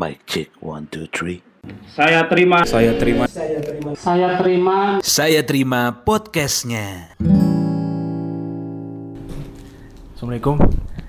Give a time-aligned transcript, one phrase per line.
[0.00, 1.44] Mic check one two three.
[1.92, 2.64] Saya terima.
[2.64, 3.28] Saya terima.
[3.28, 4.96] Saya terima.
[5.04, 7.12] Saya terima podcastnya.
[10.16, 10.56] Assalamualaikum.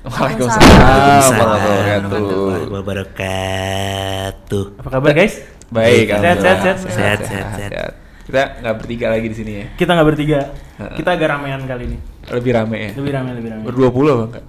[0.04, 4.64] Waalaikumsalam Waalaikumsalam warahmatullahi wabarakatuh.
[4.84, 5.40] Apa kabar guys?
[5.72, 6.78] Baik, Sehat, sehat, sehat.
[6.84, 7.96] Sehat, sehat, sehat.
[8.28, 9.72] Kita nggak bertiga lagi di sini ya.
[9.80, 10.52] Kita nggak bertiga.
[11.00, 11.98] Kita agak ramean kali ini.
[12.28, 12.92] Lebih rame ya.
[13.00, 13.64] Lebih rame, lebih rame.
[13.72, 14.44] Berdua puluh bang.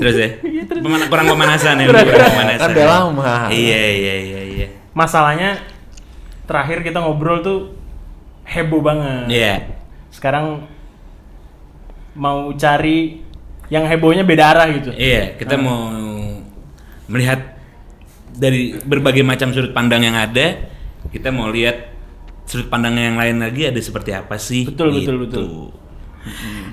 [0.00, 0.28] Terus ya?
[0.80, 1.86] Pemana- kurang pemanasan ya?
[1.90, 2.60] Kurang- kurang pemanasan.
[2.60, 3.32] Kan udah lama.
[3.52, 4.66] Iya, iya, iya, iya.
[4.96, 5.60] Masalahnya
[6.48, 7.58] terakhir kita ngobrol tuh
[8.46, 9.26] heboh banget.
[9.28, 9.54] Iya.
[10.10, 10.64] Sekarang
[12.16, 13.20] mau cari
[13.68, 14.94] yang hebohnya beda arah gitu.
[14.94, 15.90] Iya, kita mau
[17.10, 17.58] melihat
[18.36, 20.70] dari berbagai macam sudut pandang yang ada,
[21.10, 21.92] kita mau lihat
[22.46, 24.70] sudut pandang yang lain lagi ada seperti apa sih?
[24.70, 25.14] Betul, betul, gitu.
[25.26, 25.46] betul.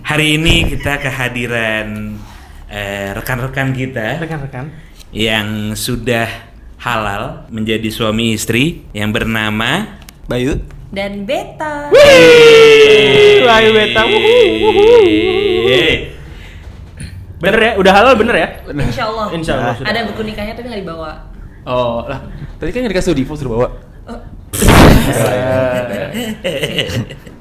[0.02, 2.18] Hari ini kita kehadiran
[2.66, 4.73] eh, rekan-rekan kita Rekan-rekan.
[5.14, 6.26] yang sudah
[6.78, 10.58] halal menjadi suami istri yang bernama Bayu.
[10.90, 11.90] dan beta.
[13.44, 14.02] Wahyu beta.
[14.06, 14.86] wuhu, wuhu.
[15.66, 15.96] Yeay.
[17.38, 17.72] Bener ya?
[17.76, 18.48] Udah halal bener ya?
[18.70, 19.26] Insya Allah.
[19.34, 19.90] Insya Allah sudah.
[19.90, 21.30] Ada buku nikahnya tapi nggak dibawa.
[21.66, 22.26] Oh lah.
[22.58, 23.68] Tadi kan nggak dikasih divo suruh bawa.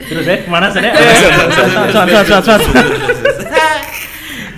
[0.03, 0.83] Terus ya, ke mana sih?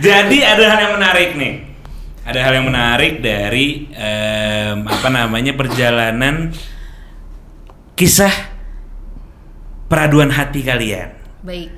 [0.01, 1.55] Jadi ada hal yang menarik nih.
[2.25, 6.49] Ada hal yang menarik dari em, apa namanya perjalanan
[7.95, 8.33] kisah
[9.87, 11.13] peraduan hati kalian.
[11.45, 11.69] Baik.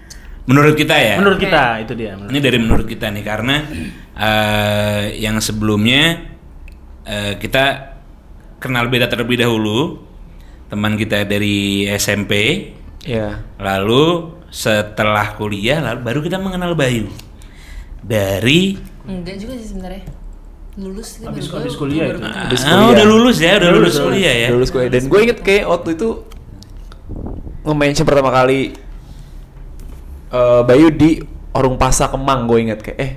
[0.47, 1.19] Menurut kita ya.
[1.19, 2.15] Menurut kita itu dia.
[2.15, 3.57] menurut- Ini dari menurut kita nih karena
[4.15, 6.23] eh, yang sebelumnya
[7.03, 7.65] eh, kita
[8.63, 10.06] kenal beda terlebih dahulu
[10.67, 11.57] teman kita dari
[11.89, 12.33] SMP
[13.03, 13.39] Iya.
[13.57, 17.07] lalu setelah kuliah lalu baru kita mengenal Bayu
[18.01, 20.03] dari Enggak juga sih sebenarnya.
[20.77, 22.21] Lulus Habis- baru- habis kuliah itu.
[22.21, 22.89] Habis Ah, kuliah.
[22.93, 24.91] udah lulus ya udah lulus Lulus, kuliah ya Lulus kuliah.
[24.91, 26.09] Dan gue inget kayak waktu itu
[27.63, 28.75] nge-mention pertama kali
[30.29, 33.13] eh, Bayu di Orung Pasa Kemang gue inget kayak eh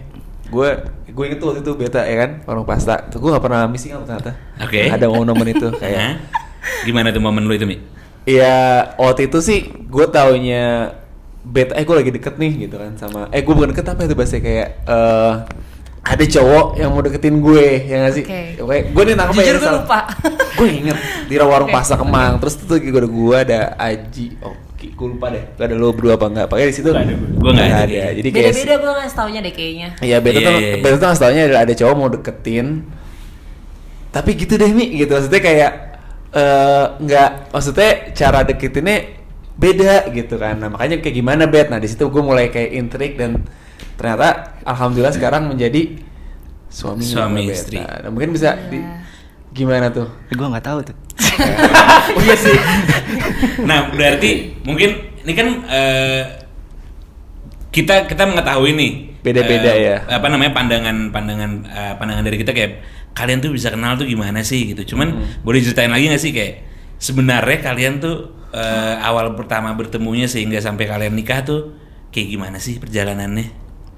[0.45, 0.67] gue
[1.09, 3.91] gue inget tuh waktu itu beta ya kan Orung Pasta tuh gue gak pernah missing
[3.91, 4.87] out ternyata Oke.
[4.87, 6.21] ada momen-momen itu kayak
[6.83, 7.77] gimana tuh momen lu itu mi
[8.29, 9.59] Iya, waktu itu sih
[9.89, 10.93] gue taunya
[11.41, 14.13] beta eh gue lagi deket nih gitu kan sama eh gue bukan deket apa itu
[14.13, 15.33] bahasa kayak eh
[15.99, 18.23] ada cowok yang mau deketin gue ya gak sih?
[18.25, 18.41] Oke.
[18.63, 19.99] Oke, gue nih nangkep Jujur ya, gue lupa.
[20.57, 21.75] gue inget di warung Oke.
[21.75, 25.75] Pasa Kemang terus itu gue ada gue ada Aji oh gue lupa deh Gak ada
[25.75, 27.29] lo berdua apa enggak pakai di situ Nggak ada gue.
[27.39, 29.89] Gua nggak ada, ada jadi kayak Beda-beda gue nggak taunya deh kayaknya.
[29.99, 30.75] Iya beta Iya, tuh iya, iya.
[30.83, 32.67] beta tuh ngasih taunya ada, ada cowok mau deketin
[34.09, 35.71] tapi gitu deh mi gitu maksudnya kayak
[36.31, 38.97] eh, nggak maksudnya cara deketinnya
[39.53, 43.13] beda gitu kan nah makanya kayak gimana bet nah di situ gue mulai kayak intrik
[43.15, 43.43] dan
[43.95, 45.99] ternyata alhamdulillah sekarang menjadi
[46.67, 47.75] suami Suami istri.
[47.75, 48.05] Beta.
[48.05, 49.01] Nah, mungkin bisa di- Iya.
[49.51, 50.95] gimana tuh Gue nggak tahu tuh.
[52.15, 52.53] Oh iya sih.
[53.61, 54.89] nah berarti mungkin
[55.19, 56.21] ini kan eh,
[57.69, 59.95] kita kita mengetahui nih Beda-beda eh, ya.
[60.07, 62.71] apa namanya pandangan pandangan eh, pandangan dari kita kayak
[63.11, 65.25] kalian tuh bisa kenal tuh gimana sih gitu cuman Hmm.
[65.41, 66.53] boleh ceritain lagi nggak sih kayak
[66.95, 68.15] sebenarnya kalian tuh
[68.49, 71.75] eh, awal pertama bertemunya sehingga sampai kalian nikah tuh
[72.09, 73.47] kayak gimana sih perjalanannya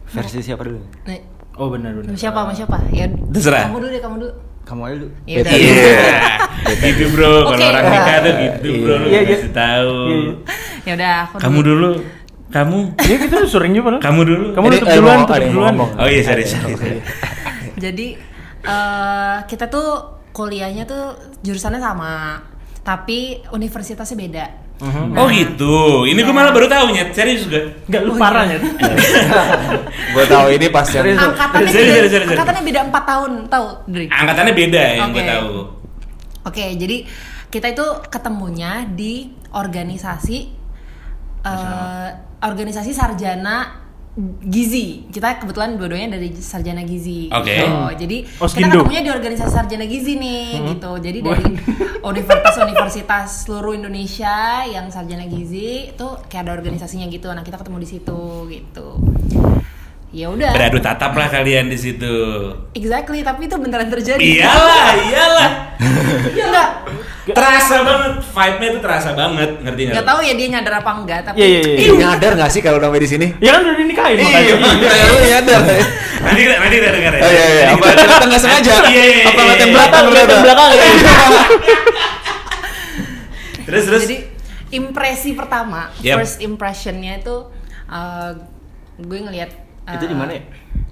[0.07, 0.83] Versi siapa dulu?
[1.05, 1.23] Nih,
[1.55, 2.11] Oh benar benar.
[2.13, 2.75] siapa sama siapa?
[2.91, 3.07] Ya.
[3.07, 3.71] Terserah.
[3.71, 4.33] Kamu dulu deh, kamu dulu.
[4.61, 5.11] Kamu aja dulu.
[5.23, 5.39] Ya.
[6.61, 7.31] Iya, gitu bro.
[7.45, 7.63] Kalau Oke.
[7.65, 9.29] orang nikah tuh gitu bro, lu Iya, iya.
[9.31, 9.95] kasih tahu.
[10.03, 10.33] Iya, iya.
[10.81, 11.89] Ya udah, aku Kamu dulu,
[12.51, 14.45] kamu, Iya kita sering juga kamu dulu.
[14.51, 15.73] Kamu tutup eh, duluan, tutup duluan.
[15.79, 16.75] Oh iya, sorry, sorry.
[16.75, 16.99] sorry.
[17.75, 18.07] Jadi
[18.61, 19.87] eh kita tuh
[20.31, 22.43] kuliahnya tuh jurusannya sama,
[22.83, 24.45] tapi universitasnya beda.
[24.81, 25.13] Mhm.
[25.13, 25.75] Oh gitu.
[26.03, 27.13] Ini gue malah baru tahu nyet.
[27.13, 27.69] Serius gue.
[27.85, 28.57] Enggak lu Oh, parah iya.
[28.57, 28.59] ya.
[30.11, 31.21] gue tahu ini pas yang Serius.
[31.21, 32.25] Angkatannya Sorry, beda, sorry.
[32.27, 34.05] angkatannya beda 4 tahun, tahu, Dri?
[34.09, 35.29] Angkatannya beda yang gue Oke.
[35.29, 35.49] tahu.
[36.41, 36.97] Oke, jadi
[37.53, 40.37] kita itu ketemunya di organisasi
[41.41, 42.09] eh,
[42.41, 43.81] organisasi sarjana
[44.43, 45.07] gizi.
[45.07, 47.31] Kita kebetulan dua-duanya dari sarjana gizi.
[47.31, 47.47] Oke.
[47.47, 47.71] Gitu.
[48.03, 50.67] Jadi Oh, kita ketemunya di organisasi sarjana gizi nih, Hmm.
[50.75, 50.91] gitu.
[50.99, 51.45] Jadi dari
[52.03, 57.31] universitas-universitas seluruh Indonesia yang sarjana gizi itu kayak ada organisasinya gitu.
[57.31, 58.21] Nah, kita ketemu di situ
[58.51, 58.87] gitu.
[60.11, 60.51] Ya udah.
[60.51, 62.11] Beradu tatap lah kalian di situ.
[62.75, 64.19] Exactly, tapi itu beneran terjadi.
[64.19, 65.49] Iyalah, iyalah.
[66.35, 66.69] Ya enggak.
[67.31, 69.93] terasa banget, vibe-nya tuh terasa banget, ngerti nggak?
[69.95, 71.77] Enggak tahu ya dia nyadar apa enggak, tapi Iya iya iya.
[71.79, 73.27] Ih, nyadar gak sih kalau udah di sini?
[73.39, 74.27] Ya kan udah dinikahin Iya,
[74.59, 74.89] makanya.
[74.91, 75.61] iya, lu nyadar.
[76.27, 77.21] Nanti kita nanti kita dengar ya.
[77.23, 78.71] Oh iya iya, apa ternyata nggak sengaja?
[78.73, 79.65] Iya, iya, iya, Apa iya, iya.
[79.71, 80.69] belakang yang belakang.
[83.71, 84.01] Terus terus.
[84.03, 84.17] Jadi
[84.75, 87.47] impresi pertama, first impressionnya itu
[87.87, 88.31] uh,
[88.99, 89.51] gue ngelihat
[89.91, 90.43] uh, Itu di mana ya?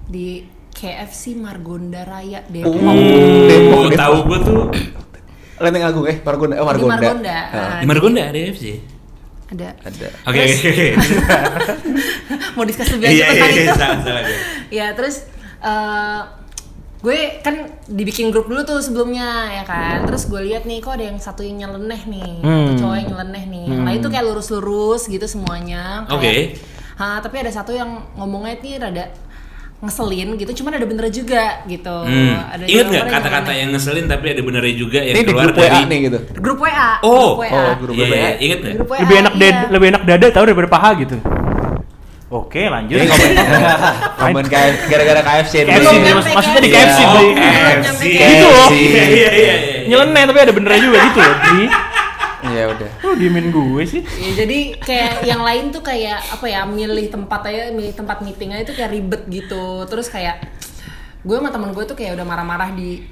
[0.06, 0.26] Di
[0.70, 2.72] KFC Margonda Raya Oh, Depok.
[3.46, 3.96] Depok, Oh, Depok.
[3.96, 4.60] tahu gue tuh
[5.58, 6.96] Lenteng Agung eh Margonda oh Di Margonda.
[6.96, 7.38] Margonda.
[7.46, 8.64] Ah, ah, di Margonda ada FC.
[9.50, 9.68] Ada.
[9.82, 10.08] ada.
[10.24, 10.86] Oke oke oke.
[12.54, 13.74] Mau diskus lebih lanjut Iya iya tentang iya itu.
[13.74, 14.22] salah salah.
[14.22, 14.38] gue.
[14.70, 15.16] ya terus
[15.60, 16.20] eh,
[17.00, 17.54] gue kan
[17.86, 21.40] dibikin grup dulu tuh sebelumnya ya kan terus gue lihat nih kok ada yang satu
[21.40, 22.76] yang nyeleneh nih Hmm.
[22.76, 26.60] cowok yang nyeleneh nih yang lain tuh kayak lurus-lurus gitu semuanya Oke.
[27.00, 29.04] Hah, tapi ada satu yang ngomongnya nih rada
[29.80, 32.36] ngeselin gitu cuman ada bener juga gitu Hmm.
[32.52, 35.44] ada Ingat juga nggak kata-kata yang ngeselin tapi ada benernya juga yang Ini di keluar
[35.48, 36.18] grup dari WA nih gitu.
[36.36, 37.56] grup WA Oh, grup WA.
[37.56, 38.12] oh, grup Iya, WA.
[38.12, 38.74] iya, inget nggak?
[38.76, 39.40] Grup WA, lebih enak iya.
[39.40, 41.16] dada, lebih enak dada tahu daripada paha gitu.
[42.30, 42.94] Oke, lanjut.
[43.00, 47.00] KF gara-gara KFC KFC, maksudnya di KFC.
[47.02, 47.32] Oh.
[48.04, 48.68] Gitu loh.
[48.70, 49.30] Iya iya iya.
[49.32, 49.54] iya.
[49.88, 51.36] Nyeleneh tapi ada benernya juga gitu loh.
[52.40, 52.90] Iya udah.
[53.04, 54.00] Lu diemin gue sih.
[54.00, 58.56] Ya, jadi kayak yang lain tuh kayak apa ya milih tempat aja milih tempat meeting
[58.56, 60.40] aja tuh kayak ribet gitu terus kayak
[61.20, 63.04] gue sama temen gue tuh kayak udah marah-marah di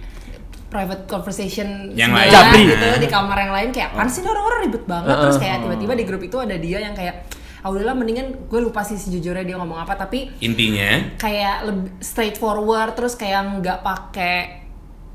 [0.68, 2.30] private conversation Yang lain.
[2.32, 2.62] Japri.
[2.68, 6.04] gitu di kamar yang lain kayak apaan sih orang-orang ribet banget terus kayak tiba-tiba di
[6.04, 7.24] grup itu ada dia yang kayak
[7.58, 12.94] ah udahlah mendingan gue lupa sih sejujurnya dia ngomong apa tapi Intinya kayak lebih straightforward
[12.94, 14.36] terus kayak nggak pakai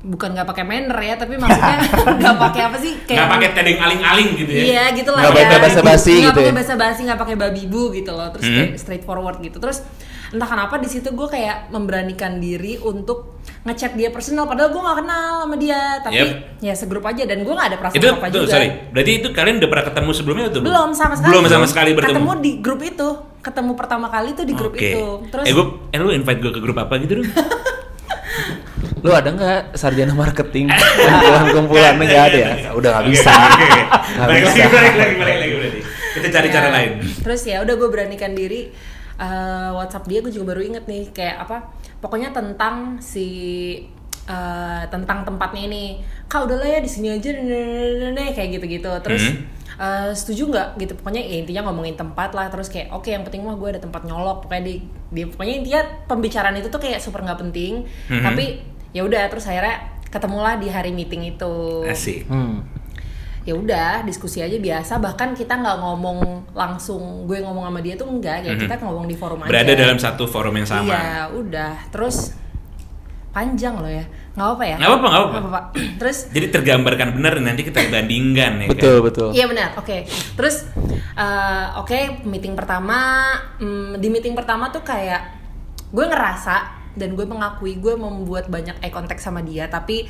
[0.04, 1.76] bukan nggak pakai manner ya tapi maksudnya
[2.20, 4.62] nggak pakai apa sih nggak pakai tedeng aling-aling gitu ya.
[4.62, 6.54] Iya gitu lah Nggak pakai basa-basi Nggak gitu pakai ya?
[6.54, 8.28] basa-basi, nggak pakai babi bu gitu loh.
[8.30, 8.54] Terus Hmm.
[8.54, 9.56] kayak straightforward gitu.
[9.56, 9.80] Terus
[10.28, 14.98] entah kenapa di situ gue kayak memberanikan diri untuk ngechat dia personal padahal gue nggak
[14.98, 16.28] kenal sama dia tapi Yep.
[16.60, 18.68] ya segrup aja dan gue nggak ada perasaan Itu apa tuh juga sorry.
[18.90, 22.12] Berarti itu kalian udah pernah ketemu sebelumnya atau belum sama sekali Belum sama sekali bertemu.
[22.12, 23.08] ketemu di grup itu
[23.40, 24.84] ketemu pertama kali tuh di grup Oke.
[24.86, 27.28] itu terus eh gue, eh lu invite gue ke grup apa gitu dong?
[29.04, 30.72] Lu ada nggak sarjana marketing?
[31.06, 32.72] Kumpulan-kumpulan nggak ada ya?
[32.72, 33.28] Udah nggak bisa.
[33.30, 34.64] Nggak lagi, bisa.
[34.66, 35.80] balik lagi, balik lagi berarti.
[36.14, 36.72] Kita cari cara Ya.
[36.72, 36.92] lain.
[37.20, 38.72] Terus ya udah gue beranikan diri
[39.14, 41.70] eh, WhatsApp dia gue juga baru inget nih kayak apa
[42.00, 43.26] pokoknya tentang si
[44.24, 45.84] eh, tentang tempatnya ini
[46.24, 49.44] kak udahlah ya di sini aja nih kayak gitu-gitu terus Hmm.
[49.76, 53.42] eh, setuju nggak gitu pokoknya ya, intinya ngomongin tempat lah terus kayak oke yang penting
[53.42, 54.74] mah gue ada tempat nyolok pokoknya di,
[55.12, 58.22] di- pokoknya intinya pembicaraan itu tuh kayak super nggak penting Mhm.
[58.24, 58.44] tapi
[58.94, 59.76] ya udah terus akhirnya
[60.06, 62.24] ketemulah di hari meeting itu Asik.
[62.24, 62.62] Hmm.
[63.42, 66.18] ya udah diskusi aja biasa bahkan kita nggak ngomong
[66.52, 69.52] langsung gue ngomong sama dia tuh enggak ya kita ngomong di forum aja Mhm.
[69.52, 70.88] Berada dalam satu forum yang sama.
[70.88, 72.32] iya udah terus
[73.30, 75.48] panjang loh ya nggak apa ya Nggak apa-apa, nggak apa-apa.
[75.50, 75.64] Pak.
[76.00, 79.04] terus Jadi tergambarkan benar nanti kita bandingkan ya Betul kan.
[79.04, 79.28] betul.
[79.30, 79.96] Iya benar, oke.
[80.34, 80.56] Terus
[81.14, 82.98] eh, oke meeting pertama,
[83.56, 85.22] mm, di meeting pertama tuh kayak
[85.88, 90.06] gue ngerasa dan gue mengakui gue membuat banyak eye contact sama dia, tapi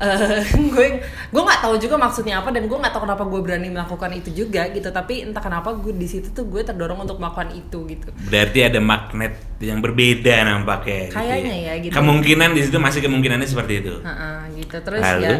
[0.00, 0.40] eh,
[0.74, 4.10] gue gue nggak tahu juga maksudnya apa dan gue nggak tahu kenapa gue berani melakukan
[4.16, 4.88] itu juga gitu.
[4.90, 8.08] Tapi entah kenapa gue di situ tuh gue terdorong untuk melakukan itu gitu.
[8.28, 11.12] Berarti ada magnet yang berbeda nampaknya.
[11.12, 11.92] gitu Kayaknya ya, gitu.
[11.94, 13.94] Kemungkinan di situ masih kemungkinannya seperti itu.
[14.02, 15.24] Heeh, gitu terus Lalu?
[15.24, 15.38] ya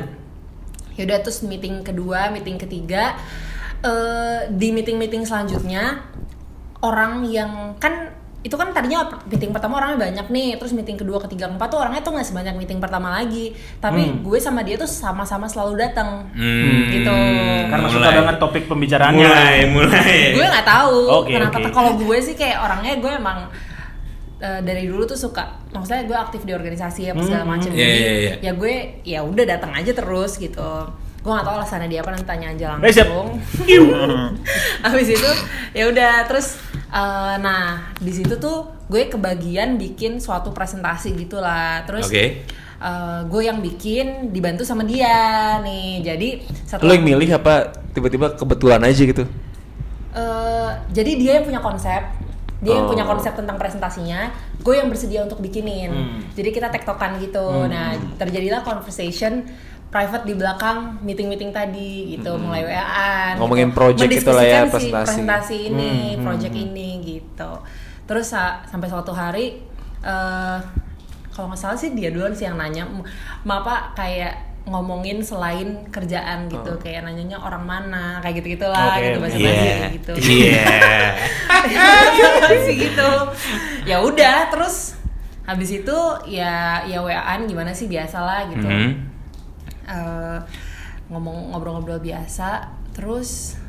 [0.94, 3.18] yaudah terus meeting kedua meeting ketiga
[3.84, 6.00] eh di meeting meeting selanjutnya
[6.80, 8.14] orang yang kan
[8.44, 11.98] itu kan tadinya meeting pertama orangnya banyak nih terus meeting kedua ketiga keempat tuh orangnya
[11.98, 14.20] tuh nggak sebanyak meeting pertama lagi tapi Hmm.
[14.20, 17.16] gue sama dia tuh sama-sama selalu datang Hmm, Gitu.
[17.66, 18.18] Karena suka mulai.
[18.18, 19.24] banget topik pembicaraannya.
[19.24, 20.16] Mulai, mulai.
[20.30, 21.72] gue nggak tahu Oke, kenapa oke.
[21.72, 23.38] kalau gue sih kayak orangnya gue emang
[24.36, 27.74] eh, dari dulu tuh suka maksudnya gue aktif di organisasi apa segala Hmm, macam hmm.
[27.74, 28.34] jadi Iya, iya, iya.
[28.42, 30.70] ya gue ya udah datang aja terus gitu
[31.18, 33.40] gue nggak tahu alasannya dia apa nanti tanya aja Eh, langsung
[34.84, 35.30] habis itu
[35.72, 36.60] ya udah terus
[36.94, 42.46] eh, nah di situ tuh gue kebagian bikin suatu presentasi gitulah terus Oke.
[42.78, 46.28] eh, gue yang bikin dibantu sama dia nih jadi
[46.64, 47.54] setelah yang milih apa
[47.90, 49.24] tiba-tiba kebetulan aja gitu?
[50.14, 52.02] Eh, jadi dia yang punya konsep
[52.64, 52.92] dia yang Oh.
[52.96, 54.32] punya konsep tentang presentasinya
[54.62, 56.20] gue yang bersedia untuk bikinin Hmm.
[56.32, 59.44] jadi kita tektokan gitu nah terjadilah conversation
[59.94, 64.90] private di belakang meeting-meeting tadi gitu mulai wa Ngomongin project itu lah ya, presentasi.
[65.06, 67.50] presentasi ini Hmm, project ini gitu.
[68.04, 69.62] Terus sa- sampai suatu hari
[70.02, 70.58] eh
[71.30, 73.06] kalau nggak salah sih dia duluan sih yang nanya "M-
[73.42, 74.34] ma apa kayak
[74.64, 79.76] ngomongin selain kerjaan gitu kayak nanyanya orang mana kayak gitu gitulah Oke, gitu bahasa Iya.
[79.92, 80.12] gitu.
[80.42, 80.64] Iya.
[82.66, 83.10] sih gitu.
[83.84, 84.98] Ya udah terus
[85.44, 88.66] habis itu ya ya waan gimana sih biasalah gitu.
[88.66, 89.13] Mhm.
[89.86, 90.38] Eh,
[91.06, 93.60] ngomong ngobrol-ngobrol biasa terus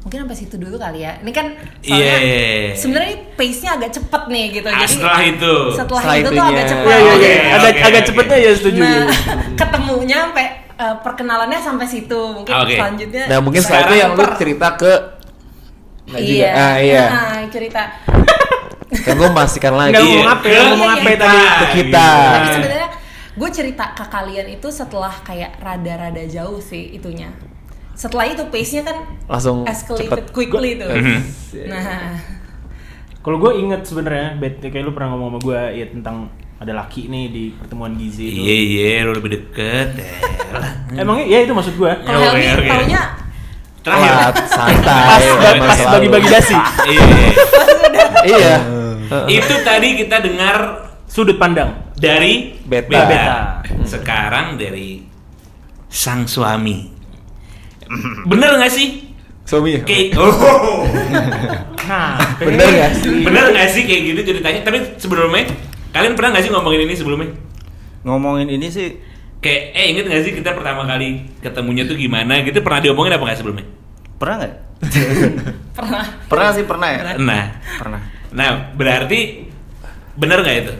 [0.00, 1.50] mungkin sampai situ dulu kali ya ini kan
[1.82, 2.72] soalnya Iya.
[2.72, 5.54] sebenarnya pace-nya agak cepet nih gitu Ah, setelah itu.
[5.74, 7.42] setelah, Setelah itu tuh agak cepet Iya iya Oke, iya.
[7.52, 8.80] Agak oke, agak cepetnya ya setuju.
[8.80, 9.04] nah
[9.60, 12.74] ketemunya sampai eh, perkenalannya sampai situ mungkin Oke.
[12.74, 14.92] selanjutnya Nah mungkin setelah itu Sekarang yang lu cerita ke
[16.06, 16.32] Nggak juga.
[16.32, 17.04] iya Ah iya.
[17.04, 17.82] Nah, cerita
[18.96, 20.14] kan gue memastikan lagi Nggak Iya.
[20.14, 21.38] ngomong apa ya, ngomong apa tadi?
[21.42, 22.08] Ke kita.
[22.08, 22.88] Tapi sebenarnya
[23.36, 27.28] gue cerita ke kalian itu setelah kayak rada-rada jauh sih itunya.
[27.92, 28.96] Setelah itu pace-nya kan
[29.28, 30.32] langsung escalated cepet.
[30.32, 30.88] quickly tuh.
[30.88, 31.18] Mhm.
[31.68, 32.16] Nah,
[33.20, 37.10] Kalau gue inget sebenarnya, Bet, kayak lu pernah ngomong sama gue ya tentang ada laki
[37.10, 38.38] nih di pertemuan gizi itu.
[38.38, 39.98] Iya iya, lu lebih deket.
[39.98, 41.00] Eh.
[41.02, 41.92] Emangnya ya itu maksud gue.
[42.06, 42.68] kalau Oke, Helmi oke.
[42.70, 43.02] taunya
[43.82, 44.12] Terakhir.
[44.56, 45.20] Santai
[45.60, 46.56] Pas, bagi-bagi dasi.
[48.26, 48.34] Iya.
[48.42, 48.56] iya
[49.30, 51.85] Itu tadi kita dengar Sudut pandang.
[51.96, 52.88] Dari Beta.
[52.88, 53.38] Beta.
[53.88, 55.02] Sekarang dari
[55.88, 56.92] sang suami.
[58.30, 58.88] Bener nggak sih?
[59.46, 59.80] suami ya?
[59.86, 60.82] Kayak oh.
[61.86, 64.66] Nah, bener gak sih Bener nggak sih kayak gitu ceritanya?
[64.66, 65.46] Tapi sebelumnya
[65.94, 67.30] kalian pernah nggak sih ngomongin ini sebelumnya?
[68.02, 68.98] Ngomongin ini sih
[69.38, 73.22] Kayak eh inget nggak sih kita pertama kali ketemunya tuh gimana gitu pernah diomongin apa
[73.22, 73.66] nggak sebelumnya?
[74.18, 74.54] pernah nggak?
[75.78, 76.04] pernah.
[76.26, 77.00] Pernah sih pernah ya.
[77.20, 77.44] Nah,
[77.78, 78.00] Pernah.
[78.34, 79.46] nah berarti
[80.18, 80.74] bener nggak itu?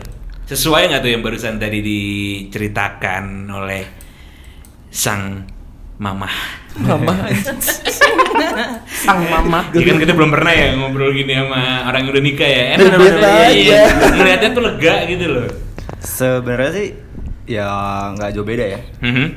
[0.47, 3.83] Sesuai nggak tuh yang barusan tadi diceritakan oleh
[4.87, 5.43] sang
[5.99, 6.31] mama?
[6.77, 7.25] mama
[9.03, 9.65] sang mama.
[9.73, 12.63] Ya kan kita belum pernah ya ngobrol gini sama orang yang udah nikah ya.
[12.77, 13.79] Enak rasanya, iya.
[13.81, 13.81] aja.
[14.13, 15.47] Ngeliatnya tuh lega gitu loh.
[15.99, 16.87] Sebenarnya sih
[17.49, 17.67] ya
[18.13, 18.79] nggak jauh beda ya.
[19.03, 19.27] Mhm.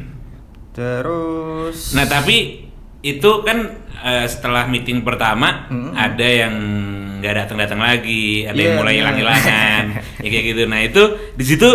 [0.70, 2.68] Terus Nah tapi
[3.00, 3.58] itu kan
[4.04, 5.96] eh, setelah meeting pertama Hmm.
[5.96, 6.54] ada yang
[7.20, 8.98] nggak datang datang lagi, ada yang Iya, mulai benar.
[8.98, 9.84] hilang hilangan,
[10.24, 10.62] ya kayak gitu.
[10.64, 11.68] Nah itu di situ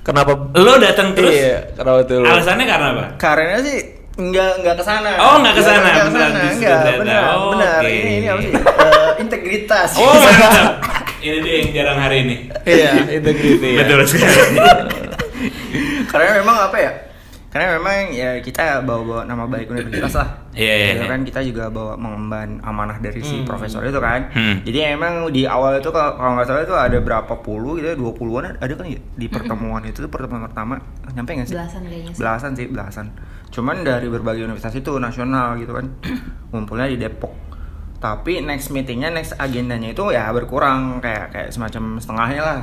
[0.00, 2.22] kenapa lo datang terus iya kenapa lu?
[2.22, 3.04] alasannya karena apa?
[3.16, 3.78] karena sih
[4.14, 5.10] nggak nggak ke sana.
[5.16, 6.38] Oh, nggak ke sana, Nggak beneran ke sana.
[6.38, 7.00] di situ Nggak, ternyata.
[7.02, 7.80] benar, Oh, benar.
[7.80, 7.90] oke.
[7.90, 8.52] Ini ini apa sih?
[8.84, 9.90] Eh, integritas.
[9.96, 10.72] Oh mantap.
[11.18, 12.36] ini dia yang jarang hari ini.
[12.62, 13.78] iya integrity ya.
[13.82, 14.54] Betul sekali.
[16.06, 16.90] Karena memang apa ya?
[17.54, 20.28] Karena memang ya kita bawa-bawa nama baik universitas lah.
[20.58, 21.12] Iya, iya, Gitu iya.
[21.14, 24.26] kan kita juga bawa mengemban amanah dari si profesor itu kan.
[24.34, 24.58] Hmm.
[24.66, 28.10] Jadi emang di awal itu kalau kalau nggak salah itu ada berapa puluh gitu, dua
[28.10, 30.82] puluhan ada kan ya di pertemuan itu tuh pertemuan pertama
[31.14, 31.54] nyampe nggak sih?
[31.54, 32.18] Belasan kayaknya sih.
[32.18, 33.06] Belasan sih belasan.
[33.54, 35.86] Cuman dari berbagai universitas itu nasional gitu kan,
[36.50, 37.30] ngumpulnya di Depok.
[38.02, 42.60] Tapi next meetingnya, next agendanya itu ya berkurang kayak kayak semacam setengahnya lah.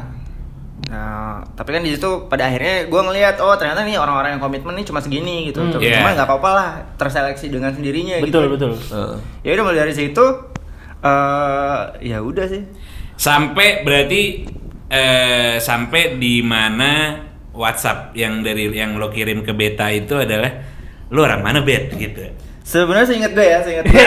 [0.89, 4.73] Nah, tapi kan di situ pada akhirnya gue ngelihat oh ternyata nih orang-orang yang komitmen
[4.81, 5.61] nih cuma segini gitu.
[5.61, 5.77] Hmm.
[5.77, 6.01] Iya.
[6.01, 8.71] Cuma nggak apa-apa lah terseleksi dengan sendirinya Betul, gitu.
[8.71, 8.71] betul.
[8.89, 9.15] Heeh.
[9.45, 10.25] Ya udah mulai dari situ
[11.01, 12.63] eh ya udah sih.
[13.17, 14.49] sampai berarti
[14.89, 17.21] eh, sampai di mana
[17.53, 20.49] WhatsApp yang dari yang lo kirim ke beta itu adalah
[21.11, 22.25] lo orang mana bet gitu.
[22.61, 23.99] Sebenarnya seingat gue ya, seingat gue.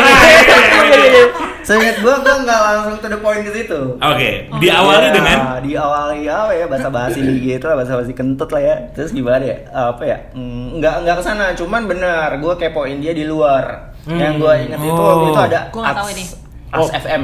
[1.65, 3.81] seingat gue gue nggak langsung to the point ke situ.
[3.97, 8.63] Oke, diawali Ya, dengan diawali apa ya bahasa basi gitu lah bahasa basi kentut lah
[8.63, 12.99] ya terus gimana ya apa ya Hmm, nggak nggak ke sana cuman benar gue kepoin
[12.99, 14.21] dia di luar Hmm.
[14.21, 15.01] yang gue inget itu Oh.
[15.03, 16.25] waktu itu ada Gua Ars- ini.
[16.71, 16.85] Oh.
[16.87, 17.23] FM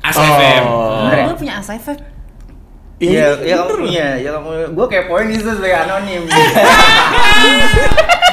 [0.00, 0.62] As FM.
[1.04, 1.24] Bener ya?
[1.26, 1.98] gue punya ASFF.
[2.98, 6.22] Iya, ya kamu punya, ya kamu, gue kepoin itu sebagai anonim.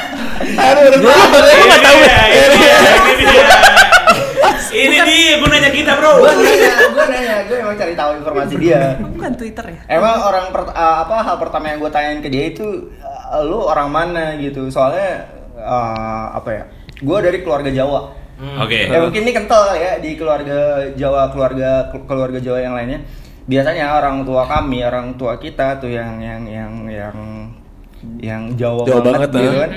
[0.54, 2.76] aduh gua Ini nggak tahu dia, ini dia,
[3.10, 3.46] ini dia.
[4.76, 6.20] Ini dia gunanya kita, Bro.
[6.20, 9.00] gue nanya, gue nanya, gue emang cari tahu informasi dia.
[9.00, 9.80] Bukan Twitter ya?
[9.88, 13.64] Emang orang per- uh, apa hal pertama yang gue tanyain ke dia itu uh, lu
[13.64, 14.68] orang mana gitu.
[14.68, 16.64] Soalnya uh, apa ya?
[17.00, 18.12] Gue dari keluarga Jawa.
[18.36, 18.92] Oke.
[18.92, 20.58] Ya mungkin ini kental kali ya di keluarga
[20.92, 23.00] Jawa, keluarga keluarga Jawa yang lainnya.
[23.48, 27.16] Biasanya orang tua kami, orang tua kita tuh yang yang yang yang
[28.20, 29.60] yang Jawa, Jawa banget, gitu ah.
[29.64, 29.70] kan.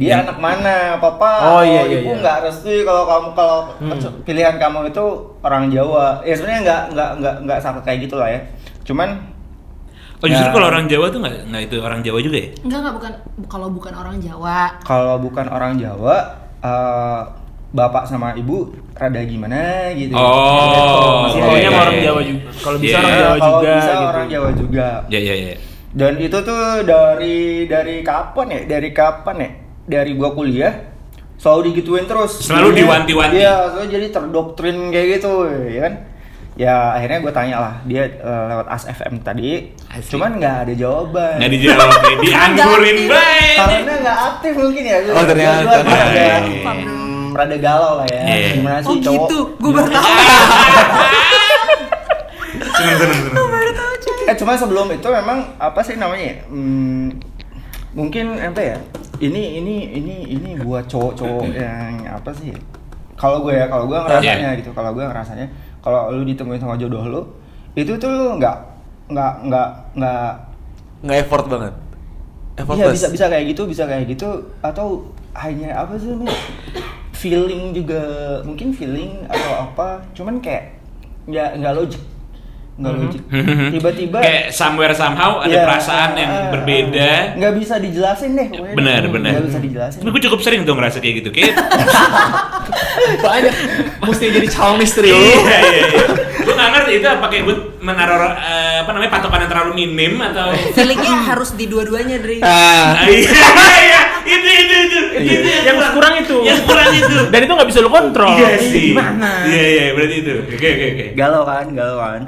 [0.00, 1.30] Dia anak mana, papa?
[1.50, 2.18] Oh, iya, iya, ibu iya.
[2.18, 4.00] nggak restui kalau kamu kalau Hmm.
[4.24, 5.04] pilihan kamu itu
[5.38, 6.24] orang Jawa.
[6.24, 8.40] Ya sebenarnya nggak nggak nggak nggak sampai kayak gitu lah ya.
[8.82, 9.08] Cuman
[10.20, 10.52] Oh justru Ya.
[10.52, 12.48] kalau orang Jawa tuh nggak nggak itu orang Jawa juga ya?
[12.60, 13.12] Enggak, enggak bukan
[13.46, 14.58] kalau bukan orang Jawa.
[14.82, 16.16] kalau bukan orang Jawa,
[16.60, 17.20] eh,
[17.70, 19.56] bapak sama ibu rada gimana
[19.94, 20.12] gitu.
[20.12, 22.28] Oh, Masih Pokoknya Iya, sama orang iya, Jawa iya.
[22.28, 22.48] juga.
[22.58, 22.98] Kalau bisa Iya.
[22.98, 24.04] orang Jawa kalau juga bisa gitu.
[24.06, 24.88] orang Jawa juga.
[25.08, 25.54] Ya ya ya.
[25.90, 28.60] Dan itu tuh dari dari kapan ya?
[28.68, 29.50] Dari kapan ya?
[29.90, 30.86] Dari gua kuliah
[31.34, 32.38] selalu digituin terus.
[32.40, 33.36] Selalu diwanti-wanti.
[33.36, 35.32] Iya, soalnya jadi terdoktrin kayak gitu,
[35.66, 35.94] ya kan?
[36.54, 40.12] Ya akhirnya gue tanya lah dia eh, lewat As FM tadi, Asik.
[40.12, 41.40] cuman nggak ada jawaban.
[41.40, 41.88] Nggak dijawab,
[42.26, 43.56] dianggurin baik.
[43.56, 44.96] Karena nggak aktif mungkin ya.
[45.08, 45.76] Oh, ternyata.
[45.80, 46.36] Gua rada, Iya.
[46.76, 48.22] hmm, rada galau lah ya.
[48.28, 48.48] Iya.
[48.60, 49.08] Gimana sih Oh cowok?
[49.24, 50.04] gitu, gue baru tahu.
[52.70, 53.44] Seneng seneng seneng.
[54.28, 56.24] Eh cuma sebelum itu memang apa sih namanya?
[56.26, 56.36] ya?
[56.46, 57.06] Hmm,
[57.92, 58.76] mungkin apa ya?
[59.20, 62.56] Ini ini ini ini buat cowok-cowok yang apa sih?
[63.20, 65.46] Kalau gue ya, kalau gue ngerasanya gitu, kalau gue ngerasanya
[65.84, 67.22] kalau lu ditemuin sama jodoh lu,
[67.76, 68.56] itu tuh lu nggak
[69.12, 69.68] nggak nggak
[70.00, 70.28] nggak
[71.04, 71.74] nggak effort banget?
[72.56, 72.96] Iya effortless?
[72.96, 74.28] bisa bisa kayak gitu, bisa kayak gitu
[74.64, 75.04] atau
[75.36, 76.32] hanya apa sih namanya?
[77.12, 78.00] feeling juga
[78.48, 80.80] mungkin feeling atau apa, cuman kayak
[81.28, 82.00] nggak nggak logik
[82.80, 83.00] nggak Mhm.
[83.02, 83.22] logik.
[83.76, 87.10] Tiba-tiba kayak somewhere somehow ada Iya, perasaan yang ah, berbeda.
[87.36, 88.48] nggak bisa dijelasin deh.
[88.48, 88.74] pokoknya.
[88.74, 89.30] Benar, benar.
[89.34, 89.98] Nggak bisa dijelasin.
[90.00, 91.30] Tapi gue cukup sering tuh ngerasa kayak gitu.
[91.30, 91.54] Kayak
[93.20, 93.54] Banyak
[94.02, 95.18] mesti jadi calon istri lu.
[95.18, 96.04] iya, iya, iya.
[96.40, 100.12] Gue nggak ngerti itu apa kayak gue menaruh eh, apa namanya patokan yang terlalu minim
[100.18, 102.40] atau Feelingnya harus di dua-duanya Dri.
[102.40, 103.28] Ah, Ah, iya,
[103.80, 106.36] iya, itu itu itu itu yang kurang itu.
[106.42, 107.16] yang kurang itu.
[107.28, 108.30] Dan itu nggak bisa lu kontrol.
[108.30, 108.92] Iya sih.
[108.92, 109.44] Gimana?
[109.44, 110.32] Iya iya berarti itu.
[110.46, 111.06] Oke oke oke.
[111.14, 112.22] galau kan galau kan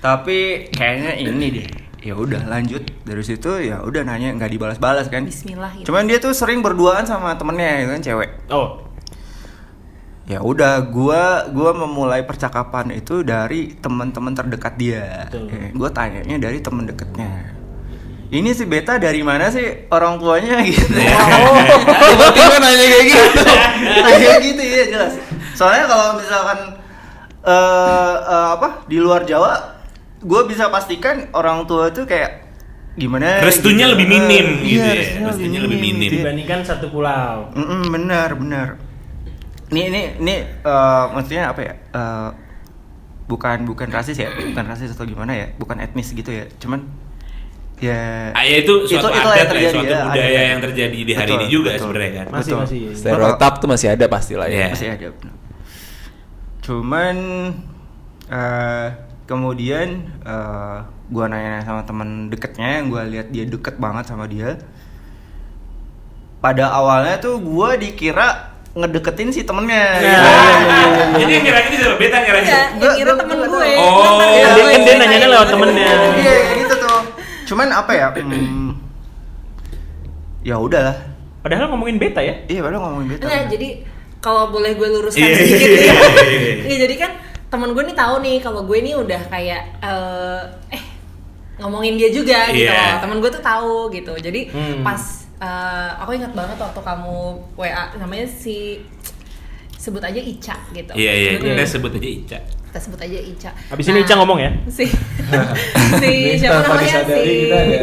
[0.00, 1.68] tapi kayaknya ini deh.
[2.00, 2.80] Ya udah lanjut.
[3.04, 5.28] Dari situ ya udah nanya nggak dibalas-balas kan.
[5.28, 5.92] Bismillah gitu.
[5.92, 8.30] cuman dia tuh sering berduaan sama temennya gitu kan cewek.
[8.48, 8.68] Oh,
[10.24, 15.28] ya udah gua gua memulai percakapan itu dari teman-teman terdekat dia.
[15.28, 15.52] Betul.
[15.52, 17.60] ya, gua tanyanya dari teman dekatnya
[18.30, 19.90] ini si beta dari mana sih?
[19.90, 20.86] Orang tuanya gitu.
[22.14, 23.42] Tiba-tiba nanya kayak gitu.
[24.06, 25.12] kayak gitu ya jelas.
[25.58, 26.58] Soalnya kalau misalkan
[27.40, 29.79] eh eh, apa di luar Jawa
[30.20, 32.52] gue bisa pastikan orang tua tuh kayak
[32.92, 33.92] gimana Restunya gitu.
[33.94, 35.26] lebih minim Eh, gitu iya, ya.
[35.26, 36.00] Restunya lebih minim.
[36.02, 36.22] gitu ya.
[36.22, 37.48] dibandingkan satu pulau.
[37.52, 38.68] Mm-mm, benar benar
[39.68, 42.30] ini ini ini eh, maksudnya apa ya Eh,
[43.24, 46.82] bukan bukan rasis ya bukan rasis atau gimana ya bukan etnis gitu ya cuman
[47.78, 50.44] ya Ah, ya itu suatu itulah adat yang ya, terjadi suatu ya, budaya adat.
[50.44, 51.80] yang terjadi di hari Betul, ini juga betul.
[51.80, 52.26] sebenarnya kan.
[52.28, 52.58] Masih Betul.
[52.60, 52.80] masih.
[52.92, 54.58] Stereotip tuh masih ada pasti lah Iya.
[54.58, 54.68] ya.
[54.68, 55.06] masih ada
[56.60, 57.16] cuman
[58.28, 58.86] eh,
[59.30, 59.88] kemudian
[60.20, 64.58] eh, gua nanya sama teman deketnya yang gua lihat dia deket banget sama dia
[66.40, 70.08] pada awalnya tuh gua dikira ngedeketin si temennya Nah, gitu.
[70.08, 71.04] iya, iya, iya.
[71.16, 71.96] Jadi yang ngira ini siapa?
[71.96, 72.48] Beta ngira ini.
[72.78, 73.70] Yang kira temen gue.
[73.74, 74.18] Oh.
[74.22, 74.62] Iya, gue.
[74.62, 75.90] dia- dia nanyanya lewat temennya.
[75.90, 76.08] gitu.
[76.20, 76.98] iya gitu tuh
[77.46, 78.70] cuman apa ya hmm,
[80.40, 80.96] ya udahlah
[81.40, 82.34] Padahal ngomongin beta ya.
[82.46, 83.68] iya padahal ngomongin beta Enggak, jadi
[84.20, 85.82] kalau boleh gue luruskan Iya, sedikit iya, ya.
[85.82, 85.96] iya,
[86.30, 86.54] iya.
[86.62, 87.10] Iya, jadi kan
[87.50, 90.82] temen gue nih tahu nih kalau gue nih udah kayak eh eh
[91.58, 92.96] ngomongin dia juga gitu Iya.
[92.96, 93.00] loh.
[93.02, 94.14] Temen gue tuh tahu gitu.
[94.16, 94.80] Jadi Hmm.
[94.80, 95.02] pas
[95.36, 97.18] eh, aku ingat banget waktu kamu
[97.54, 98.80] WA namanya si
[99.74, 100.92] sebut aja Ica gitu.
[100.92, 101.44] Iya iya, Hmm.
[101.50, 102.38] kita sebut aja Ica.
[102.70, 103.50] Kita sebut aja Ica.
[103.66, 104.50] Habis ini Ica ngomong ya?
[104.68, 104.84] Si
[106.00, 107.78] si siapa namanya si kita ada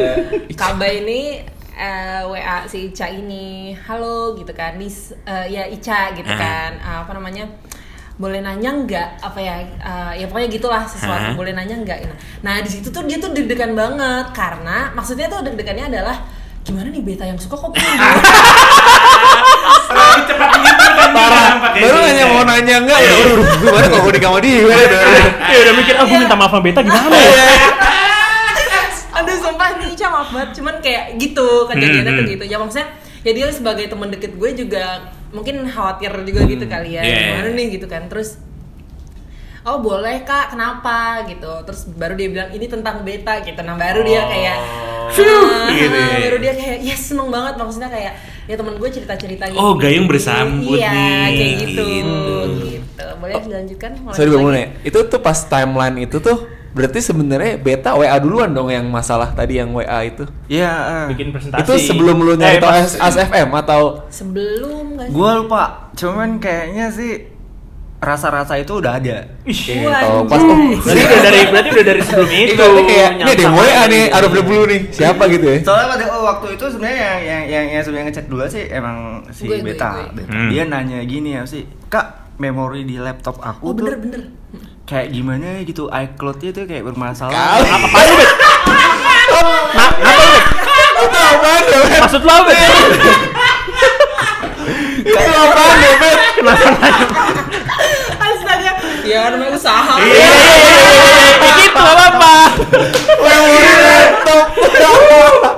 [0.54, 1.42] Kaba ini
[1.74, 6.34] eh, WA si Ica ini, halo gitu kan, Nis, eh, ya Ica gitu Ah.
[6.36, 7.46] kan, Ah, apa namanya,
[8.18, 11.38] boleh nanya nggak apa ya, eh, ya pokoknya gitulah sesuatu, Ah.
[11.38, 11.98] boleh nanya nggak?
[12.04, 16.26] Nah, nah di situ tuh dia tuh deg-degan banget karena maksudnya tuh deg-degannya adalah
[16.62, 17.86] gimana nih beta yang suka kok punya?
[19.88, 21.46] Terlalu cepat menyimpulkan Parah.
[21.48, 23.12] nampaknya Baru nanya mau nanya enggak ya.
[23.16, 24.60] Udah gimana kalau gue nikah sama dia?
[25.48, 27.46] Ya udah mikir, ah gue minta maaf sama beta gimana ya?
[29.14, 32.34] Aduh sumpah nih Ica maaf banget Cuman kayak gitu kejadiannya Hmm, tuh hmm.
[32.34, 32.88] gitu Ya maksudnya
[33.26, 37.50] ya dia sebagai teman deket gue juga Mungkin khawatir juga gitu kali ya Iya, Gimana
[37.52, 37.58] iya.
[37.58, 38.08] nih gitu kan.
[38.08, 38.40] Terus
[39.68, 41.28] Oh boleh kak, kenapa?
[41.28, 41.52] gitu.
[41.68, 43.60] Terus baru dia bilang ini tentang beta gitu.
[43.68, 44.58] Nah baru dia kayak
[45.12, 46.18] Phew, ah, gitu ya.
[46.24, 47.60] Baru dia kayak yes seneng banget.
[47.60, 48.14] Maksudnya kayak
[48.48, 49.60] ya temen gue cerita-cerita gitu.
[49.60, 51.84] Oh, gayung bersambut Iya nih, kayak gitu.
[51.84, 52.36] Gitu.
[52.80, 53.06] gitu.
[53.20, 53.92] Boleh dilanjutkan?
[54.00, 54.68] Mulai Sorry ya.
[54.88, 59.58] Itu tuh pas timeline itu tuh berarti sebenarnya beta WA duluan dong yang masalah tadi
[59.58, 60.30] yang WA itu.
[60.46, 61.06] Iya, eh.
[61.18, 61.66] Bikin presentasi.
[61.66, 65.14] Itu sebelum lu nyari Eh, tau AS- ASFM atau Sebelum gak sih?
[65.18, 65.64] Gua lupa,
[65.98, 67.34] cuman kayaknya sih
[67.98, 69.26] rasa-rasa itu udah ada.
[69.42, 72.66] Ih, atau pas oh, berarti udah dari berarti udah dari sebelum itu.
[72.86, 73.90] Kayak ini ada gitu.
[73.90, 74.82] nih, ada dulu nih.
[74.94, 75.58] Siapa gitu ya?
[75.66, 79.26] Soalnya pada oh, waktu itu sebenarnya yang yang yang, yang sebenarnya ngechat dulu sih emang
[79.34, 79.90] si Gue, gue, Beta.
[80.14, 80.22] gue.
[80.22, 80.30] Beta.
[80.30, 80.50] Hmm.
[80.54, 84.22] Dia nanya gini ya sih, "Kak, memori di laptop aku Oh tuh bener bener
[84.88, 87.68] kayak gimana gitu iCloud-nya tuh kayak bermasalah." Kali.
[87.68, 88.32] Apa lu, Bet?
[89.28, 90.44] Nah, apa lu, Bet?
[90.98, 92.00] Itu apaan ya, Bet?
[92.02, 92.72] Maksud lo apa, Bet?
[95.04, 96.20] Itu apaan ya, Bet?
[98.18, 98.72] Astaga,
[99.04, 99.94] ya namanya usaha.
[100.00, 102.36] Iya, iya, iya, iya, iya, gitu apa-apa.
[103.18, 104.46] Memori laptop.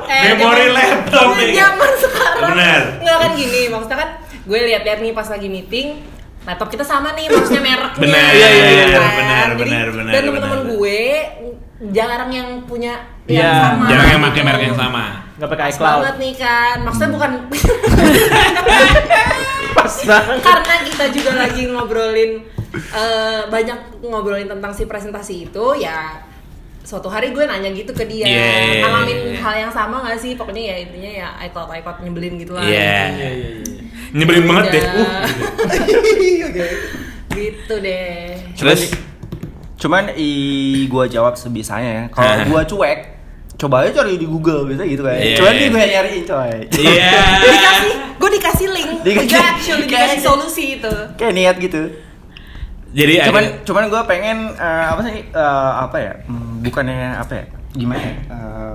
[0.10, 1.28] Eh, Memori zaman- laptop.
[1.38, 2.50] Zaman sekarang.
[2.52, 2.82] Bener.
[3.00, 5.88] Nggak kan gini, maksudnya kan gue lihat-lihat nih pas lagi meeting,
[6.50, 8.02] laptop kita sama nih, maksudnya mereknya.
[8.02, 9.14] Bener, iya, iya, iya, kan?
[9.14, 11.02] bener, Jadi, bener, bener, Dan teman-teman gue
[11.94, 12.94] jarang yang punya
[13.30, 13.86] yang sama.
[13.88, 15.04] Jarang yang pakai merek yang sama.
[15.38, 15.98] Nggak pakai iCloud.
[16.02, 17.32] banget nih kan, maksudnya bukan
[19.78, 20.38] Pas banget.
[20.44, 22.32] karena kita juga lagi ngobrolin
[22.76, 26.20] eh, banyak ngobrolin tentang si presentasi itu ya
[26.90, 29.38] suatu hari gue nanya gitu ke dia Iya, iya, iya, ngalamin iya.
[29.40, 32.74] hal yang sama gak sih pokoknya ya intinya ya iCloud iCloud nyebelin gitu lah Iya.
[32.74, 33.78] Iya, iya, iya.
[34.10, 34.84] Nyebelin banget deh.
[34.90, 35.22] Udah.
[35.22, 35.26] Uh.
[37.30, 38.82] gitu deh Terus
[39.78, 40.30] Cuman i
[40.88, 42.04] gua jawab sebisanya ya.
[42.10, 43.00] Kalau gua cuek,
[43.56, 45.16] coba aja cari di Google biasa gitu kan.
[45.16, 45.40] Iya.
[45.40, 46.52] Cuman dia gue nyariin coy.
[46.76, 47.12] Iya.
[47.40, 51.82] dikasih gue dikasih link Dikasih- actually dikasih kayak- solusi itu Kayak niat gitu.
[52.90, 57.34] Jadi cuman ada- cuman gue pengen eh, apa sih eh, apa ya hmm, bukannya apa
[57.34, 58.16] ya gimana ya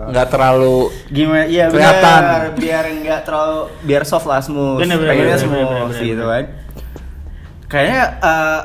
[0.05, 2.23] nggak terlalu gimana iya Kelihatan.
[2.23, 4.79] benar biar nggak terlalu biar soft lah smooth.
[4.79, 6.45] Bener, bener, pengennya bener, smooth bener, bener, bener, gitu kan.
[7.67, 8.61] Kayaknya eh,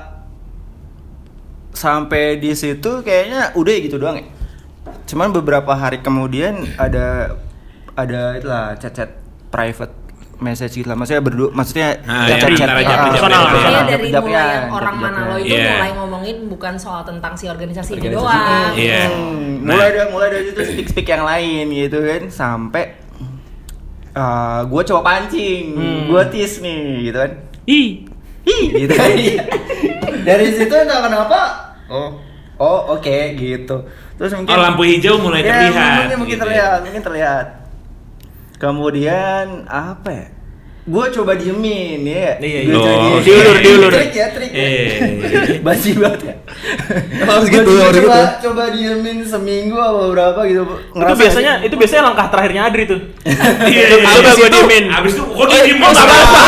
[1.72, 4.26] sampai di situ kayaknya udah gitu doang ya.
[5.08, 7.40] Cuman beberapa hari kemudian ada
[7.96, 9.16] ada itulah chat-chat
[9.50, 9.96] private
[10.40, 13.42] message gitu lah maksudnya berdua maksudnya Nah, chat- yang chat- ah, japri-japri personal.
[13.44, 13.52] ya?
[13.52, 15.72] Japri- dari japri- mulai ah, yang orang japri- mana lo itu Iya.
[15.74, 18.24] mulai ngomongin bukan soal tentang si organisasi ini Organisasi.
[18.24, 18.72] doang.
[18.74, 19.02] Iya.
[19.06, 19.76] Hmm, Nah.
[19.76, 22.84] mulai dari mulai dari itu speak speak yang lain gitu kan sampai
[24.66, 26.02] gue coba pancing, Hmm.
[26.06, 27.32] gue tis nih gitu kan,
[27.66, 28.04] Ih,
[28.44, 29.10] Ih, gitu kan.
[30.28, 31.40] dari situ entah kenapa,
[31.88, 32.20] oh
[32.58, 35.96] oh oke gitu, terus mungkin Oh, lampu hijau mulai Ya, terlihat.
[36.04, 36.44] mungkin mungkin gitu ya.
[36.44, 37.46] terlihat, mungkin terlihat.
[38.60, 40.28] Kemudian apa ya?
[40.90, 42.36] Gue coba diemin ya.
[42.44, 42.76] Iya, Gua iya.
[42.76, 43.24] Oh, diemin.
[43.24, 43.92] diulur, diulur.
[43.94, 44.52] Trik ya, trik.
[44.52, 44.60] ya.
[44.60, 45.62] Eh.
[45.66, 46.36] Basi banget ya.
[47.24, 48.10] Harus gitu, coba, gitu.
[48.50, 50.64] coba diemin seminggu apa berapa gitu.
[50.92, 53.00] itu biasanya itu biasanya langkah terakhirnya Adri tuh.
[53.70, 54.32] Iya, iya, Coba iya.
[54.34, 54.86] gua diemin.
[54.92, 56.44] Abis itu kok oh, nggak sabar, apa-apa.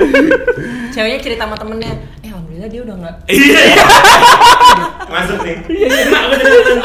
[0.96, 1.92] Ceweknya cerita sama temennya,
[2.60, 3.16] alhamdulillah dia udah nggak.
[3.32, 3.62] Iya.
[5.10, 5.56] Masuk nih.
[5.80, 6.78] Enak gue dengerin.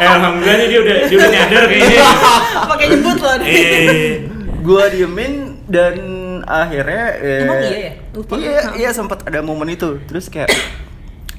[0.00, 2.04] Eh, alhamdulillah nih dia udah dia udah nyadar kayaknya.
[2.70, 3.34] Pakai nyebut loh.
[3.42, 4.10] Eh.
[4.60, 5.32] Gua diemin
[5.72, 5.96] dan
[6.44, 7.92] akhirnya eh, Emang iya ya?
[8.12, 8.32] Lupa.
[8.36, 9.98] Iya, iya sempat ada momen itu.
[10.06, 10.52] Terus kayak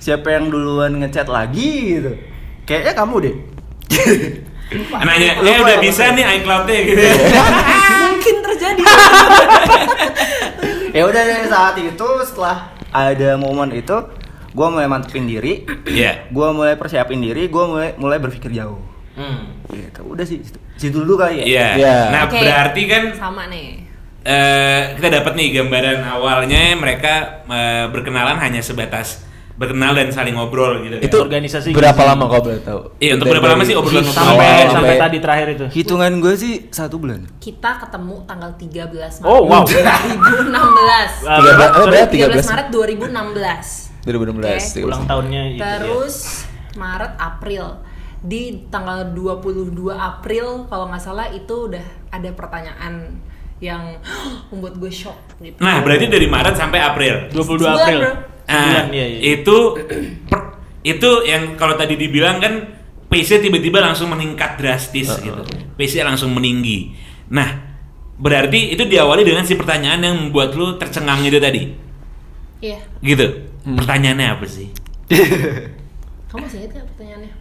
[0.01, 2.11] siapa yang duluan ngechat lagi gitu.
[2.67, 3.35] Kayaknya kamu deh.
[4.71, 5.83] Nanya, Lupa, eh udah lupa.
[5.83, 7.01] bisa nih iCloud-nya gitu.
[8.07, 8.83] Mungkin terjadi.
[10.95, 13.97] ya udah dari saat itu setelah ada momen itu
[14.51, 16.27] gue mulai mantepin diri Iya.
[16.27, 18.79] gue mulai persiapin diri gue mulai mulai berpikir jauh
[19.11, 19.59] Hmm.
[19.67, 21.67] gitu udah sih situ, situ dulu kali ya Iya.
[21.75, 21.95] Iya.
[22.09, 22.39] Nah, Oke.
[22.39, 23.83] berarti kan sama nih.
[24.21, 29.25] eh kita dapat nih gambaran awalnya mereka eh, berkenalan hanya sebatas
[29.61, 31.05] berkenal dan saling ngobrol gitu kan.
[31.05, 32.09] itu Organisasi berapa gizi.
[32.09, 35.17] lama kau boleh tahu Iya, untuk Dari- berapa lama sih obrolan Sampai sampai, sampai- tadi
[35.19, 35.65] terakhir itu.
[35.71, 39.29] hitungan gue sih satu bulan Kita ketemu tanggal 13 Maret.
[39.29, 39.61] Oh, wow.
[39.63, 41.13] 2016.
[41.23, 42.09] Ah, Tiga belas- sorry, berapa?
[42.09, 42.45] 13 13?
[42.47, 43.67] Maret 2016.
[44.01, 44.79] 2016 Oke.
[44.83, 45.61] ulang tahunnya itu.
[45.61, 46.15] Terus
[46.73, 47.63] Maret April
[48.19, 53.21] di tanggal 22 April kalau nggak salah itu udah ada pertanyaan
[53.59, 54.01] yang
[54.49, 55.57] membuat gue shock gitu.
[55.59, 57.29] Nah, berarti dari Maret sampai April.
[57.29, 58.01] 22 Sebulan, April.
[58.47, 59.19] Nah, iya, iya.
[59.39, 59.57] itu
[60.27, 62.53] per- itu yang kalau tadi dibilang kan
[63.07, 65.41] pace tiba-tiba langsung meningkat drastis gitu.
[65.75, 66.95] Pace langsung meninggi.
[67.31, 67.47] Nah,
[68.21, 71.69] berarti itu diawali dengan si pertanyaan yang membuat lu tercengang itu tadi.
[72.61, 72.79] Iya.
[73.01, 73.27] Gitu.
[73.61, 74.69] Pertanyaannya apa sih?
[76.31, 77.31] Kamu masih ingat pertanyaannya?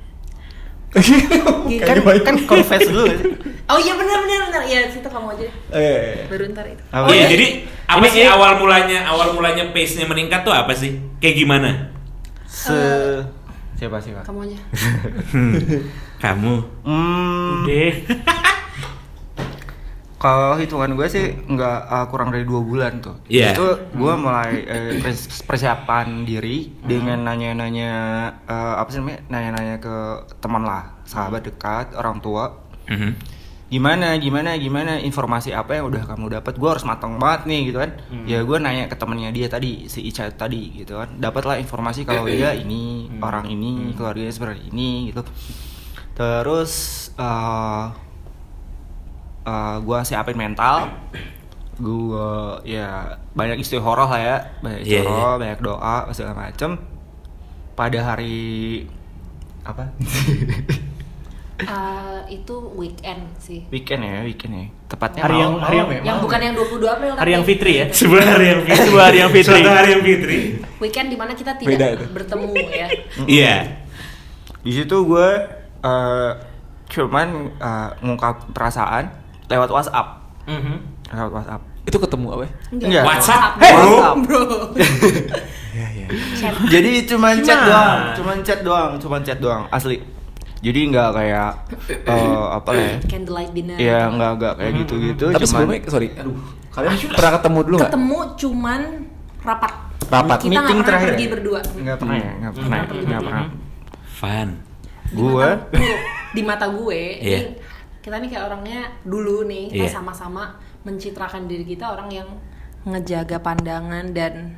[1.81, 3.07] Kan kan confess dulu
[3.70, 4.62] Oh iya benar benar benar.
[4.66, 5.46] Iya, situ kamu aja.
[5.46, 5.53] deh.
[5.70, 6.83] eh Baru ntar itu.
[6.90, 7.07] Apa?
[7.07, 7.46] Iya, jadi
[7.87, 10.98] apa Ini- sih ini- awal mulanya awal mulanya pace-nya meningkat tuh apa sih?
[11.22, 11.70] Kayak gimana?
[12.50, 12.74] se
[13.79, 14.59] siapa sih pak Kamu aja.
[16.26, 16.55] Kamu.
[16.83, 17.94] hmm, Deh.
[20.20, 23.16] kalau hitungan gue sih nggak uh, kurang dari dua bulan tuh.
[23.24, 23.56] Iya.
[23.56, 27.92] itu gue mulai eh, pers- persiapan diri dengan nanya-nanya
[28.44, 29.96] eh, apa sih namanya nanya-nanya ke
[30.37, 32.52] teman lah sahabat dekat orang tua.
[32.92, 33.40] Mhm.
[33.70, 37.78] gimana gimana gimana informasi apa yang udah kamu dapat gue harus matang banget nih gitu
[37.78, 37.90] kan.
[38.26, 41.16] Ya gue nanya ke temennya dia tadi si Ica tadi gitu kan.
[41.16, 45.22] Dapatlah informasi kalau dia ini orang ini keluarganya seperti ini gitu.
[46.18, 46.72] Terus
[47.14, 48.09] eh
[49.42, 50.90] eh gue siapin mental
[51.76, 52.33] gue
[52.66, 52.88] ya
[53.33, 56.76] banyak istihoroh lah ya banyak Iya, istihoroh banyak doa segala macem
[57.72, 58.85] pada hari
[59.62, 59.88] apa
[61.61, 63.68] Eh, itu weekend sih.
[63.68, 66.44] weekend ya weekend ya tepatnya Hari yang- hari yang- ya, Yang malam bukan ya.
[66.46, 67.87] yang 22 April Hari yang fitri ya?
[68.00, 68.81] Sebuah hari yang fitri.
[68.81, 69.61] Sebuah hari yang fitri.
[69.61, 70.38] Hari yang fitri.
[70.81, 72.05] weekend di mana kita Beda tidak itu.
[72.11, 72.87] bertemu ya.
[73.29, 73.57] Iya.
[74.59, 75.29] di situ gue
[75.83, 76.31] eh,
[76.88, 79.12] cuman eh, ngungkap perasaan
[79.50, 80.06] lewat WhatsApp
[80.46, 80.74] Mhm.
[81.10, 82.50] lewat WhatsApp itu ketemu apa ya?
[82.70, 83.02] Enggak.
[83.04, 83.74] WhatsApp, bro.
[83.74, 84.00] bro.
[84.22, 84.42] bro.
[85.70, 86.06] Iya iya.
[86.34, 86.52] Chat.
[86.66, 90.02] jadi cuman chat doang cuman chat doang cuman chat doang asli
[90.58, 91.50] jadi nggak kayak
[92.04, 93.78] eh, apa ya Candlelight dinner.
[93.78, 96.34] ya nggak nggak kayak gitu gitu Tapi sebelumnya sorry, aduh,
[96.68, 97.86] kalian pernah ketemu dulu nggak?
[97.88, 98.80] Ketemu cuman
[99.40, 99.72] rapat.
[100.04, 100.38] Rapat.
[100.42, 101.30] Kita nggak meeting pernah terakhir pergi ya?
[101.30, 101.60] berdua.
[101.62, 102.84] nggak pernah ya nggak pernah ya?
[103.00, 103.46] nggak pernah
[104.10, 104.48] Fun.
[105.10, 105.48] Gue
[106.30, 107.38] di mata gue, Iya.
[107.40, 107.59] ini
[108.00, 109.92] kita nih kayak orangnya dulu nih kita Iya.
[109.92, 112.28] sama-sama mencitrakan diri kita orang yang
[112.82, 114.56] ngejaga pandangan dan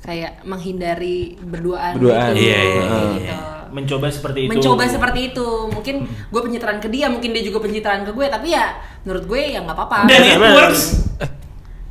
[0.00, 2.34] kayak menghindari berduaan, Berduaan.
[2.34, 2.42] gitu.
[2.42, 3.14] Iya, iya, Kayak iya.
[3.14, 3.34] gitu.
[3.70, 4.50] Mencoba seperti itu.
[4.50, 8.50] mencoba seperti itu mungkin gue pencitraan ke dia mungkin dia juga pencitraan ke gue tapi
[8.50, 11.06] ya menurut gue ya nggak apa-apa Dan it works.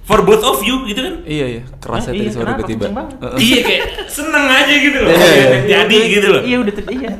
[0.03, 2.67] for both of you gitu kan Iya iya, kerasnya Eh, tadi iya, suara kenapa?
[2.67, 3.01] tiba-tiba.
[3.39, 5.47] Iya kayak seneng aja gitu loh Iya, iya.
[5.71, 7.11] jadi gitu loh Iya udah iya.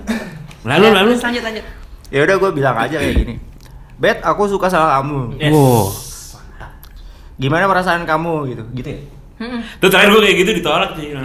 [0.60, 1.66] lalu Ya, lalu terus lanjut lanjut
[2.10, 3.36] Ya udah gue bilang aja kayak gini.
[3.96, 5.38] Bet, aku suka sama kamu.
[5.38, 5.52] Yes.
[5.52, 5.92] wow
[7.36, 8.64] Gimana perasaan kamu gitu?
[8.74, 9.02] Gitu ya?
[9.40, 9.64] Mm-mm.
[9.80, 11.16] tuh terakhir gue kayak gitu ditolak sih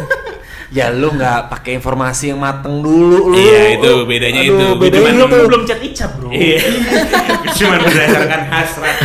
[0.80, 3.36] Ya lu nggak pakai informasi yang mateng dulu lu.
[3.36, 4.66] Iya, itu bedanya Aduh, itu.
[4.80, 5.44] Bedanya cuman- Belum itu.
[5.44, 6.28] belum chat Ica, Bro.
[6.30, 6.58] iya
[7.60, 8.96] cuma berdasarkan hasrat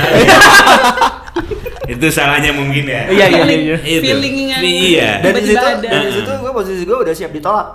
[1.91, 3.57] itu salahnya mungkin ya Iya iya iya.
[3.59, 3.77] iya.
[3.81, 4.01] Itu.
[4.03, 7.67] Feeling yang iya Dan di situ, di situ gue posisi gue udah siap ditolak.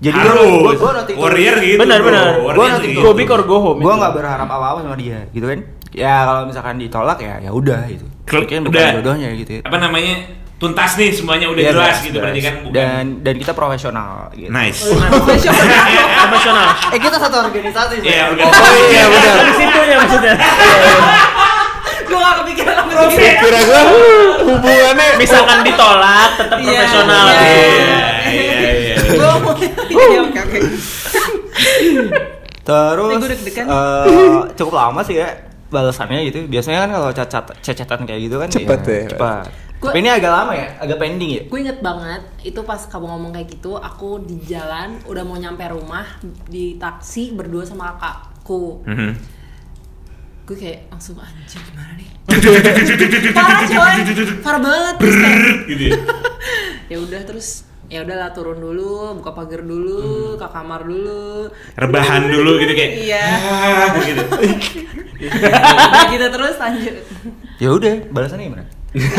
[0.00, 2.26] Jadi gue harus gue gue nanti warrior gitu Benar, benar.
[2.40, 3.00] Gua nanti gitu.
[3.00, 3.78] Go big or go home.
[3.78, 4.00] gue itu.
[4.00, 5.60] nggak berharap apa-apa sama dia, gitu kan?
[5.90, 8.06] Ya kalau misalkan ditolak ya ya udah gitu.
[8.30, 9.50] Udah- bukan jodohnya gitu.
[9.52, 9.60] ya.
[9.60, 10.14] apa namanya
[10.56, 14.10] tuntas nih semuanya udah Iya, jelas beres, gitu berarti kan bukan Dan dan kita profesional.
[14.30, 14.48] Gitu.
[14.48, 14.80] nice
[16.22, 16.66] Profesional.
[16.88, 17.94] Eh kita satu organisasi.
[18.00, 18.40] Iya, Bro.
[18.40, 18.70] organisasi.
[18.70, 19.34] Oh iya benar.
[19.42, 20.34] Di situ ya maksudnya.
[22.02, 23.82] gue gak kepikiran sampai segitu Kira gua
[24.42, 26.66] hubungannya Misalkan ditolak tetap Iya.
[26.66, 27.24] profesional.
[27.24, 27.38] Iya.
[27.38, 27.66] iya
[28.30, 28.59] iya iya
[29.12, 30.58] iya oke oke
[32.60, 33.24] Terus
[33.56, 34.06] eh,
[34.54, 35.28] cukup lama sih ya
[35.66, 36.44] balasannya gitu.
[36.46, 39.02] Biasanya kan kalau cacat cecetan kayak gitu kan Cepet ya.
[39.08, 39.44] Cepat.
[39.80, 41.42] Gua- Tapi ini agak lama ya, agak pending ya.
[41.42, 45.64] gue inget banget itu pas kamu ngomong kayak gitu aku di jalan udah mau nyampe
[45.64, 46.04] rumah
[46.44, 49.10] di taksi berdua sama kakakku Mhm.
[50.44, 52.08] gue kayak langsung anjir gimana nih
[53.32, 53.94] parah coy
[54.44, 54.94] parah banget
[55.64, 55.96] gitu ya.
[56.92, 60.00] ya udah terus ya udahlah turun dulu buka pagar dulu
[60.34, 61.50] ke kamar dulu.
[61.74, 63.26] Rebahan dulu gitu kayak iya.
[63.42, 64.22] Ah, gitu.
[65.20, 66.94] Udah gitu terus lanjut.
[67.58, 68.64] Ya udah, balasannya gimana?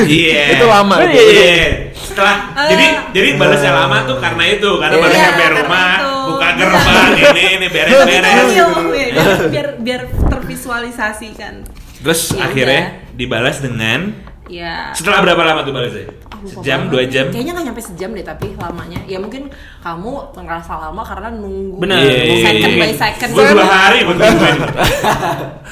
[0.04, 0.42] iya.
[0.56, 0.96] Itu lama.
[1.04, 1.54] iya iya.
[1.94, 2.68] setelah Eh.
[2.68, 6.12] jadi jadi balasnya lama tuh karena itu karena baru Iya, nyampe rumah itu.
[6.28, 8.48] buka gerbang ini ini beres beres.
[8.52, 11.54] Iya, iya, biar biar tervisualisasikan.
[12.02, 13.16] Terus Ya akhirnya udah.
[13.16, 14.00] dibalas dengan
[14.52, 16.12] ya setelah berapa lama tuh balasnya
[16.42, 19.00] lupa sejam dua jam Kayaknya nggak nyampe sejam deh tapi lamanya.
[19.06, 19.54] Ya mungkin
[19.86, 22.02] kamu ngerasa lama karena nunggu Benar.
[22.02, 22.82] Iya, iya, second iya.
[22.82, 23.30] by second.
[23.30, 24.18] Gua dua hari buat.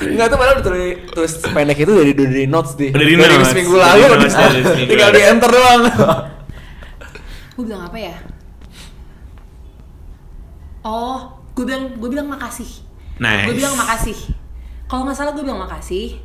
[0.05, 2.93] Enggak tuh malah udah tulis, tulis pendek itu dari dari notes di.
[2.93, 3.49] Dari notes.
[3.49, 4.13] seminggu Dari lalu.
[4.13, 5.17] notes, seminggu Tinggal lalu.
[5.17, 5.81] di enter doang.
[7.57, 8.15] Gue bilang apa ya?
[10.79, 11.19] Oh,
[11.51, 12.69] gue bilang gue bilang makasih.
[13.19, 13.51] Nice.
[13.51, 14.15] Gue bilang makasih.
[14.87, 16.23] Kalau nggak salah gue bilang makasih.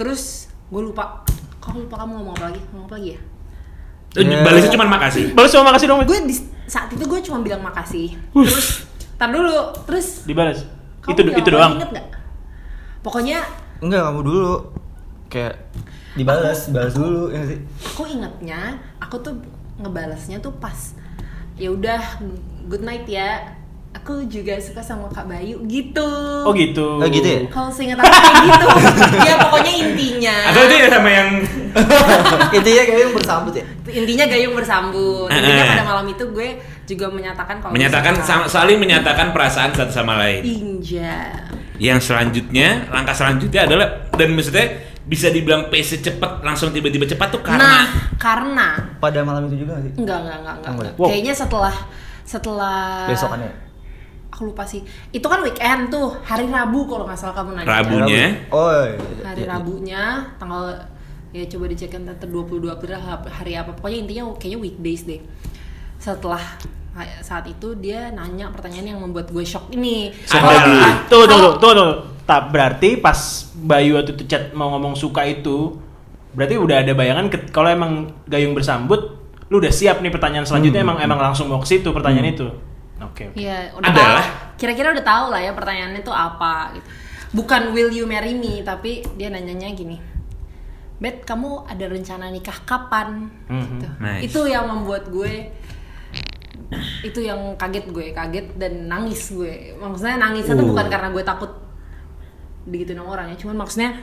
[0.00, 1.28] Terus gue lupa.
[1.62, 2.60] Kok lupa kamu ngomong apa lagi?
[2.74, 3.20] Ngomong apa lagi ya?
[4.12, 4.42] Lu Ya.
[4.44, 5.24] Balasnya cuma makasih.
[5.32, 6.02] Balas sama makasih dong.
[6.04, 6.34] Gue di
[6.66, 8.18] saat itu gue cuma bilang makasih.
[8.34, 8.84] Terus,
[9.16, 9.72] tar dulu.
[9.86, 10.66] Terus Dibalas.
[11.06, 11.78] Itu itu doang.
[11.78, 12.06] Ingat nggak?
[13.00, 13.40] Pokoknya
[13.82, 14.54] Enggak, kamu dulu.
[15.26, 15.54] Kayak
[16.12, 17.56] dibalas, balas dulu ya sih.
[17.88, 19.32] aku ingetnya aku tuh
[19.80, 20.92] ngebalasnya tuh pas
[21.56, 22.20] ya udah
[22.68, 23.40] good night ya
[23.92, 26.08] aku juga suka sama kak Bayu gitu
[26.42, 26.96] Oh gitu.
[26.96, 27.40] Oh, gitu ya?
[27.46, 28.66] kalau seingat aku kayak gitu
[29.28, 31.28] ya pokoknya intinya Atau itu ya sama yang
[32.56, 33.64] Intinya kayak yang bersambut ya.
[33.84, 36.48] intinya gayung bersambut intinya pada malam itu gue
[36.84, 40.42] juga menyatakan kalau menyatakan sama- saling menyatakan perasaan satu sama lain.
[40.42, 41.30] Inja
[41.76, 44.66] Yang selanjutnya, langkah selanjutnya adalah dan maksudnya
[45.02, 47.74] bisa dibilang pace cepat langsung tiba-tiba cepat tuh nah karena
[48.16, 49.92] karena Pada malam itu juga gak sih?
[49.96, 50.92] enggak enggak enggak enggak, Enggak.
[50.96, 51.08] Wow.
[51.10, 51.74] kayaknya setelah
[52.24, 53.50] setelah Besokannya.
[54.42, 54.82] Aku lupa sih
[55.14, 58.26] itu kan weekend tuh hari Rabu kalau nggak salah kamu nanya Rabunya.
[58.50, 58.98] Oh, iya.
[59.22, 60.02] hari Rabunya
[60.34, 60.74] tanggal
[61.30, 62.98] ya coba dicek kan tanggal 22 April
[63.30, 65.22] hari apa pokoknya intinya kayaknya weekdays deh
[66.02, 66.42] setelah
[67.22, 70.76] saat itu dia nanya pertanyaan yang membuat gue shock ini Ada Kalau- lagi.
[71.06, 71.92] Tuh, tuh, tuh, tuh, tuh.
[72.26, 73.16] Tak berarti pas
[73.54, 75.78] Bayu waktu itu chat mau ngomong suka itu,
[76.34, 79.16] berarti udah ada bayangan kalau emang Gayung bersambut,
[79.48, 82.46] lu udah siap nih pertanyaan selanjutnya emang emang langsung mau ke situ pertanyaan itu.
[83.04, 83.22] Oke.
[83.28, 83.34] oke.
[83.34, 84.22] Iya, udah Adalah.
[84.22, 84.56] tahu.
[84.56, 86.88] Kira-kira udah tahu lah ya pertanyaannya tuh apa gitu.
[87.32, 89.96] Bukan will you marry me, tapi dia nanyanya gini.
[90.96, 93.26] Bet, kamu ada rencana nikah kapan?
[93.46, 93.58] Mhm.
[93.58, 93.86] Gitu.
[93.98, 94.22] Nice.
[94.22, 95.50] Itu yang membuat gue
[97.02, 99.74] itu yang kaget gue, kaget dan nangis gue.
[99.74, 100.70] Maksudnya nangisnya tuh Uh.
[100.70, 101.52] bukan karena gue takut
[102.62, 103.90] digituin sama orang ya, cuman maksudnya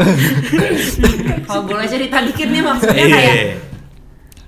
[1.46, 3.14] kalau boleh cerita dikit nih maksudnya Iya.
[3.14, 3.36] kayak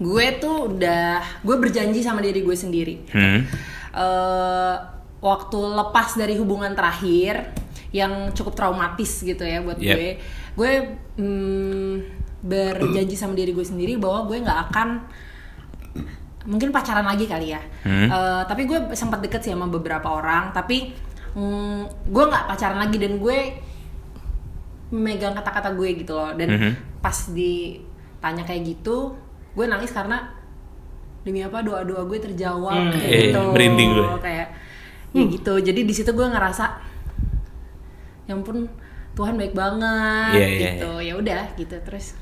[0.03, 1.07] gue tuh udah
[1.41, 3.47] gue berjanji sama diri gue sendiri Hmm.
[3.95, 4.75] eh
[5.19, 7.55] waktu lepas dari hubungan terakhir
[7.91, 9.95] yang cukup traumatis gitu ya buat Yep.
[9.95, 10.11] gue
[10.53, 10.73] gue
[11.17, 11.95] mm,
[12.43, 14.89] berjanji sama diri gue sendiri bahwa gue nggak akan
[16.43, 18.09] mungkin pacaran lagi kali ya Hmm.
[18.09, 20.91] Eh, tapi gue sempat deket sih sama beberapa orang tapi
[21.33, 23.39] mm, gue nggak pacaran lagi dan gue
[24.91, 26.73] memegang kata-kata gue gitu loh dan Mhm.
[26.99, 29.15] pas ditanya kayak gitu
[29.53, 30.33] gue nangis karena
[31.23, 32.91] demi apa doa-doa gue terjawab Hmm.
[32.91, 34.09] kayak Eh, gitu merinding gue.
[34.19, 34.47] kayak
[35.13, 36.65] ya gitu jadi di situ gue ngerasa
[38.25, 38.65] yang pun
[39.13, 42.17] Tuhan baik banget Iya, iya, gitu ya udah gitu terus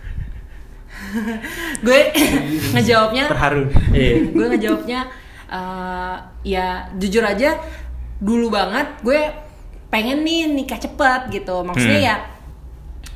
[1.87, 2.01] gue
[2.75, 3.63] ngejawabnya Terharu.
[4.35, 5.01] Gue ngejawabnya
[5.49, 7.57] eh, ya jujur aja
[8.19, 9.21] dulu banget gue
[9.89, 12.09] pengen nih nikah cepet gitu maksudnya Hmm.
[12.11, 12.17] ya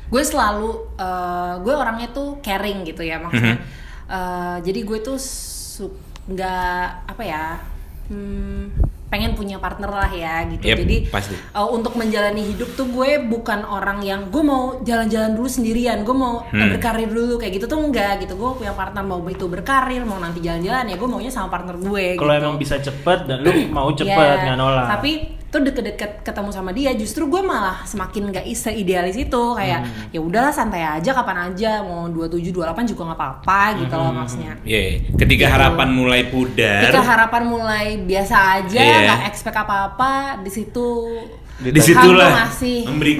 [0.05, 3.83] gue selalu eh, gue orangnya tuh caring gitu ya maksudnya Hmm.
[4.07, 5.89] Eh, jadi gue tuh su-
[6.25, 7.57] nggak apa ya
[8.05, 8.63] hmm,
[9.07, 11.33] pengen punya partner lah ya gitu Yep, jadi pasti.
[11.51, 16.13] uh, untuk menjalani hidup tuh gue bukan orang yang gue mau jalan-jalan dulu sendirian gue
[16.13, 16.69] mau Hmm.
[16.71, 20.37] berkarir dulu kayak gitu tuh enggak gitu gue punya partner mau itu berkarir mau nanti
[20.39, 22.41] jalan-jalan ya gue maunya sama partner gue Kalau gitu.
[22.43, 24.85] emang bisa cepet dan lu mau cepet Ya, nggak nolak.
[24.91, 25.11] tapi
[25.47, 30.11] tuh deket-deket ketemu sama dia justru gue malah semakin gak idealis itu kayak Hmm.
[30.11, 34.51] ya udahlah santai aja kapan aja mau 27 28 juga nggak apa-apa gitu loh maksudnya
[34.61, 34.83] Iya,
[35.15, 35.53] ketika Gitu.
[35.53, 38.97] harapan mulai pudar, ketika harapan mulai biasa aja Iya.
[39.05, 40.89] nggak expect apa-apa di situ
[41.57, 42.79] di situlah Tuhan tuh ngasih.
[42.85, 43.13] memberi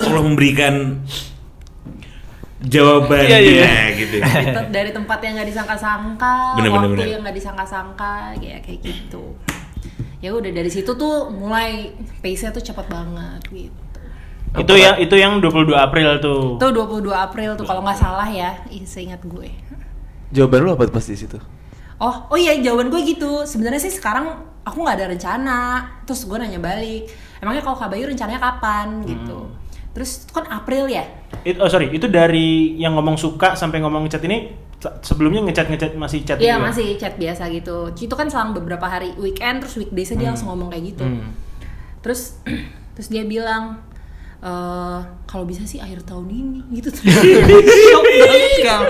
[0.00, 0.74] Allah memberikan
[2.64, 4.16] jawabannya Iya, iya, gitu.
[4.18, 7.06] dari, te- dari tempat yang nggak disangka-sangka, Bener, waktu bener, bener.
[7.12, 9.22] yang nggak disangka-sangka, kayak kayak gitu.
[10.24, 11.92] Ya udah dari situ tuh mulai
[12.24, 13.76] pace-nya tuh cepet banget gitu.
[14.54, 16.56] itu ya itu yang 22 April tuh.
[16.56, 19.52] Tuh 22 April tuh kalau nggak salah ya, ih, seingat gue.
[20.32, 21.36] Jawaban lu apa pas di situ?
[22.00, 23.44] Oh, oh iya jawaban gue gitu.
[23.44, 24.32] Sebenarnya sih sekarang
[24.64, 25.60] aku nggak ada rencana.
[26.08, 27.10] Terus gue nanya balik,
[27.44, 29.50] emangnya kalau Kak Bayu rencananya kapan gitu.
[29.94, 31.06] Terus itu kan April ya?
[31.42, 35.70] It- oh sorry, itu dari yang ngomong suka sampai ngomong chat ini se- sebelumnya ngechat
[35.70, 36.66] ngechat masih chat Iya juga?
[36.68, 37.94] masih chat biasa gitu.
[37.94, 41.06] Itu kan selang beberapa hari weekend terus weekdays dia langsung ngomong kayak gitu.
[41.06, 41.30] Hmm.
[42.02, 42.42] Terus
[42.98, 43.78] terus dia bilang
[44.42, 46.90] eh kalau bisa sih akhir tahun ini gitu.
[46.90, 48.82] Shock banget kan.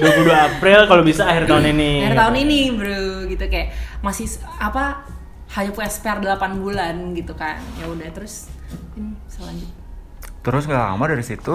[0.00, 2.06] 22 April kalau bisa akhir tahun ini.
[2.06, 3.68] Akhir tahun ini bro gitu kayak
[4.00, 4.24] masih
[4.56, 5.04] apa
[5.50, 7.58] hanya punya spare 8 bulan gitu kan.
[7.76, 8.48] Ya udah terus
[8.94, 9.79] ini selanjutnya.
[10.40, 11.54] Terus nggak lama dari situ,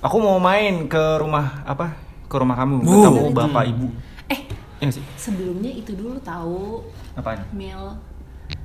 [0.00, 1.92] aku mau main ke rumah apa?
[2.24, 2.88] Ke rumah kamu, Uh.
[2.96, 3.86] ketemu bapak ibu.
[4.26, 4.40] Eh
[4.80, 5.04] nggak sih?
[5.14, 6.80] sebelumnya itu dulu tahu
[7.12, 7.44] Apaan?
[7.52, 8.00] mail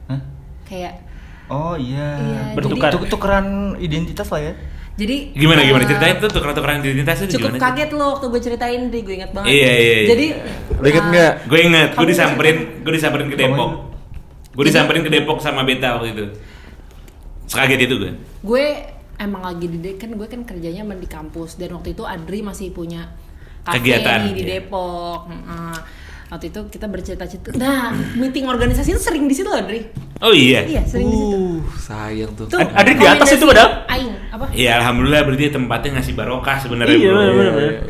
[0.08, 0.22] Hah?
[0.64, 1.04] kayak
[1.46, 2.16] Oh iya.
[2.16, 2.90] Iya, Bertukar.
[2.90, 3.46] Tuk- tukeran
[3.78, 4.54] identitas lah ya.
[4.96, 7.64] jadi Gimana gimana eh, ceritain tuh tukeran-tukeran identitas itu cukup gimana?
[7.68, 10.08] kaget lo waktu gue ceritain deh gue ingat banget Iya, iya, iya.
[10.08, 10.26] jadi
[10.72, 11.34] Lu inget uh, nggak?
[11.46, 13.70] Gue inget, gue disamperin, gue disamperin ke Depok.
[13.70, 13.84] Gue
[14.56, 16.26] Jadi- disamperin ke Depok sama Beta waktu itu.
[17.46, 18.12] Sekaget itu gue.
[18.42, 18.66] gue
[19.16, 22.70] emang lagi di kan gue kan kerjanya emang di kampus dan waktu itu Adri masih
[22.70, 23.10] punya
[23.62, 24.60] kafe Kegiatan, di iya.
[24.60, 25.78] Depok Heeh.
[26.28, 29.86] waktu itu kita bercerita-cerita nah meeting organisasi itu sering di situ loh Adri
[30.18, 30.64] Oh iya.
[30.64, 32.46] iya sering di situ Uh, sayang tuh.
[32.46, 33.84] Tuh, Ad- Adri di atas itu padahal?
[33.86, 37.12] Aing apa Ya alhamdulillah berarti tempatnya ngasih barokah sebenarnya Iya.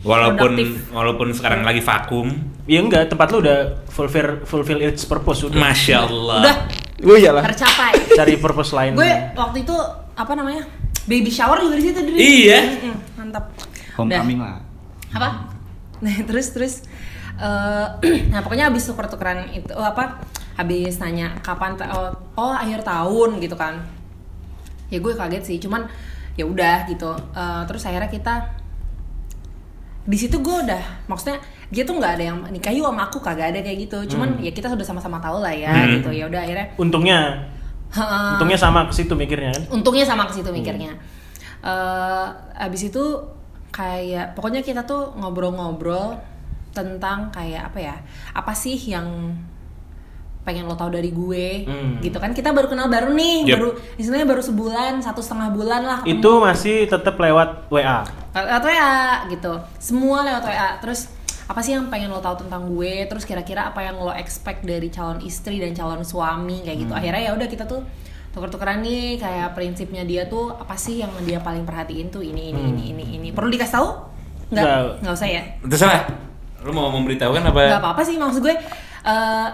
[0.00, 0.88] Walaupun Produktif.
[0.90, 2.30] walaupun sekarang lagi vakum,
[2.64, 5.58] Iya enggak, tempat lu udah fulfill fulfill its purpose udah.
[5.58, 6.38] masya Allah.
[6.40, 6.56] udah
[7.04, 7.46] Oh iyalah.
[7.46, 7.94] tercapai.
[8.18, 8.98] Cari purpose lain.
[8.98, 9.76] gue waktu itu
[10.18, 10.66] apa namanya
[11.06, 12.58] baby shower juga di situ Adri Iya.
[12.58, 13.44] Mm-mm, mantap.
[13.94, 14.58] Homecoming lah.
[15.14, 15.54] apa?
[16.02, 16.74] Nah terus terus.
[17.38, 17.86] Eh,
[18.34, 20.26] nah pokoknya habis tuker-tukeran itu oh, apa
[20.58, 23.78] habis nanya kapan oh, oh akhir tahun gitu kan.
[24.90, 25.86] Ya gue kaget sih cuman
[26.34, 27.14] ya udah gitu.
[27.14, 28.57] Eh, terus akhirnya kita
[30.08, 31.36] di situ gue udah maksudnya
[31.68, 34.16] dia tuh nggak ada yang nikah yuk sama aku kagak ada kayak gitu.
[34.16, 36.00] Cuman ya kita sudah sama-sama tahu lah ya Hmm.
[36.00, 36.08] gitu.
[36.10, 37.18] Ya udah akhirnya Untungnya.
[37.92, 39.62] Untungnya sama ke situ mikirnya kan.
[39.72, 40.96] untungnya sama ke situ mikirnya.
[41.60, 43.04] Eh, abis itu
[43.68, 46.16] kayak pokoknya kita tuh ngobrol-ngobrol
[46.72, 47.94] tentang kayak apa ya
[48.32, 49.36] apa sih yang
[50.48, 52.00] pengen lo tahu dari gue Hmm.
[52.00, 53.52] gitu kan kita baru kenal baru nih Yep.
[53.54, 56.16] baru istilahnya baru sebulan satu setengah bulan lah ketemu.
[56.16, 58.00] Itu masih tetap lewat WA.
[58.32, 58.96] lewat WA
[59.28, 61.12] gitu semua lewat WA terus
[61.44, 64.88] apa sih yang pengen lo tahu tentang gue terus kira-kira apa yang lo expect dari
[64.88, 67.84] calon istri dan calon suami kayak gitu akhirnya ya udah kita tuh
[68.30, 72.62] tuker-tukeran nih kayak prinsipnya dia tuh apa sih yang dia paling perhatiin tuh ini ini
[72.66, 73.88] ini ini ini perlu dikasih tahu
[74.48, 74.64] nggak
[75.00, 75.12] Nggak.
[75.12, 76.02] usah ya Terserah.
[76.60, 77.60] Lu mau memberitahukan apa?
[77.66, 78.54] nggak apa-apa sih maksud gue
[79.02, 79.48] eh,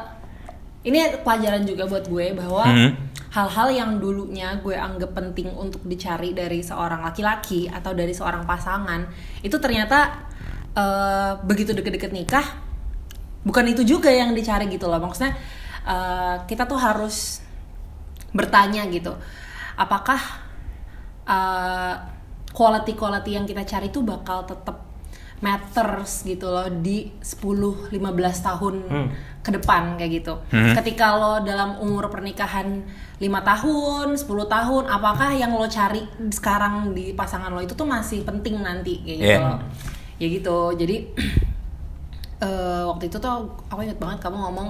[0.85, 2.91] ini pelajaran juga buat gue bahwa Mhm.
[3.33, 9.09] hal-hal yang dulunya gue anggap penting untuk dicari dari seorang laki-laki atau dari seorang pasangan
[9.43, 10.31] itu ternyata
[10.75, 12.47] eh, begitu deket-deket nikah
[13.47, 15.35] bukan itu juga yang dicari gitu loh maksudnya
[15.87, 17.41] eh, kita tuh harus
[18.35, 19.15] bertanya gitu
[19.79, 20.19] apakah
[21.27, 21.95] uh,
[22.55, 24.84] quality-quality yang kita cari itu bakal tetap
[25.45, 27.93] matters gitu loh di 10-15
[28.41, 29.09] tahun Hmm.
[29.39, 30.35] ke depan kayak gitu.
[30.49, 30.73] Hmm.
[30.75, 32.81] Ketika lo dalam umur pernikahan
[33.15, 38.25] 5 tahun, 10 tahun, apakah yang lo cari sekarang di pasangan lo itu tuh masih
[38.25, 39.29] penting nanti kayak gitu.
[39.31, 39.45] Yeah.
[39.45, 39.61] loh.
[40.17, 40.59] Ya gitu.
[40.75, 40.97] Jadi
[42.41, 43.31] eh, waktu itu tuh
[43.65, 44.69] aku inget banget kamu ngomong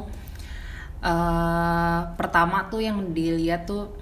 [1.02, 3.92] eh pertama tuh yang dilihat tuh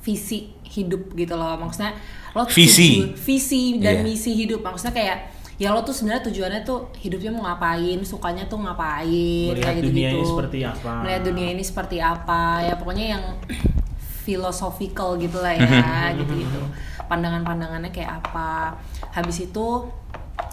[0.00, 1.92] visi hidup gitu loh maksudnya
[2.30, 3.02] lo Visi.
[3.02, 4.06] tuju- visi dan Iya.
[4.06, 5.18] misi hidup maksudnya kayak
[5.58, 9.90] ya lo tuh sebenarnya tujuannya tuh hidupnya mau ngapain sukanya tuh ngapain Melihat kayak dunia
[10.06, 10.14] gitu-gitu.
[10.14, 10.92] ini seperti apa.
[11.02, 13.24] melihat dunia ini seperti apa ya pokoknya yang
[14.24, 15.66] philosophical gitu lah Mhm.
[15.66, 16.60] ya gitu gitu
[17.04, 18.76] pandangan-pandangannya kayak apa
[19.10, 19.66] habis itu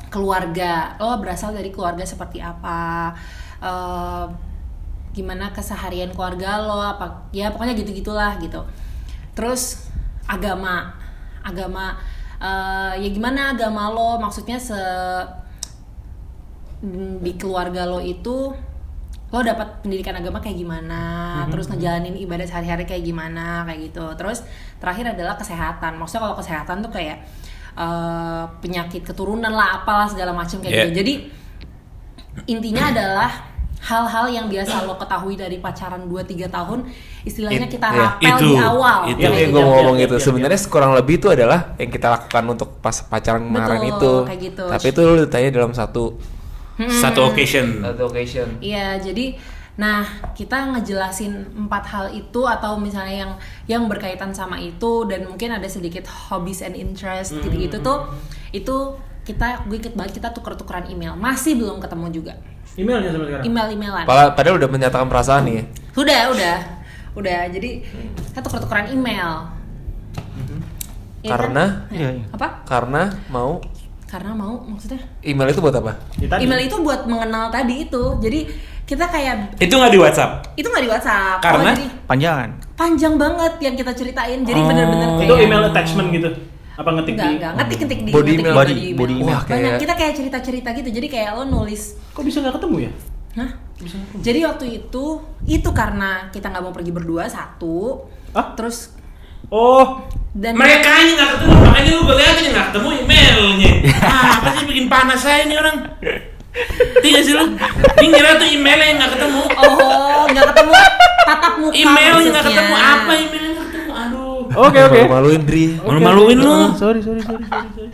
[0.07, 3.13] keluarga lo berasal dari keluarga seperti apa
[3.57, 4.25] Eh,
[5.11, 8.61] gimana keseharian keluarga lo apa ya pokoknya gitu gitulah gitu
[9.31, 9.87] terus
[10.25, 10.91] agama
[11.39, 11.95] agama
[12.41, 14.17] eh, ya gimana agama lo?
[14.19, 14.79] Maksudnya se
[17.21, 18.53] di keluarga lo itu
[19.33, 21.01] lo dapat pendidikan agama kayak gimana?
[21.49, 23.65] Terus ngejalanin ibadah sehari-hari kayak gimana?
[23.65, 24.05] Kayak gitu.
[24.15, 24.45] Terus
[24.79, 25.97] terakhir adalah kesehatan.
[25.97, 27.17] Maksudnya kalau kesehatan tuh kayak
[27.75, 30.85] eh, penyakit keturunan lah apalah segala macam kayak Yeah.
[30.87, 30.93] gitu.
[31.01, 31.13] Jadi
[32.51, 33.31] intinya adalah
[33.85, 36.89] hal-hal yang biasa lo ketahui dari pacaran 2-3 tahun
[37.21, 37.99] istilahnya It- kita iya.
[38.09, 39.19] rapel Itu, di awal itu.
[39.21, 42.07] Yang kayak gue mau ngomong Iya, itu iya, sebenarnya kurang lebih itu adalah yang kita
[42.09, 44.13] lakukan untuk pas pacaran kemarin itu.
[44.25, 44.65] kayak gitu.
[44.65, 46.17] Tapi itu lu ditanya dalam satu
[46.75, 47.79] Satu occasion.
[47.79, 48.47] satu occasion.
[48.59, 49.37] Iya, jadi
[49.75, 51.31] nah kita ngejelasin
[51.67, 53.31] empat hal itu atau misalnya yang
[53.65, 58.07] yang berkaitan sama itu dan mungkin ada sedikit hobbies and interest gitu-gitu tuh
[58.49, 62.33] itu kita gue ikut banget kita tuker-tukeran email masih belum ketemu juga
[62.75, 63.45] Emailnya sampai sekarang.
[63.45, 65.55] email-emailan Padahal, padahal udah menyatakan perasaan nih.
[65.55, 65.63] ya.
[65.95, 66.57] udah udah
[67.15, 67.69] udah jadi
[68.27, 69.47] kita tuker-tukeran email
[71.21, 71.39] Iya kan?
[71.41, 72.23] Karena Iya, iya.
[72.29, 73.57] apa karena mau
[74.05, 75.97] karena mau maksudnya email itu buat apa?
[76.15, 76.43] Ya, tadi.
[76.43, 78.39] email itu buat mengenal tadi itu jadi
[78.83, 80.31] kita kayak Itu nggak di WhatsApp.
[80.53, 81.73] itu nggak di WhatsApp Karena?
[81.73, 82.49] jadi Panjangan.
[82.75, 86.29] panjang banget yang kita ceritain jadi bener-bener kayak Itu email attachment gitu.
[86.75, 88.51] Apa ngetik enggak di enggak ngetik-ngetik di Body ngetik email.
[88.51, 88.97] di Body- email.
[88.97, 89.27] body email.
[89.29, 92.77] Wah, banyak kayak- kita kayak cerita-cerita gitu jadi kayak lo nulis Kok bisa nggak ketemu
[92.81, 92.91] ya?
[93.35, 93.49] Hah?
[94.17, 95.05] Jadi waktu itu
[95.45, 98.55] itu karena kita nggak mau pergi berdua satu, Hah?
[98.55, 98.95] terus
[99.45, 100.01] Oh,
[100.33, 103.71] dan Mereka aja nggak ketemu, makanya lu gue lihat aja nggak ketemu emailnya.
[104.01, 105.75] Ah, apa sih bikin panas saya ini orang?
[106.97, 107.45] Tiga sih lu?
[108.01, 109.41] Ngira tuh emailnya yang nggak ketemu.
[109.59, 110.73] oh nggak ketemu
[111.21, 112.41] tatap muka Emailnya nggak maksudnya.
[112.57, 113.63] ketemu apa emailnya.
[114.47, 114.99] Oke oke.
[115.01, 115.65] Malu-maluin Dri.
[115.77, 116.53] Malu-maluin lu.
[116.73, 117.69] Sorry sorry sorry sorry.
[117.71, 117.89] sorry.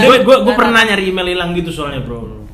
[0.02, 2.44] Gue gue gue pernah nyari email hilang gitu soalnya bro.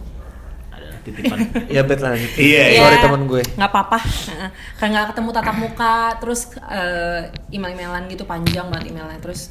[0.68, 1.39] Ada titipan.
[1.74, 2.30] Ya bet lah lanjut.
[2.34, 3.43] Iya, Iya, Sorry teman gue.
[3.53, 4.49] nggak apa-apa Heeh.
[4.78, 7.20] kayak nggak ketemu tatap muka terus eh,
[7.51, 9.51] email-emailan gitu panjang banget emailnya terus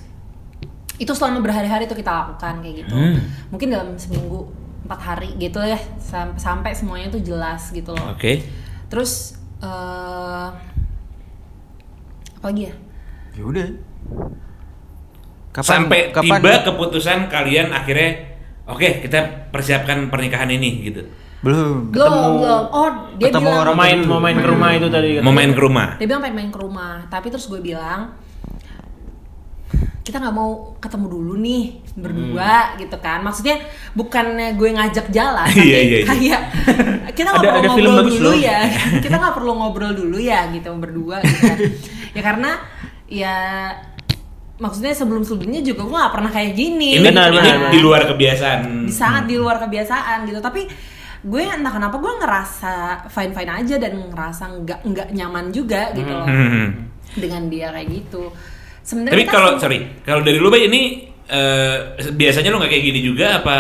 [0.96, 3.20] itu selama berhari-hari tuh kita lakukan kayak gitu Hmm.
[3.50, 4.48] mungkin dalam seminggu
[4.82, 8.48] empat hari gitu ya sam- sampai semuanya tuh jelas gitu loh Oke.
[8.88, 10.48] terus eh
[12.32, 12.74] apa lagi ya
[13.36, 13.68] Ya udah.
[15.64, 18.36] Sampai tiba keputusan kalian akhirnya,
[18.68, 21.04] oke kita persiapkan pernikahan ini gitu.
[21.46, 22.90] belum belum ketemu belum oh
[23.22, 25.10] dia ketemu bilang orang main mau main ke rumah itu tadi.
[25.22, 25.88] Mau main ke rumah.
[26.02, 28.18] dia bilang pengen main ke rumah tapi terus gue bilang
[30.02, 33.58] kita nggak mau ketemu dulu nih berdua gitu kan maksudnya
[33.98, 36.06] bukannya gue ngajak jalan tapi Iya, iya, iya.
[36.06, 36.42] kayak
[37.14, 38.36] kita nggak perlu ada ngobrol dulu loh.
[38.38, 38.60] ya
[39.06, 41.58] kita nggak perlu ngobrol dulu ya gitu berdua gitu kan.
[42.18, 42.52] ya karena
[43.08, 43.36] ya
[44.56, 47.72] maksudnya sebelum sebelumnya juga gue nggak pernah kayak gini Ini, Benar, ini benar, benar.
[47.72, 48.60] di luar kebiasaan.
[48.82, 50.64] di sangat di luar kebiasaan gitu tapi
[51.22, 52.74] gue entah kenapa gue ngerasa
[53.08, 56.88] fine fine aja dan ngerasa nggak nggak nyaman juga gitu loh Hmm.
[57.14, 58.30] dengan dia kayak gitu
[58.80, 60.82] sebenarnya Tapi kita kalau sih- sorry, kalau dari lu Bay ini
[61.26, 61.78] eh,
[62.12, 63.58] biasanya lu nggak kayak gini juga apa?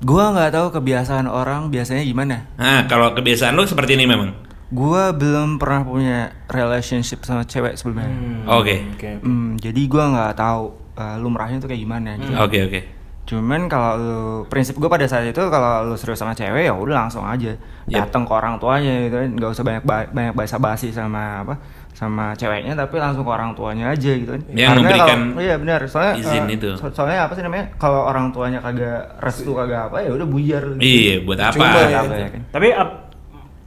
[0.00, 4.32] gua nggak tahu kebiasaan orang biasanya gimana Nah, kalau kebiasaan lu seperti ini memang.
[4.70, 8.06] Gua belum pernah punya relationship sama cewek sebelumnya
[8.48, 8.86] Oke.
[8.92, 9.10] Oke.
[9.18, 10.62] Hmm, jadi gua nggak tahu
[10.94, 12.32] uh, lumrahnya tuh kayak gimana gitu.
[12.36, 12.80] Oke, oke.
[13.22, 16.96] Cuman kalau lu prinsip gue pada saat itu kalau lu serius sama cewek ya udah
[17.00, 17.54] langsung aja
[17.86, 21.54] datang ke orang tuanya gitu kan nggak usah banyak ba- banyak basa basi sama apa
[21.92, 25.78] sama ceweknya tapi langsung ke orang tuanya aja gitu kan Yang memberikan kalau- iya benar
[25.84, 26.70] soalnya izin eh, itu.
[26.74, 30.62] so- soalnya apa sih namanya kalau orang tuanya kagak restu kagak apa ya udah buyar
[30.74, 30.82] gitu.
[30.82, 31.54] Iya, buat apa?
[31.54, 32.98] Cuma ya, apa ya kan Tapi ap-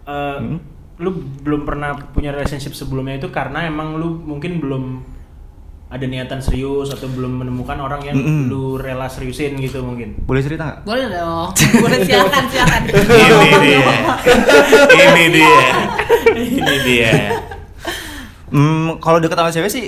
[0.04, 0.58] eh, Hmm?
[1.04, 4.84] Lu belum pernah punya relationship sebelumnya itu karena emang lu mungkin belum
[5.88, 8.48] ada niatan serius atau belum menemukan orang yang Mm-mm.
[8.48, 10.18] lu rela seriusin gitu mungkin.
[10.20, 11.50] boleh cerita nggak boleh dong
[11.84, 13.94] boleh silakan silakan Ini dia.
[14.90, 15.60] Ini dia.
[16.34, 17.12] Ini dia.
[18.50, 19.86] hmm, kalau deket sama cewek sih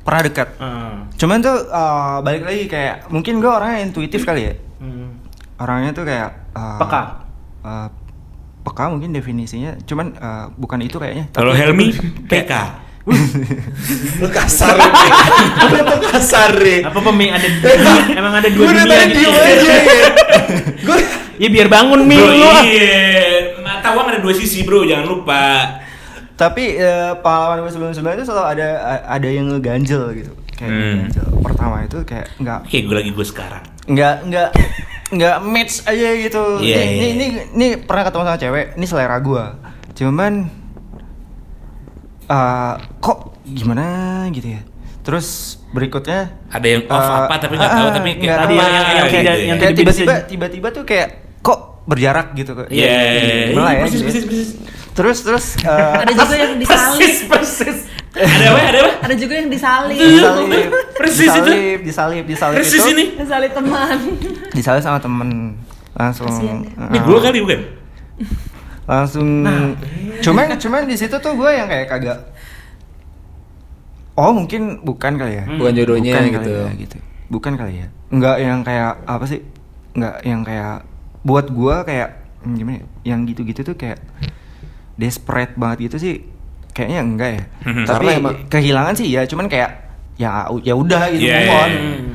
[0.00, 1.06] pernah dekat Ah.
[1.14, 5.16] cuman tuh eh, balik lagi kayak mungkin gue orangnya intuitif kali ya Hmm.
[5.56, 7.02] orangnya tuh kayak uh, Peka.
[7.62, 7.88] uh,
[8.64, 11.92] peka mungkin definisinya cuman uh, bukan itu kayaknya Kalau Helmi
[12.24, 12.52] PK.
[14.16, 14.72] Lu kasar.
[15.66, 16.56] Lu tuh kasar.
[16.82, 17.44] Apa pemi ada
[18.10, 19.20] emang ada dua Gue dunia tadi gitu.
[19.20, 19.78] diem aja ya.
[20.80, 20.98] Gue
[21.34, 22.48] Ya biar bangun mi Bro, lu.
[22.64, 23.52] iya.
[23.58, 24.86] Mata uang ada dua sisi, Bro.
[24.86, 25.44] Jangan lupa.
[26.32, 28.68] Tapi eh, pengalaman gue sebelum-sebelumnya itu selalu ada
[29.04, 30.32] ada yang ngeganjel gitu.
[30.54, 30.80] Kayak Hmm.
[31.04, 31.26] ngeganjel.
[31.42, 33.62] Pertama itu kayak nggak Kayak gue lagi gue sekarang.
[33.84, 34.48] nggak nggak
[35.14, 36.42] nggak match aja gitu.
[36.58, 37.06] Iya, ini, iya.
[37.08, 39.44] ini ini pernah ketemu sama cewek, ini selera gua.
[39.94, 40.32] Cuman
[42.26, 43.84] eh, kok gimana
[44.30, 44.62] gitu ya.
[45.04, 48.46] Terus berikutnya Ada yang off eh, apa tapi nggak tahu ah, tapi kayak tahu.
[48.46, 51.08] apa yang- yang yang kayak tiba-tiba tiba-tiba tuh kayak
[51.40, 52.66] kok berjarak gitu kok.
[52.72, 53.52] Iya.
[53.52, 54.06] Gimana ya, Persis gitu.
[54.08, 54.50] persis persis.
[54.94, 57.14] Terus terus eh, Ada juga yang disalib.
[57.26, 57.78] persis.
[58.14, 58.60] Ada apa?
[58.62, 58.92] Ada apa?
[59.10, 59.98] Ada juga yang disalib.
[59.98, 61.50] disalib, Persis itu.
[61.50, 63.04] disalib, disalib, disalib Persis itu, ini.
[63.18, 63.98] Disalib teman.
[64.54, 65.58] disalib sama temen
[65.92, 66.30] langsung.
[66.30, 67.60] Ini eh, gue kali bukan?
[68.84, 69.48] langsung
[70.20, 72.18] cuman cuman di situ tuh gue yang kayak kagak
[74.14, 76.36] oh mungkin bukan kali ya Bukan jodohnya bukan gitu.
[76.36, 76.98] kali ya, gitu
[77.32, 79.40] bukan kali ya nggak yang kayak apa sih
[79.96, 80.84] nggak yang kayak
[81.24, 82.08] buat gue kayak
[82.44, 82.84] hmm, gimana ya?
[83.08, 83.98] yang gitu-gitu tuh kayak
[84.94, 86.14] desperate banget gitu sih
[86.70, 87.84] kayaknya enggak ya Mhm.
[87.84, 89.70] tapi Karena emang- kehilangan sih ya cuman kayak
[90.14, 90.30] ya
[90.60, 92.14] ya udah gitu Iya, move iya, on iya.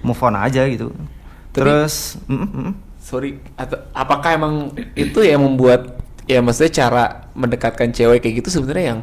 [0.00, 1.08] move on aja gitu Tapi-
[1.52, 2.72] terus mm, mm.
[3.00, 4.54] Sorry, atau apakah emang
[4.94, 9.00] itu yang membuat ya maksudnya cara mendekatkan cewek kayak gitu sebenarnya yang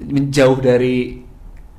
[0.00, 1.20] menjauh dari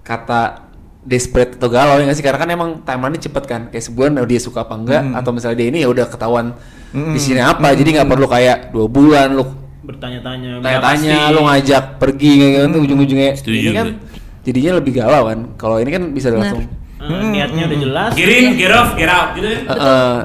[0.04, 0.68] kata
[1.02, 4.38] desperate atau galau ya nggak sih karena kan emang timeline cepet kan kayak sebulan dia
[4.38, 5.16] suka apa enggak Hmm.
[5.16, 6.54] atau misalnya dia ini ya udah ketahuan
[6.90, 7.10] Hmm.
[7.10, 9.46] di sini apa jadi nggak perlu kayak dua bulan lu
[9.90, 10.62] Bertanya-tanya.
[10.62, 13.98] tanya-tanya lu ngajak pergi kayak gitu ujung-ujungnya Setuju ini kan gue.
[14.44, 16.40] jadinya lebih galau kan kalau ini kan bisa Benar.
[16.46, 16.62] langsung
[17.00, 18.12] Eh, niatnya udah jelas.
[18.14, 19.60] Get in, get off, get out gitu ya.
[19.62, 20.18] eh, eh,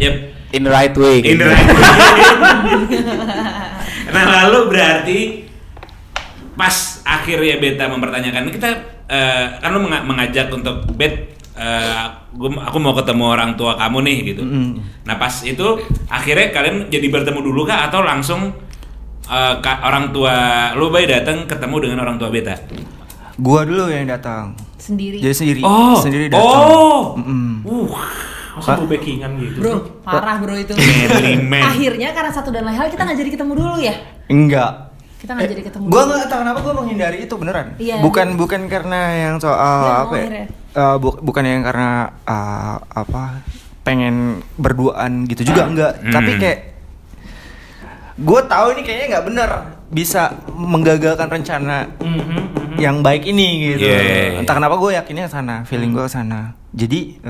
[0.00, 0.14] Yep.
[0.50, 1.44] in the right way In the gitu.
[1.46, 1.68] right
[4.08, 5.20] nah lalu berarti
[6.52, 8.68] pas akhirnya beta mempertanyakan kita
[9.06, 11.32] eh, kan lu menga- mengajak untuk bet
[12.32, 14.42] gua- aku mau ketemu orang tua kamu nih gitu.
[14.42, 14.70] Mm.
[15.02, 18.56] Nah pas itu akhirnya kalian jadi bertemu dulu kah atau langsung
[19.24, 20.34] eh, ka- orang tua
[20.72, 22.56] lu bayi datang ketemu dengan orang tua beta?
[23.34, 25.16] gua dulu yang datang Sendiri.
[25.16, 27.64] jadi sendiri Oh, sendiri datang oh, Mm-mm.
[27.64, 27.88] uh,
[28.52, 29.58] Masa gue backingan gitu.
[29.58, 30.76] Bro, parah bro itu.
[31.72, 33.94] Akhirnya karena satu dan lain hal kita nggak jadi ketemu dulu ya.
[34.28, 35.84] enggak Kita nggak jadi ketemu.
[35.86, 37.66] Gua nggak tahu kenapa gua menghindari itu beneran.
[37.78, 38.02] Iya.
[38.02, 40.26] Bukan bukan karena yang soal Iya, apa ya?
[40.72, 41.88] Eh, bu- bukan yang karena
[42.22, 43.22] eh, apa
[43.80, 44.16] pengen
[44.54, 45.92] berduaan gitu juga enggak.
[45.98, 46.12] Hmm.
[46.12, 46.58] Tapi kayak
[48.14, 49.50] gue tahu ini kayaknya nggak bener
[49.88, 52.42] bisa menggagalkan rencana Mhm, mhm.
[52.76, 53.84] yang baik ini gitu.
[53.84, 54.38] Iya, iya, iya.
[54.40, 56.56] Entah kenapa gue yakinnya sana, feeling gue ke sana.
[56.72, 57.20] Jadi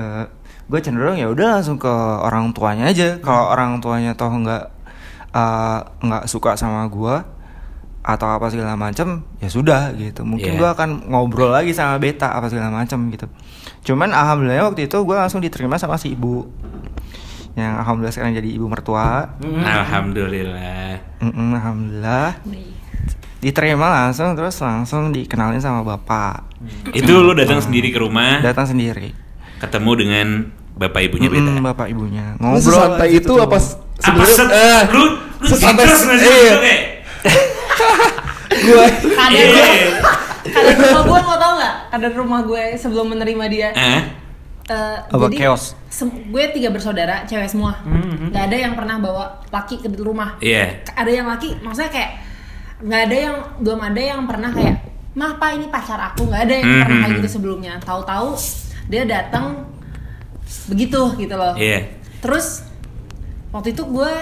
[0.63, 3.19] gue cenderung ya udah langsung ke orang tuanya aja.
[3.19, 4.63] Kalau orang tuanya toh nggak
[5.31, 7.15] eh, nggak suka sama gue
[8.03, 10.23] atau apa segala macam, ya sudah gitu.
[10.23, 10.59] Mungkin Iya.
[10.59, 13.27] gue akan ngobrol lagi sama beta apa segala macam gitu.
[13.83, 16.47] Cuman alhamdulillah waktu itu gue langsung diterima sama si ibu
[17.53, 19.37] yang alhamdulillah sekarang jadi ibu mertua.
[19.37, 19.61] Mhm.
[19.61, 20.89] Alhamdulillah.
[21.19, 22.29] Mm-mm, alhamdulillah
[23.39, 26.47] diterima langsung terus langsung dikenalin sama bapak
[26.89, 29.11] Itu lu datang sendiri ke rumah, datang sendiri
[29.59, 30.27] ketemu dengan
[30.73, 31.51] bapak ibunya beta.
[31.51, 33.43] Mm, bapak ibunya ngobrol sesantai itu tuh.
[33.43, 33.57] apa
[33.99, 35.03] sebenarnya set- eh, lu
[35.39, 35.85] lu sesantai
[36.17, 36.55] iya.
[38.63, 39.67] gua Kadang Iya.
[40.45, 41.73] kadang rumah gue mau tau nggak?
[41.89, 43.69] Kadang rumah gue sebelum menerima dia.
[43.73, 44.01] Eh?
[44.63, 45.75] Eh, Apa, jadi chaos?
[46.07, 47.83] gue tiga bersaudara, cewek semua.
[47.83, 48.31] Mhm.
[48.31, 50.39] Nggak ada yang pernah bawa laki ke rumah.
[50.39, 50.87] Iya.
[50.95, 52.11] Ada yang laki, maksudnya kayak
[52.79, 54.75] nggak ada yang belum ada yang pernah kayak,
[55.13, 56.79] mah pak ini pacar aku nggak ada yang Mhm.
[56.79, 57.73] pernah kayak gitu sebelumnya.
[57.83, 58.39] Tahu-tahu
[58.87, 59.67] dia datang
[60.67, 61.53] begitu gitu loh.
[61.59, 61.83] Iya.
[62.23, 62.63] Terus
[63.51, 64.13] waktu itu gue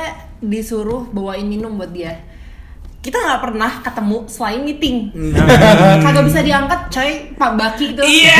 [0.41, 2.17] disuruh bawain minum buat dia.
[3.01, 5.09] Kita nggak pernah ketemu selain meeting.
[5.97, 7.11] Kagak bisa diangkat, coy.
[7.33, 8.03] Pak Baki itu.
[8.03, 8.37] Iya.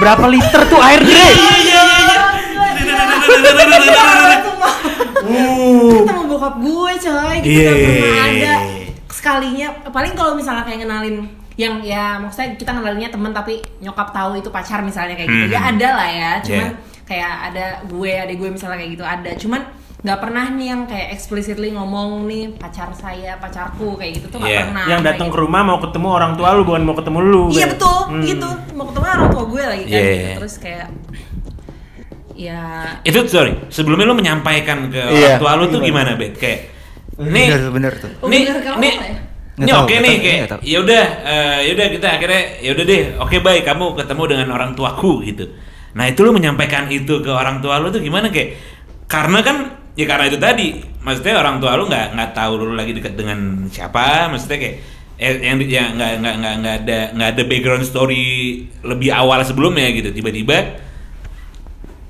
[0.00, 1.26] Berapa liter tuh air Dre?
[1.30, 1.82] Iya,
[5.92, 7.36] Ketemu bokap gue, coy.
[7.38, 7.70] Gitu Iya.
[7.70, 8.54] nggak pernah ada.
[9.10, 14.32] Sekalinya, paling kalau misalnya kayak ngenalin yang ya maksudnya kita ngenalinnya temen tapi nyokap tahu
[14.34, 15.52] itu pacar misalnya kayak gitu Hmm.
[15.52, 17.04] ya ada lah ya cuman Yeah.
[17.04, 19.60] kayak ada gue ada gue misalnya kayak gitu ada cuman
[20.00, 24.48] nggak pernah nih yang kayak explicitly ngomong nih pacar saya pacarku kayak gitu tuh nggak
[24.50, 24.64] Yeah.
[24.64, 25.42] pernah Yang kayak datang ke gitu.
[25.44, 27.42] rumah mau ketemu orang tua lu bukan mau ketemu lu.
[27.48, 27.70] Iya Bre.
[27.70, 28.22] betul, Hmm.
[28.24, 28.48] gitu.
[28.72, 30.00] Mau ketemu orang tua gue lagi kan.
[30.00, 30.32] Iya.
[30.34, 30.86] Terus kayak
[32.32, 32.60] ya
[33.02, 35.36] Itu sorry, sebelumnya lu menyampaikan ke Iya.
[35.36, 36.34] orang tua lu tuh gimana, Bet?
[36.34, 36.60] Kayak
[37.20, 39.12] nih bener bener tuh Oh, nih, bener, kalau nih, ya?
[39.60, 43.02] ini tahu, oke nih kayak ya udah eh, ya udah kita akhirnya ya udah deh
[43.20, 45.44] oke baik kamu ketemu dengan orang tuaku gitu
[45.92, 48.56] nah itu lu menyampaikan itu ke orang tua lu tuh gimana kayak
[49.04, 49.56] karena kan
[50.00, 50.68] ya karena itu tadi.
[51.04, 54.32] Maksudnya orang tua lu nggak nggak tahu lu lagi deket dengan siapa.
[54.32, 54.76] Maksudnya kayak
[55.20, 58.24] eh, yang ya nggak nggak nggak nggak ada nggak ada background story
[58.80, 60.08] lebih awal sebelumnya gitu.
[60.16, 60.80] Tiba-tiba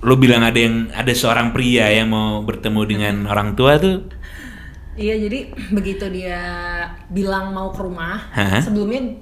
[0.01, 4.07] lu bilang ada yang ada seorang pria yang mau bertemu dengan orang tua tuh.
[5.01, 5.39] Iya jadi
[5.77, 6.41] begitu dia
[7.09, 8.61] bilang mau ke rumah Hah?
[8.61, 9.17] sebelumnya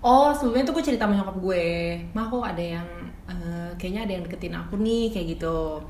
[0.00, 1.64] oh sebelumnya tuh gue cerita sama nyokap gue
[2.16, 2.88] mah kok ada yang
[3.24, 5.80] eh, kayaknya ada yang deketin aku nih kayak gitu.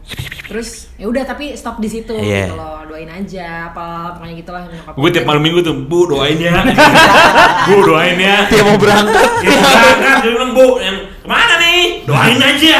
[0.44, 2.46] Terus ya udah tapi stop di situ Iya.
[2.46, 2.84] gitu loh.
[2.84, 6.52] Doain aja apa pokoknya gitulah sama nyokap gue tiap malam minggu tuh bu doain ya.
[7.66, 8.44] Bu doain ya.
[8.46, 9.30] Dia mau berangkat.
[9.40, 10.16] Ya, berangkat.
[10.20, 11.80] Dia bilang bu yang ke mana nih?
[12.04, 12.76] Doain aja.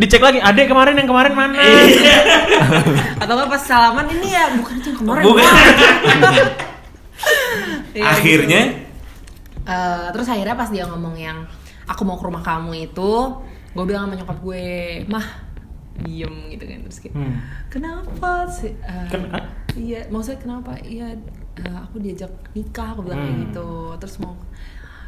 [0.00, 1.60] Dicek lagi, adek kemarin yang kemarin mana?
[1.60, 2.16] Iya.
[3.20, 5.44] atau nggak pas salaman ini ya bukan itu yang kemarin Bukan.
[7.92, 8.62] Iya, akhirnya?
[9.62, 11.44] Eh, terus akhirnya pas dia ngomong yang
[11.84, 13.12] aku mau ke rumah kamu itu
[13.72, 14.64] gue bilang sama nyokap gue
[15.06, 15.26] mah
[15.98, 17.34] diem gitu kan terus kayak Hmm.
[17.68, 19.44] kenapa sih Eh, Ken- ah?
[19.74, 21.12] iya maksudnya kenapa iya
[21.54, 23.44] eh, aku diajak nikah aku bilang kayak Hmm.
[23.44, 23.68] gitu
[23.98, 24.34] terus mau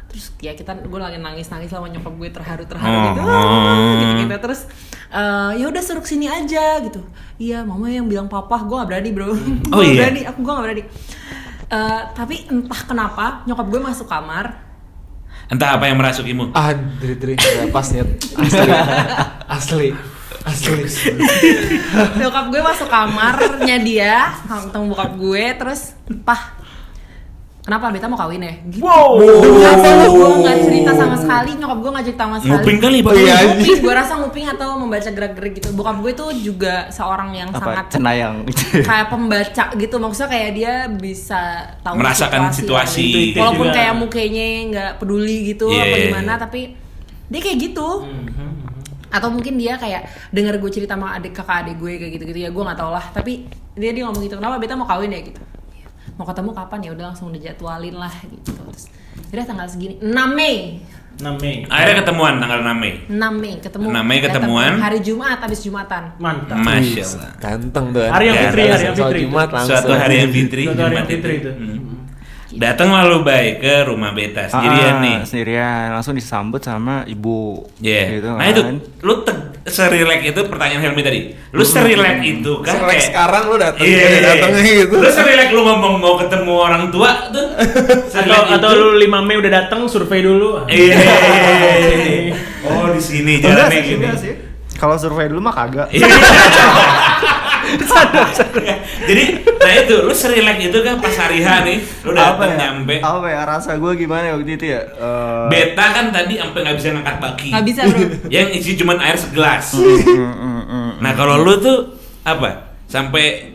[0.05, 3.03] terus ya kita gue lagi nangis nangis sama nyokap gue terharu terharu Oh.
[3.03, 3.21] gitu
[3.99, 4.61] gitu gitu terus
[5.07, 7.01] eh, ya udah suruh sini aja gitu
[7.37, 9.45] iya mama yang bilang papa gue gak berani bro Oh, Gua
[9.75, 9.99] nggak iya?
[9.99, 10.83] berani aku gue gak berani
[11.65, 14.64] Eh, tapi entah kenapa nyokap gue masuk kamar
[15.45, 17.33] entah apa yang merasukimu Ah, dri dri
[17.69, 18.01] pas nih.
[18.35, 18.69] Asli.
[19.45, 19.87] Asli.
[20.45, 20.81] Asli.
[22.21, 25.81] nyokap gue masuk kamarnya dia ketemu bokap gue terus
[26.21, 26.53] pah
[27.65, 28.53] kenapa Beta mau kawin ya?
[28.63, 28.79] Gitu.
[28.79, 29.17] Wow.
[29.17, 32.53] Kenapa gue nggak cerita sama sekali nyokap gue nggak cerita sama sekali.
[32.55, 33.35] Nguping kali Oh, bapak iya.
[33.43, 33.77] nguping.
[33.81, 35.67] Gue rasa nguping atau membaca gerak-gerik gitu.
[35.71, 38.35] Bokap gue tuh juga seorang yang apa sangat cenayang.
[38.87, 39.95] kayak pembaca gitu.
[39.97, 41.41] Maksudnya kayak dia bisa
[41.81, 43.01] tahu Merasakan situasi.
[43.01, 43.75] yang- Intuitif walaupun juga.
[43.75, 46.61] kayak mukanya nggak peduli gitu Iya, apa iya, gimana tapi
[47.25, 47.89] dia kayak gitu.
[49.07, 52.39] Atau mungkin dia kayak denger gue cerita sama adik kakak adik gue kayak gitu gitu
[52.41, 53.09] ya gue nggak tau lah.
[53.09, 55.21] Tapi dia dia ngomong gitu kenapa beta mau kawin ya?
[55.23, 55.41] Gitu
[56.15, 58.87] mau ketemu kapan ya udah langsung dijadwalin lah gitu terus
[59.29, 60.79] udah tanggal segini 6 Mei
[61.15, 61.63] 6 Mei.
[61.65, 64.71] akhirnya ketemuan tanggal 6 Mei 6 Mei ketemu 6 Mei Datang ketemuan.
[64.77, 66.57] hari Jumat habis Jumatan Mantap.
[66.57, 68.03] Masya Allah Ganteng tuh.
[68.03, 69.19] Hari yang Ya, fitri, hari yang fitri.
[69.23, 69.71] Jumat langsung.
[69.71, 71.51] suatu hari yang fitri Jumat fitri itu.
[71.51, 71.79] Hmm.
[72.55, 78.01] Datang lalu baik ke rumah beta sendirian Ah, nih sendirian langsung disambut sama ibu Iya.
[78.15, 78.75] gitu nah itu kan.
[79.01, 81.19] lu te- serilek itu pertanyaan Helmi tadi.
[81.49, 84.95] Lu serilek itu kan kayak sekarang lu dateng Iya, kayak datengnya gitu.
[84.95, 87.47] Lu serilek lu ngomong mau ketemu orang tua tuh.
[87.57, 88.79] Atau, Serilek atau itu.
[88.79, 90.63] lu 5 Mei udah datang survei dulu.
[90.65, 90.97] Iya.
[92.65, 94.05] Oh, di sini jalannya gini.
[94.75, 95.87] Kalau survei dulu mah kagak.
[98.65, 98.77] Iya.
[99.05, 99.23] Jadi,
[99.59, 102.57] nah itu lu serilek itu kan pas hari H nih, lu datang ya?
[102.71, 102.97] nyampe.
[102.97, 104.81] Apa ya rasa gue gimana waktu itu ya?
[104.81, 107.49] Eh, Beta kan tadi sampai nggak bisa ngangkat baki.
[107.51, 107.99] nggak bisa bro
[108.35, 109.75] Yang isi cuma air segelas.
[109.75, 110.01] mm,
[110.33, 110.89] mm, mm.
[111.03, 112.73] Nah, kalau lu tuh apa?
[112.87, 113.53] Sampai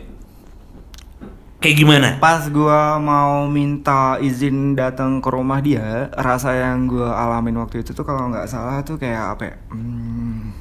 [1.57, 2.09] kayak gimana?
[2.17, 7.91] Pas gua mau minta izin datang ke rumah dia, rasa yang gua alamin waktu itu
[7.91, 9.55] tuh kalau nggak salah tuh kayak apa ya?
[9.69, 10.53] Hmm,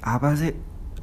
[0.00, 0.52] apa sih?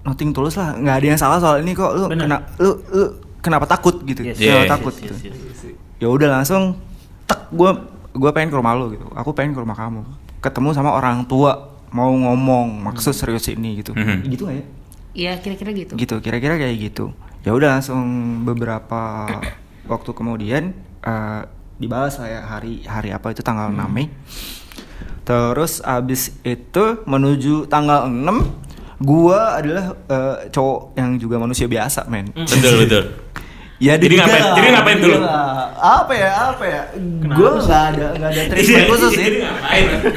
[0.10, 1.93] Nothing tulus lah, nggak ada yang salah soal ini kok.
[1.93, 2.26] Lu Bener.
[2.26, 3.05] kena, lu, lu
[3.45, 4.26] kenapa takut gitu?
[4.26, 5.16] Yes, yes, Kenapa yes, takut yes, gitu?
[5.22, 5.78] yes, yes.
[6.01, 6.82] Ya udah langsung,
[7.30, 7.86] tek, gua
[8.18, 9.05] gua pengen ke rumah lu gitu.
[9.14, 10.01] Aku pengen ke rumah kamu,
[10.41, 13.93] ketemu sama orang tua, mau ngomong, maksud serius ini gitu.
[13.93, 14.26] Mhm.
[14.26, 14.66] Gitu nggak ya?
[15.10, 17.99] Iya kira-kira gitu gitu kira-kira kayak gitu ya udah langsung
[18.45, 19.26] beberapa
[19.91, 21.41] waktu kemudian eh,
[21.82, 24.12] dibalas lah ya hari hari apa itu tanggal 6 Mei
[25.26, 32.29] terus abis itu menuju tanggal 6 gua adalah eh, cowok yang juga manusia biasa men
[32.29, 33.03] Betul, betul.
[33.79, 35.17] ya Jadi ngapain- lah, jadi ngapain dulu?
[35.17, 35.71] lah.
[35.79, 36.81] apa ya apa ya
[37.29, 39.29] gua nggak ada nggak ada treatment khusus sih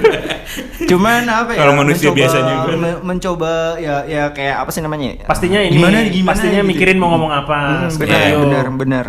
[0.90, 2.70] cuman apa ya Kalau manusia mencoba- biasa juga.
[2.74, 6.68] me- mencoba ya ya kayak apa sih namanya Pastinya ini, gimana gimana pastinya gitu.
[6.68, 7.54] mikirin mau ngomong apa.
[7.54, 8.38] Hmm, benar skenario.
[8.42, 9.06] benar benar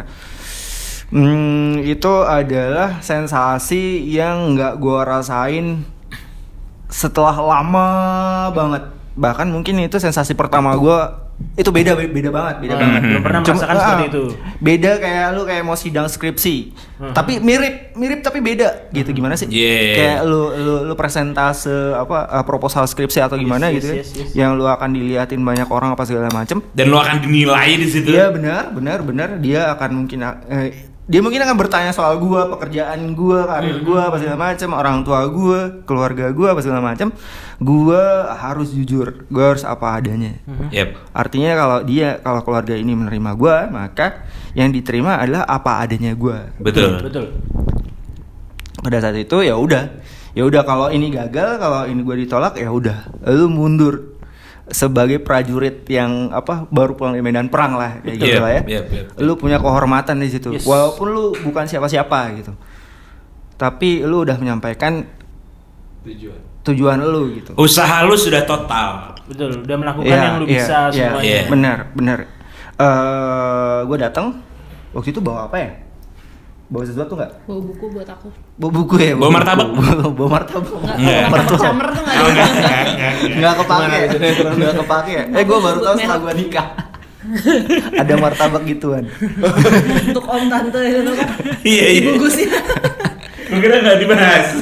[1.10, 5.86] Hmm, itu adalah sensasi yang nggak gua rasain
[6.88, 7.90] setelah lama
[8.50, 8.84] banget
[9.14, 11.22] bahkan mungkin itu sensasi pertama gua
[11.54, 14.24] itu beda beda banget beda Hmm, banget belum pernah merasakan seperti itu.
[14.60, 16.56] beda kayak lu kayak mau sidang skripsi
[16.94, 17.10] Hmm.
[17.12, 19.94] tapi mirip mirip tapi beda gitu gimana sih Yeah.
[19.94, 24.00] kayak lu lu lu presentase apa uh, proposal skripsi atau gimana Yes, gitu yes, ya
[24.00, 24.30] yes, yes.
[24.36, 28.10] yang lu akan diliatin banyak orang apa segala macem Dan lu akan dinilai di situ.
[28.10, 29.30] Iya benar, benar, benar.
[29.38, 34.24] Dia akan mungkin eh, dia mungkin akan bertanya soal gua, pekerjaan gua, karir gua, apa
[34.24, 37.12] segala macam, orang tua gua, keluarga gua, apa segala macam.
[37.60, 40.40] Gua harus jujur, gua harus apa adanya.
[40.72, 41.12] Yep.
[41.12, 44.24] Artinya kalau dia kalau keluarga ini menerima gua, maka
[44.56, 46.48] yang diterima adalah apa adanya gua.
[46.64, 47.04] Betul.
[47.04, 47.36] Betul.
[48.80, 50.00] Pada saat itu ya udah.
[50.34, 53.28] Ya udah kalau ini gagal, kalau ini gua ditolak ya udah.
[53.28, 54.13] Lu mundur
[54.64, 58.62] sebagai prajurit yang apa baru pulang dari medan perang lah kayak gitu Yep, lah ya.
[58.64, 59.06] yep, yep.
[59.20, 60.56] Lu punya kehormatan di situ.
[60.56, 60.64] Yes.
[60.64, 62.56] Walaupun lu bukan siapa-siapa gitu.
[63.60, 65.04] Tapi lu udah menyampaikan
[66.64, 67.52] tujuan lu gitu.
[67.60, 69.20] Usaha lu sudah total.
[69.28, 71.24] Betul, udah melakukan Iya, yang lu iya, bisa iya, semuanya.
[71.28, 71.42] Iya.
[71.52, 72.20] Benar, benar.
[72.74, 74.26] Eh, gue datang
[74.96, 75.70] waktu itu bawa apa ya?
[76.72, 77.32] Bawa sesuatu nggak?
[77.44, 78.28] Bawa buku buat aku.
[78.56, 79.14] Bawa buku ya.
[79.20, 79.68] Bawa martabak?
[80.18, 80.70] Bawa, martabak.
[80.72, 81.20] Enggak, Enggak.
[81.20, 83.14] kalau martabak camer tuh enggak Oh, enggak, enggak, enggak, enggak.
[83.38, 84.00] Nggak kepake.
[84.58, 85.14] Nggak kepake.
[85.36, 86.68] Eh gue baru tahu setelah gue nikah.
[87.94, 89.04] Ada martabak gituan.
[90.08, 91.30] Untuk om tante itu kan.
[91.64, 92.02] Iya, iya.
[92.04, 92.50] Dibungkusin.
[93.44, 94.48] Gue kira nggak dibahas.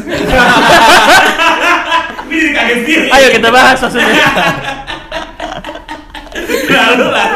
[2.32, 3.08] Ini kaget sendiri.
[3.12, 4.28] Ayo kita bahas maksudnya.
[6.66, 7.28] Lalu lah.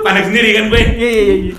[0.00, 0.82] Panik sendiri kan gue.
[0.96, 1.54] Iya iya iya.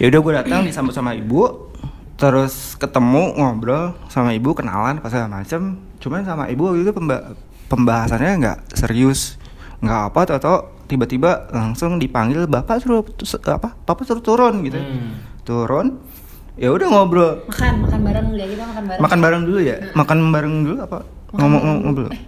[0.00, 1.68] Ya udah gue datang disambut sama ibu,
[2.16, 5.76] terus ketemu ngobrol sama ibu kenalan pas segala macem.
[6.00, 7.36] Cuman sama ibu waktu itu pemba-
[7.68, 9.36] pembahasannya nggak serius,
[9.84, 13.04] nggak apa atau tiba-tiba langsung dipanggil bapak suruh
[13.52, 13.76] apa?
[13.76, 14.80] Papa suruh turun gitu.
[14.80, 15.20] Hmm.
[15.44, 16.00] Turun.
[16.56, 17.44] Ya udah ngobrol.
[17.44, 19.00] Makan, makan bareng ya kita makan bareng.
[19.04, 19.76] Makan bareng dulu ya.
[19.92, 20.98] Makan bareng dulu apa?
[21.36, 21.92] Ngomong ngobrol.
[21.92, 22.08] dulu.
[22.16, 22.20] Eh.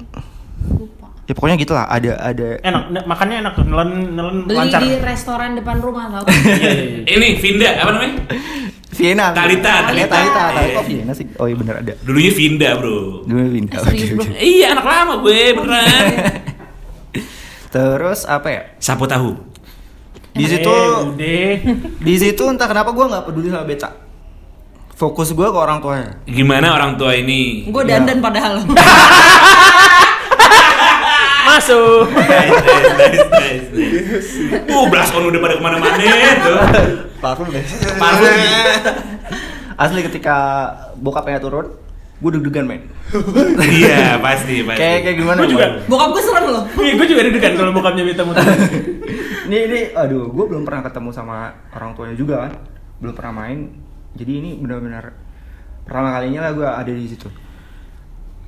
[1.22, 1.86] Ya pokoknya gitulah.
[1.86, 2.48] Ada ada.
[2.60, 4.80] Enak, makannya enak tuh, nelen nelen Beli lancar.
[4.80, 6.24] di restoran depan rumah tau.
[6.26, 7.00] Iya iya iya.
[7.08, 8.14] Ini Vinda, apa namanya?
[8.92, 9.26] Vienna.
[9.32, 10.12] Talita, Talita, Talita.
[10.12, 10.78] Talita, Talita.
[10.78, 11.26] Oh Vienna sih.
[11.38, 11.92] Oh iya bener ada.
[12.02, 13.22] Dulunya Vinda, bro.
[13.22, 13.70] Dulu Vienna.
[13.70, 14.24] Eh, serius, bro.
[14.34, 16.04] Iya, anak lama gue, beneran.
[17.72, 18.62] Terus apa ya?
[18.76, 19.32] Sapu tahu.
[20.32, 21.52] Di situ Eh, udah.
[22.06, 23.92] di situ entah kenapa gue nggak peduli sama beta
[24.92, 27.66] fokus gue ke orang tuanya Gimana orang tua ini?
[27.66, 28.64] Gue dandan padahal.
[31.52, 32.08] Masuk.
[32.16, 32.56] nice,
[32.96, 34.72] nice, nice, nice.
[34.72, 35.96] Uh, belas on udah pada ke mana-mana
[36.40, 36.56] tuh.
[37.20, 37.60] parfum deh
[38.00, 38.32] Parfum.
[39.82, 40.36] asli ketika
[40.96, 41.76] bokapnya turun
[42.22, 42.82] gue deg-degan men
[43.60, 44.78] Iya, pasti, pasti.
[44.80, 45.66] kayak kayak gimana Gua juga.
[45.90, 46.64] Bokap gue serem loh.
[46.80, 48.46] Iya, gue juga deg-degan kalau bokapnya minta muter.
[49.52, 52.52] ini ini aduh gue belum pernah ketemu sama orang tuanya juga kan
[53.04, 53.58] belum pernah main
[54.16, 55.12] jadi ini benar-benar
[55.84, 57.28] pertama kalinya lah gue ada di situ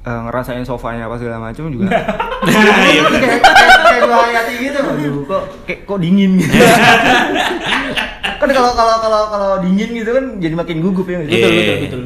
[0.05, 1.89] Eh, ngerasain sofanya apa segala macam juga.
[2.45, 4.79] Iya, kayak kayak kayak gue hayati gitu.
[4.85, 6.53] Aduh kok kayak kok dingin gitu.
[8.45, 11.41] Kan kalau kalau kalau kalau dingin gitu kan jadi makin gugup ya nggak sih?
[11.41, 11.41] Iya.
[11.41, 11.79] Betul betul.
[11.81, 12.03] Betul.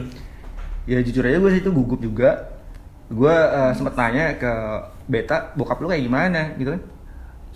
[0.87, 2.31] ya jujur aja gue situ gugup juga.
[3.11, 4.53] Gue eh, sempet nanya ke
[5.11, 6.81] beta bokap lu kayak gimana gitu kan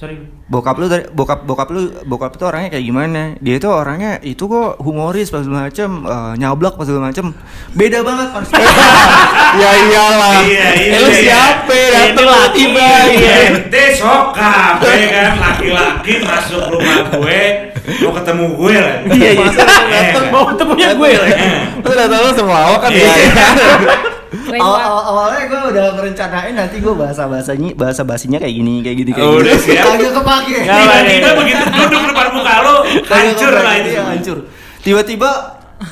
[0.00, 0.18] Sorry.
[0.50, 4.50] bokap lu dari bokap bokap lu bokap itu orangnya kayak gimana dia itu orangnya itu
[4.50, 7.30] kok humoris pas segala macem eh, nyablak pas segala macem
[7.78, 8.48] beda banget pas
[9.62, 10.36] ya iyalah.
[10.42, 10.92] Iya, iya.
[10.96, 11.20] Eh, lu iya.
[11.22, 17.42] siapa Ini dateng tiba Iya, ente sokap, ya kan laki-laki masuk rumah gue
[17.82, 18.96] mau ketemu gue lah.
[19.10, 19.46] Iya iya.
[19.52, 21.28] Datang eh, mau ketemunya gue lah.
[21.82, 23.12] Lu udah tahu semua awak kan Iya.
[24.32, 24.58] ya.
[24.58, 29.10] Awal, awalnya gue udah merencanain nanti gue bahasa bahasanya bahasa basinya kayak gini kayak gini
[29.10, 29.84] kayak Oh, gini udah siap.
[29.86, 30.56] kagak kepake.
[30.62, 32.74] Tiba-tiba begitu duduk depan muka lo,
[33.06, 33.88] hancur lah itu.
[33.88, 34.10] iya, semua.
[34.10, 34.38] hancur
[34.80, 35.30] tiba-tiba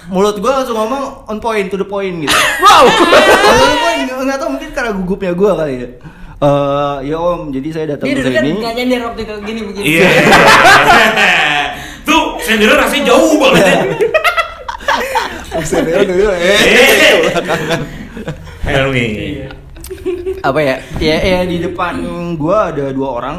[0.06, 2.34] mulut gue langsung ngomong on point to the point gitu
[2.64, 2.84] Wow.
[4.00, 5.88] gue nggak tahu mungkin karena gugupnya gue kali ya
[6.40, 9.60] Eh, ya om jadi saya datang Dia ke kan sini gak nyender waktu itu gini
[9.60, 9.84] begini.
[9.92, 10.08] Iya.
[12.08, 13.80] Tuh, sendiri rasanya jauh banget ya.
[15.62, 16.30] Sendiri dulu.
[18.62, 19.06] Helmi.
[20.40, 22.00] apa ya ya ya di depan
[22.34, 23.36] gua ada dua orang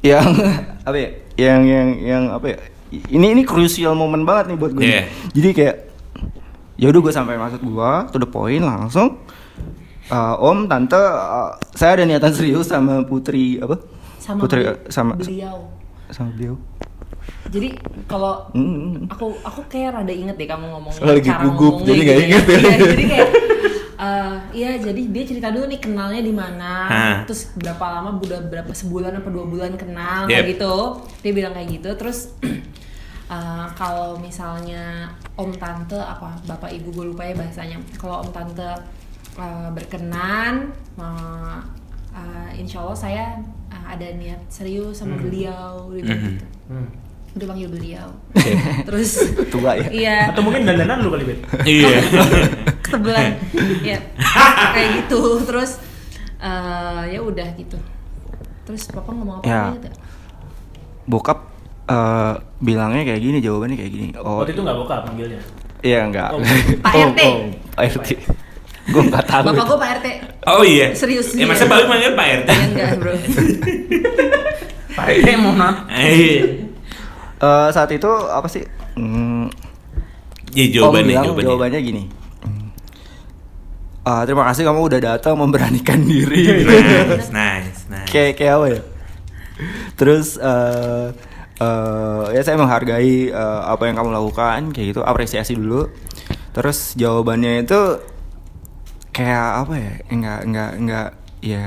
[0.00, 0.26] yang
[0.88, 2.58] apa ya yang yang yang apa ya
[3.08, 5.02] ini ini crucial moment banget nih buat gue Iya.
[5.30, 5.76] jadi kayak
[6.76, 9.20] ya udah gue sampai maksud gua to the point langsung
[10.04, 13.80] Eh, om tante eh, saya ada niatan serius sama putri apa
[14.18, 15.56] Sama putri beli- eh, sama beliau.
[16.06, 16.54] sama beliau
[17.44, 17.68] Jadi
[18.04, 19.04] kalau Hmm.
[19.06, 22.24] aku aku kayak rada inget deh kamu ngomongnya Soalnya lagi cara gugup, jadi nggak gitu
[22.26, 22.58] inget ya.
[22.58, 23.28] Iya, jadi kayak
[23.94, 26.72] eh, iya jadi dia cerita dulu nih kenalnya di mana
[27.24, 30.30] terus berapa lama udah berapa sebulan apa dua bulan kenal Yep.
[30.30, 30.74] kayak gitu
[31.22, 32.18] dia bilang kayak gitu terus
[33.30, 38.66] eh, kalau misalnya om tante apa bapak ibu gue lupa ya bahasanya kalau om tante
[39.36, 41.58] eh, berkenan eh,
[42.12, 43.24] eh, insya Allah saya
[43.70, 46.44] eh, ada niat serius sama beliau gitu, gitu.
[46.66, 46.88] Hmm.
[47.34, 48.08] Udah panggil beliau
[48.86, 49.10] terus
[49.48, 51.38] tua ya iya Atau mungkin dandanan lu kali, Bet.
[51.64, 51.98] Iya.
[52.84, 53.34] ketebelan
[53.82, 53.98] ya
[54.70, 55.82] kayak gitu terus
[56.36, 57.74] eh, ya udah gitu
[58.62, 59.62] terus papa ngomong apa Ya.
[59.68, 59.94] lagi nggak?
[61.04, 61.38] bokap
[61.84, 65.40] eh, bilangnya kayak gini jawabannya kayak gini oh Waktu itu nggak bokap manggilnya.
[65.80, 66.40] iya enggak Oh.
[66.80, 67.20] Pak Oh, RT.
[67.20, 67.36] oh,
[67.72, 68.08] Pak RT
[68.84, 70.06] gue nggak tahu bapak gue pak rt
[70.44, 70.92] Oh iya.
[70.92, 71.46] Serius, Ya iya.
[71.48, 72.48] masa Bawi manggil Pak RT?
[72.48, 73.12] ya enggak bro
[74.92, 75.76] Pak RT mau nat.
[77.36, 78.62] Eh, saat itu apa sih
[78.94, 79.50] Hmm,
[80.54, 81.44] Ya Om jawabannya, bilang jawabannya.
[81.44, 82.02] jawabannya gini.
[84.02, 86.62] "Ah, terima kasih kamu udah datang memberanikan diri.
[86.62, 88.06] Nice, nice, nice.
[88.06, 88.80] kayak kayak apa ya?
[89.94, 91.06] Terus eh
[91.56, 95.90] eh, ya saya menghargai eh, apa yang kamu lakukan kayak gitu, apresiasi dulu.
[96.52, 97.80] Terus jawabannya itu
[99.10, 101.08] kayak apa ya enggak enggak enggak
[101.40, 101.66] ya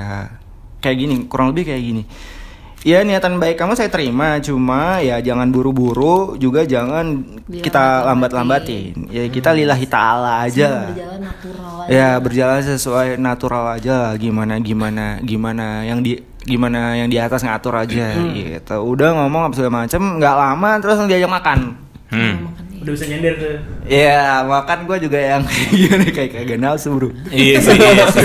[0.78, 2.04] kayak gini kurang lebih kayak gini
[2.86, 9.10] ya niatan baik kamu saya terima cuma ya jangan buru-buru juga jangan kita lambat-lambatin.
[9.10, 10.92] Ya kita lillahi ta'ala aja.
[10.94, 11.90] berjalan natural aja.
[11.90, 17.76] ya berjalan sesuai natural aja gimana gimana gimana yang di gimana yang di atas ngatur
[17.76, 18.78] aja gitu.
[18.84, 21.60] Udah ngomong apa segala macem nggak lama terus diajak makan.
[22.08, 22.57] Hmm.
[22.78, 23.56] Udah bisa nyender tuh.
[23.84, 25.42] ya makan gue juga yang
[25.74, 28.24] gimana kayak kagak nafsu bro Iya sih, iya sih.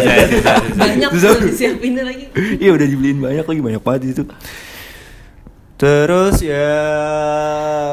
[0.00, 0.54] Iya.
[0.72, 1.30] Banyak Susah.
[1.34, 2.24] tuh disiapin lagi.
[2.56, 4.22] iya udah dibeliin banyak lagi banyak banget itu
[5.74, 6.76] terus ya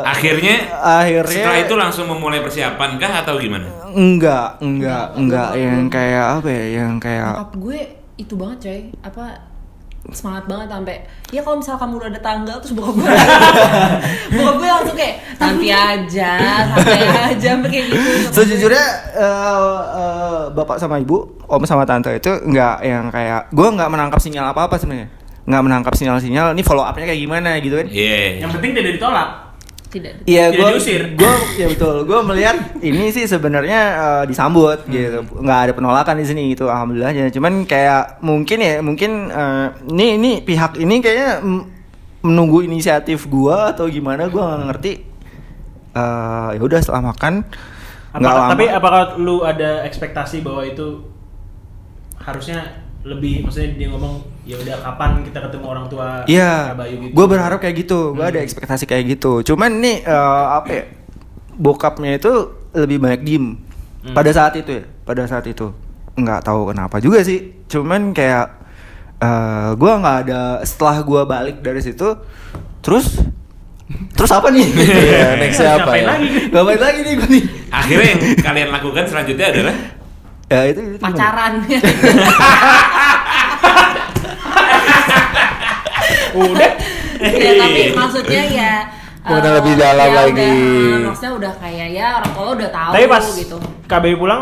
[0.04, 3.68] Akhirnya, akhirnya setelah itu langsung memulai persiapan kah atau gimana?
[3.90, 7.80] enggak enggak enggak yang kayak apa ya yang kayak Bokap gue
[8.18, 8.80] itu banget coy.
[9.02, 9.24] Apa
[10.16, 10.96] semangat banget sampai
[11.36, 13.10] ya kalau misal kamu udah ada tanggal terus bokap gue
[14.40, 16.32] bokap gue langsung kayak nanti aja
[16.72, 17.02] santai
[17.36, 18.00] aja sampai kayak gitu
[18.32, 18.86] Sejujurnya
[19.20, 24.20] eh, eh, bapak sama ibu, om sama tante itu nggak yang kayak gue nggak menangkap
[24.22, 25.10] sinyal apa apa sebenarnya,
[25.48, 26.56] nggak menangkap sinyal-sinyal.
[26.56, 27.88] Ini follow upnya kayak gimana gitu kan?
[27.88, 28.44] Iya.
[28.46, 29.47] Yang penting tidak ditolak.
[29.88, 31.16] Tidak Iya, gue, diusir.
[31.16, 32.04] gue, ya betul.
[32.04, 37.32] Gue melihat ini sih sebenarnya eh, disambut gitu, nggak ada penolakan di sini gitu, alhamdulillahnya.
[37.32, 41.40] Cuman kayak mungkin ya, mungkin eh, ini ini pihak ini kayaknya
[42.22, 44.94] menunggu inisiatif gue atau gimana, gue nggak ngerti.
[45.96, 47.48] Eh, ya udah setelah makan
[48.18, 48.50] nggak lama.
[48.50, 51.06] tapi apakah lu ada ekspektasi bahwa itu
[52.18, 57.12] harusnya lebih maksudnya dia ngomong ya udah kapan kita ketemu orang tua Iya, gitu.
[57.12, 58.16] gue berharap kayak gitu.
[58.16, 58.48] Gue ada Hmm.
[58.48, 59.44] ekspektasi kayak gitu.
[59.44, 60.84] Cuman nih eh, apa ya?
[61.54, 62.32] Bokapnya itu
[62.72, 63.46] lebih banyak diem
[64.02, 64.16] Hmm.
[64.16, 64.84] pada saat itu ya.
[65.04, 65.76] Pada saat itu
[66.16, 67.60] nggak tahu kenapa juga sih.
[67.68, 68.56] Cuman kayak
[69.18, 72.16] eh gue nggak ada setelah gue balik dari situ,
[72.80, 73.20] terus
[74.14, 74.64] terus apa nih?
[74.78, 76.08] Iya, next apa ngapain ya?
[76.08, 76.28] lagi?
[76.48, 77.44] Ngapain lagi nih gue nih?
[77.68, 79.76] Akhirnya yang kalian lakukan selanjutnya adalah
[80.48, 81.60] Ya itu, pacaran
[86.38, 86.72] Udah.
[87.18, 88.74] ya tapi maksudnya ya
[89.28, 90.54] Udah eh, lebih dalam ya lagi.
[90.56, 94.42] udah, maksudnya udah kayak ya orang tua lo udah tahu Tapi pas gitu KBI pulang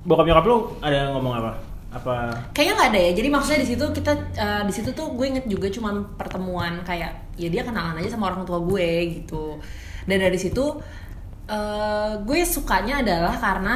[0.00, 1.52] bokap nyokap lu ada ngomong apa?
[1.90, 2.14] Apa
[2.54, 5.46] kayaknya nggak ada ya jadi maksudnya di situ kita eh, di situ tuh gue inget
[5.50, 8.88] juga cuman pertemuan kayak ya dia kenalan aja sama orang tua gue
[9.18, 9.58] gitu
[10.06, 10.78] dan dari situ
[11.50, 13.74] eh, gue sukanya adalah karena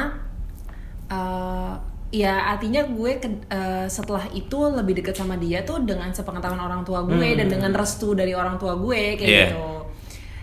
[1.11, 1.73] eh,
[2.09, 6.81] ya artinya gue ke- eh, setelah itu lebih dekat sama dia tuh dengan sepengetahuan orang
[6.81, 9.45] tua gue dan dengan restu dari orang tua gue kayak Iya.
[9.49, 9.67] gitu.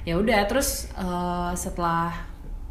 [0.03, 2.11] Ya udah terus eh, setelah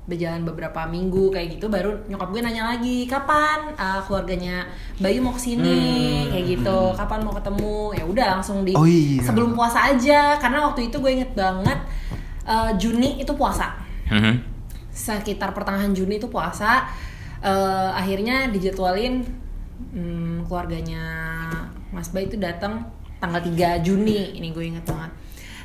[0.02, 4.68] berjalan beberapa minggu kayak gitu baru nyokap gue nanya lagi kapan eh, keluarganya
[4.98, 5.80] Bayu mau ke sini
[6.28, 6.80] kayak gitu.
[6.94, 7.96] Kapan mau ketemu?
[7.96, 9.24] Ya udah langsung di Oh iya.
[9.24, 11.80] sebelum puasa aja karena waktu itu gue inget banget
[12.44, 13.72] eh, Juni itu puasa.
[14.08, 14.52] Mhm.
[14.92, 16.84] sekitar pertengahan Juni itu puasa
[17.42, 19.26] eh, akhirnya dijadwalin
[19.94, 21.04] hmm, keluarganya
[21.92, 22.88] Mas Bay itu datang
[23.20, 24.38] tanggal 3 Juni.
[24.38, 25.12] Ini gue inget banget.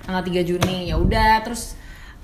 [0.02, 1.76] Tanggal 3 Juni ya udah terus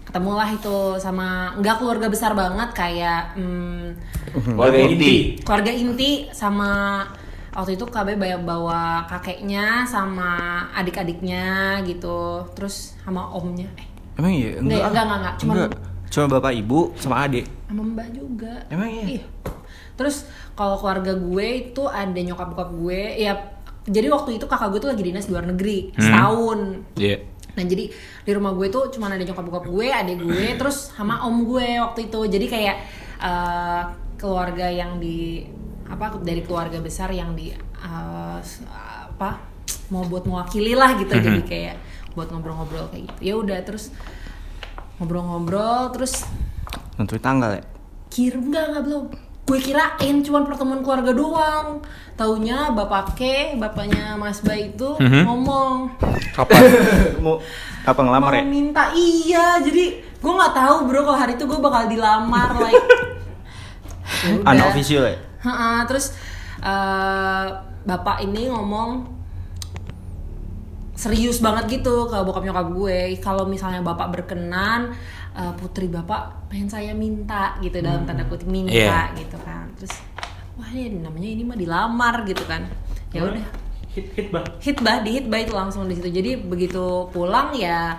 [0.02, 3.94] ketemulah itu sama nggak keluarga besar banget kayak hmm,
[4.34, 5.38] Keluarga inti.
[5.40, 7.02] keluarga inti sama
[7.54, 12.42] waktu itu KB bawa bawa kakeknya sama adik-adiknya gitu.
[12.56, 13.68] Terus sama omnya.
[13.78, 13.88] Eh
[14.18, 14.58] Emang iya?
[14.58, 15.34] Enggak, enggak, enggak, enggak.
[15.38, 17.48] Cuma- Cuma bapak ibu sama adik.
[17.64, 19.24] sama mbak juga Emang iya?
[19.92, 23.32] terus kalau keluarga gue itu ada nyokap bokap gue ya
[23.82, 26.00] jadi waktu itu kakak gue tuh lagi dinas di luar negeri Hmm.
[26.02, 26.60] setahun
[26.94, 27.16] Iya.
[27.52, 27.84] nah jadi
[28.22, 31.64] di rumah gue tuh cuma ada nyokap bokap gue adik gue terus sama om gue
[31.78, 32.76] waktu itu jadi kayak
[33.20, 33.82] eh,
[34.16, 35.44] keluarga yang di
[35.86, 37.52] apa dari keluarga besar yang di
[38.38, 38.64] s-
[39.08, 39.40] apa
[39.88, 41.22] mau buat mewakili lah gitu Mhm.
[41.22, 41.76] jadi kayak
[42.12, 43.92] buat ngobrol-ngobrol kayak gitu ya udah terus
[44.96, 46.24] ngobrol-ngobrol terus
[46.94, 47.62] Nentuin tanggal ya?
[48.08, 49.02] kira enggak enggak belum
[49.42, 51.66] gue kirain cuman pertemuan keluarga doang
[52.14, 55.24] taunya bapak ke bapaknya mas Bay itu Mhm.
[55.24, 55.76] ngomong
[56.32, 56.60] Kapan?
[57.24, 57.40] Mau
[57.82, 58.44] apa ngelamar mau ya?
[58.44, 62.86] minta iya jadi gue nggak tahu bro kalau hari itu gue bakal dilamar like
[64.22, 64.38] Ya.
[64.44, 65.16] Unofficial ya?
[65.40, 66.12] Ha-ha, terus
[66.60, 67.46] eh,
[67.82, 69.08] bapak ini ngomong
[71.02, 74.94] serius banget gitu ke bokap nyokap gue kalau misalnya bapak berkenan
[75.34, 78.70] eh, putri bapak pengen saya minta gitu dalam tanda kutip minta
[79.10, 79.18] Iya.
[79.18, 79.98] gitu kan terus
[80.54, 82.70] wah ini namanya ini mah dilamar gitu kan
[83.10, 83.44] ya udah
[83.92, 84.46] hit hit bang.
[84.62, 87.98] hitbah di hitbah itu langsung di situ jadi begitu pulang ya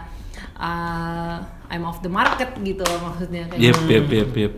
[0.58, 1.38] uh,
[1.70, 4.54] I'm off the market gitu maksudnya kayak Yep, yep, yep, yep.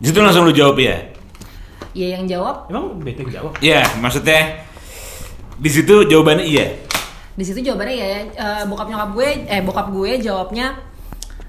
[0.00, 0.96] Di situ langsung lu jawab ya?
[1.92, 3.52] ya yang jawab Emang bete jawab?
[3.60, 4.62] Iya, maksudnya
[5.60, 6.66] di situ jawabannya iya.
[7.40, 10.76] Di situ jawabannya ya eh, bokap nyokap gue eh bokap gue jawabnya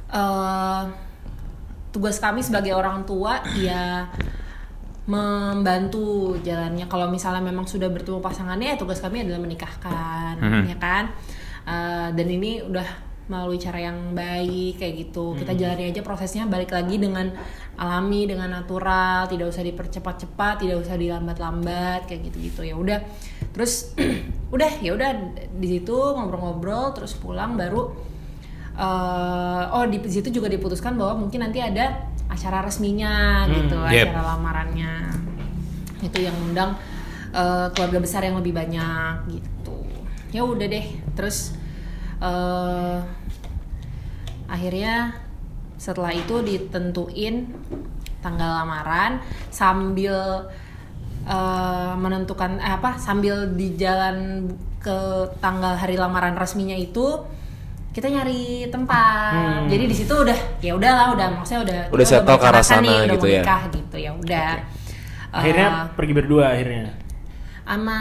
[0.07, 0.81] eh
[1.91, 4.07] tugas kami sebagai orang tua ya
[5.03, 10.71] membantu jalannya kalau misalnya memang sudah bertemu pasangannya ya tugas kami adalah menikahkan Mhm.
[10.71, 11.05] ya kan
[11.61, 15.38] Eh, dan ini udah melalui cara yang baik kayak gitu.
[15.38, 17.30] Kita jalani aja prosesnya balik lagi dengan
[17.78, 22.61] alami dengan natural tidak usah dipercepat-cepat tidak usah dilambat-lambat kayak gitu-gitu.
[22.65, 22.99] Ya udah
[23.53, 23.93] terus
[24.55, 25.09] udah ya udah
[25.53, 27.91] di situ ngobrol-ngobrol terus pulang baru
[28.76, 34.07] eh, oh di situ juga diputuskan bahwa mungkin nanti ada acara resminya gitu Yep.
[34.11, 34.93] acara lamarannya.
[36.03, 36.76] Itu yang undang
[37.32, 39.78] eh, keluarga besar yang lebih banyak gitu.
[40.32, 41.55] Ya udah deh terus
[42.22, 42.97] eh,
[44.47, 45.15] akhirnya
[45.76, 47.49] setelah itu ditentuin
[48.22, 49.17] tanggal lamaran
[49.49, 50.45] sambil
[51.26, 54.45] eh, menentukan eh, apa sambil di jalan
[54.78, 54.97] ke
[55.38, 57.22] tanggal hari lamaran resminya itu
[57.91, 62.45] kita nyari tempat jadi di situ udah ya udahlah udah maksudnya udah Udah settle ke
[62.47, 63.41] arah nih, sana udah gitu mau ya?
[63.43, 64.51] nikah gitu ya udah
[65.32, 66.91] Akhirnya Eh, pergi berdua akhirnya.
[67.63, 67.99] sama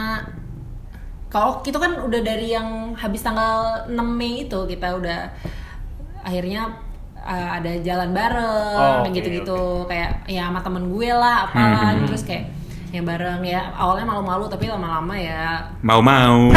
[1.30, 5.30] kalau itu kan udah dari yang habis tanggal 6 Mei itu kita udah
[6.26, 6.74] akhirnya
[7.22, 12.50] uh, ada jalan bareng Oh, gitu-gitu kayak ya sama temen gue lah apalah terus kayak
[12.90, 16.50] ya bareng ya awalnya malu-malu tapi lama-lama ya Mau-mau.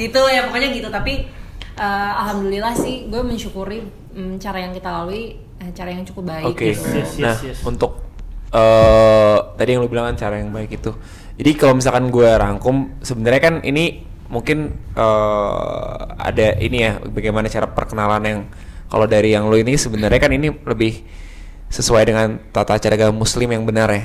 [0.00, 1.26] gitu ya pokoknya gitu tapi
[1.74, 3.82] uh, alhamdulillah sih gue mensyukuri
[4.14, 6.70] mm, cara yang kita lalui eh, cara yang cukup baik Oke.
[6.70, 6.86] gitu.
[6.94, 7.58] Yes, yes, nah, yes.
[7.66, 8.06] untuk
[8.54, 10.94] eh tadi yang lu bilang kan cara yang baik itu.
[11.34, 17.66] Jadi kalau misalkan gue rangkum, sebenarnya kan ini mungkin eh ada ini ya, bagaimana cara
[17.66, 18.38] perkenalan yang
[18.86, 21.02] kalau dari yang lu ini sebenarnya kan ini lebih
[21.66, 24.04] sesuai dengan tata cara agama muslim yang benar ya.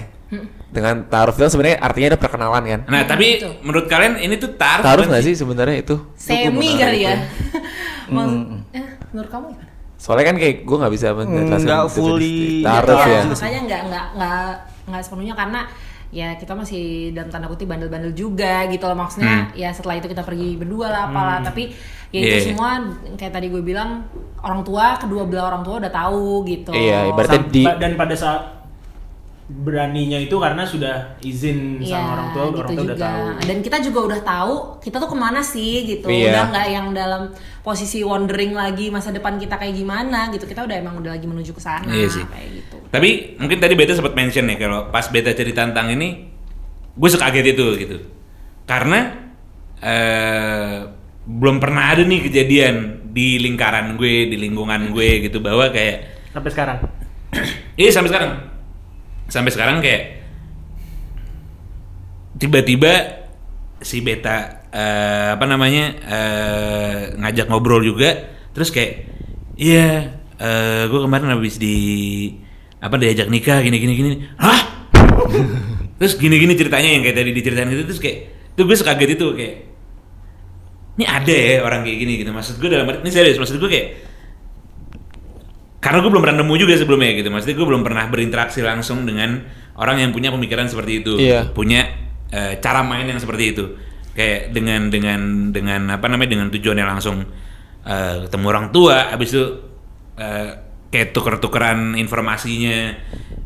[0.69, 2.79] Dengan taaruf itu sebenarnya artinya ada perkenalan kan.
[2.87, 3.49] Nah, tapi Gitu.
[3.61, 5.95] menurut kalian ini tuh taruh Taaruf bukan nggak sih sebenarnya itu?
[6.13, 7.17] semi kali ya
[8.09, 9.69] Hmm, eh, menurut kamu gimana?
[9.97, 13.21] Soalnya kan kayak gue nggak bisa menjelaskan Nggak itu fully- taaruf Iya, ya.
[13.27, 14.41] makanya nggak nggak nggak
[14.85, 15.61] nggak sepenuhnya karena
[16.09, 18.97] ya kita masih dalam tanda kutip bandel-bandel juga gitu loh.
[18.97, 21.37] Maksudnya ya setelah itu kita pergi berdua lah apalah.
[21.41, 21.69] Tapi
[22.09, 22.45] ya itu Iya.
[22.49, 22.69] semua
[23.15, 24.09] kayak tadi gue bilang
[24.41, 26.71] orang tua kedua belah orang tua udah tahu gitu.
[26.71, 28.41] Iya, ibaratnya Sam- di- dan pada saat
[29.49, 33.05] beraninya itu karena sudah izin Iya, sama orang tua, gitu orang tua udah juga.
[33.09, 33.23] tahu.
[33.49, 36.05] Dan kita juga udah tahu kita tuh ke mana sih gitu.
[36.05, 36.29] Iya.
[36.29, 37.21] Udah nggak yang dalam
[37.59, 40.45] posisi wondering lagi masa depan kita kayak gimana gitu.
[40.45, 42.21] Kita udah emang udah lagi menuju ke sana Iya sih.
[42.29, 42.77] kayak gitu.
[42.93, 43.09] Tapi
[43.41, 46.29] mungkin tadi Beta sempat mention nih kalau pas Beta cerita tentang ini,
[46.93, 47.97] gue sekaget itu gitu.
[48.69, 49.17] Karena
[49.81, 50.85] eh
[51.25, 52.75] belum pernah ada nih kejadian
[53.09, 56.77] di lingkaran gue, di lingkungan gue gitu bahwa kayak Sampai sekarang.
[57.73, 58.31] Iya sampai sekarang.
[59.29, 60.25] Sampai sekarang kayak
[62.41, 62.93] tiba-tiba
[63.79, 69.05] si beta eh, apa namanya eh, ngajak ngobrol juga, terus kayak
[69.55, 70.17] iya
[70.87, 71.75] gue kemarin habis di
[72.79, 74.87] apa diajak nikah gini gini gini, hah?
[75.99, 77.83] terus gini gini ceritanya yang kayak tadi diceritain itu.
[77.91, 78.17] Terus kayak
[78.55, 79.55] tuh gue sekaget itu kayak
[80.95, 82.31] ini ada ya orang kayak gini gitu.
[82.31, 83.87] Maksud gue dalam ini serius maksud gue kayak
[85.79, 89.43] karena gue belum pernah nemu juga sebelumnya gitu maksudnya gue belum pernah berinteraksi langsung dengan
[89.75, 91.51] orang yang punya pemikiran seperti itu Iya.
[91.51, 91.87] punya
[92.29, 93.65] eh, cara main yang seperti itu
[94.11, 95.19] kayak dengan dengan
[95.49, 97.23] dengan apa namanya dengan tujuannya langsung
[97.81, 99.43] eh, ketemu orang tua habis itu
[100.15, 100.51] eh,
[100.89, 102.77] kayak tuker-tukeran informasinya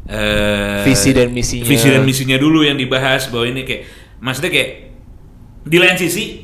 [0.03, 1.63] eh, Visi dan misinya.
[1.63, 3.84] visi dan misinya dulu yang dibahas bahwa ini kayak
[4.19, 4.69] maksudnya kayak
[5.63, 6.43] di lain sisi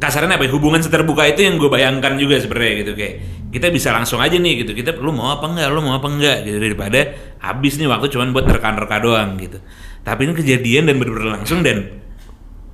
[0.00, 3.14] kasarnya apa ya, hubungan seterbuka itu yang gue bayangkan juga sebenarnya gitu kayak
[3.50, 4.72] kita bisa langsung aja nih gitu.
[4.78, 5.66] Kita lu mau apa enggak?
[5.74, 6.46] Lu mau apa enggak?
[6.46, 6.58] Gitu.
[6.62, 7.00] Daripada
[7.42, 9.58] habis nih waktu cuman buat reka-reka doang gitu.
[10.06, 12.00] Tapi ini kejadian dan bener-bener langsung dan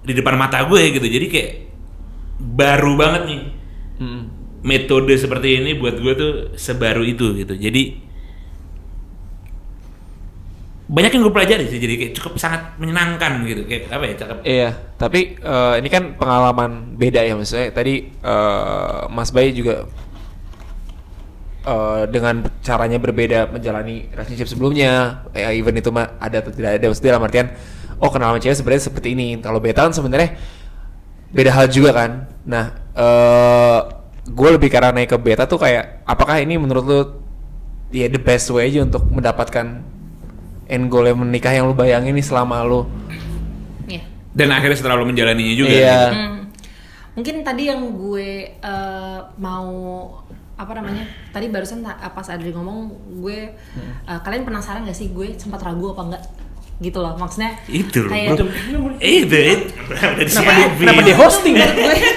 [0.07, 1.07] di depan mata gue gitu.
[1.09, 1.51] Jadi kayak
[2.37, 3.43] baru banget nih
[3.97, 4.23] Mm.
[4.61, 7.57] metode seperti ini buat gue tuh sebaru itu gitu.
[7.57, 8.05] Jadi
[10.87, 11.81] banyak yang gue pelajari sih.
[11.81, 13.65] Jadi kayak cukup sangat menyenangkan gitu.
[13.67, 14.39] Kayak apa ya cakep.
[14.45, 14.69] Iya,
[15.01, 17.73] tapi eh, ini kan pengalaman beda ya maksudnya.
[17.73, 19.89] Tadi eh, Mas Bayi juga
[21.67, 25.27] eh, dengan caranya berbeda menjalani relationship sebelumnya.
[25.35, 27.47] Ya even itu mah ada atau tidak ada maksudnya dalam artian
[27.99, 29.29] oh kenal sama cewek sebenarnya seperti ini.
[29.43, 30.39] Kalau beta kan sebenarnya
[31.35, 32.11] beda hal juga kan.
[32.47, 32.65] Nah,
[32.95, 33.81] eh
[34.27, 37.01] gue lebih karena naik ke beta tuh kayak apakah ini menurut lu
[37.95, 39.83] ya the best way aja untuk mendapatkan
[40.67, 42.91] end goal yang menikah yang lu bayangin nih selama lu
[43.87, 44.03] Iya.
[44.35, 45.95] dan akhirnya setelah lo menjalaninya juga Iya.
[45.95, 46.11] gitu.
[46.19, 46.39] Hmm.
[47.17, 49.71] Mungkin tadi yang gue eh, mau
[50.57, 51.05] apa namanya?
[51.31, 52.89] Tadi barusan ta- pas Adri ngomong
[53.21, 53.53] gue
[54.03, 56.23] eh, kalian penasaran gak sih gue sempat ragu apa enggak?
[56.77, 57.13] Gitu loh.
[57.15, 58.37] Maksudnya itu loh kayak bro.
[58.37, 58.45] itu
[60.27, 61.55] Kenapa di, kenapa di hosting?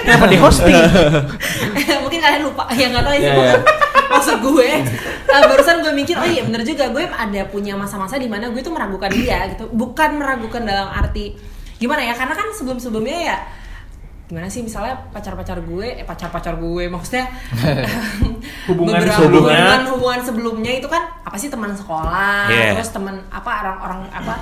[0.04, 0.76] Kenapa di hosting?
[2.04, 3.62] mungkin kalian lupa ya nggak tahu sih Iya, pokoknya, iya.
[4.12, 4.68] maksud gue
[5.30, 8.58] eh, barusan gue mikir oh iya bener juga gue ada punya masa-masa di mana gue
[8.58, 11.38] tuh meragukan dia gitu bukan meragukan dalam arti
[11.78, 13.36] gimana ya karena kan sebelum-sebelumnya ya
[14.30, 17.26] gimana sih misalnya pacar-pacar gue eh pacar-pacar gue maksudnya
[18.70, 19.58] Hubungan beberapa sebelumnya.
[19.58, 22.78] hubungan hubungan sebelumnya itu kan apa sih teman sekolah Yeah.
[22.78, 24.34] terus teman apa orang-orang apa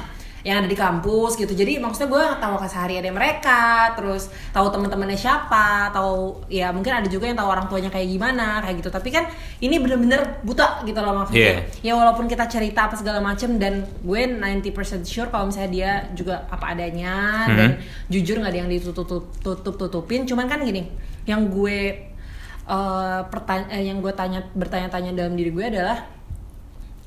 [0.49, 1.53] yang ada di kampus gitu.
[1.53, 3.61] Jadi maksudnya gue tahu kesehariannya mereka
[3.92, 8.64] terus tahu teman-temannya siapa tahu ya mungkin ada juga yang tahu orang tuanya kayak gimana
[8.64, 8.88] kayak gitu.
[8.88, 9.28] Tapi kan
[9.59, 11.44] ini bener-bener buta gitu loh maksudnya.
[11.82, 14.72] Ya walaupun kita cerita apa segala macem dan gue 90%
[15.05, 17.70] sure kalau misalnya dia juga apa adanya dan
[18.09, 20.88] jujur nggak ada yang ditutup-tutupin cuman kan gini
[21.24, 22.09] yang gue
[22.64, 26.09] eh, pertanya- eh, yang gue tanya bertanya-tanya dalam diri gue adalah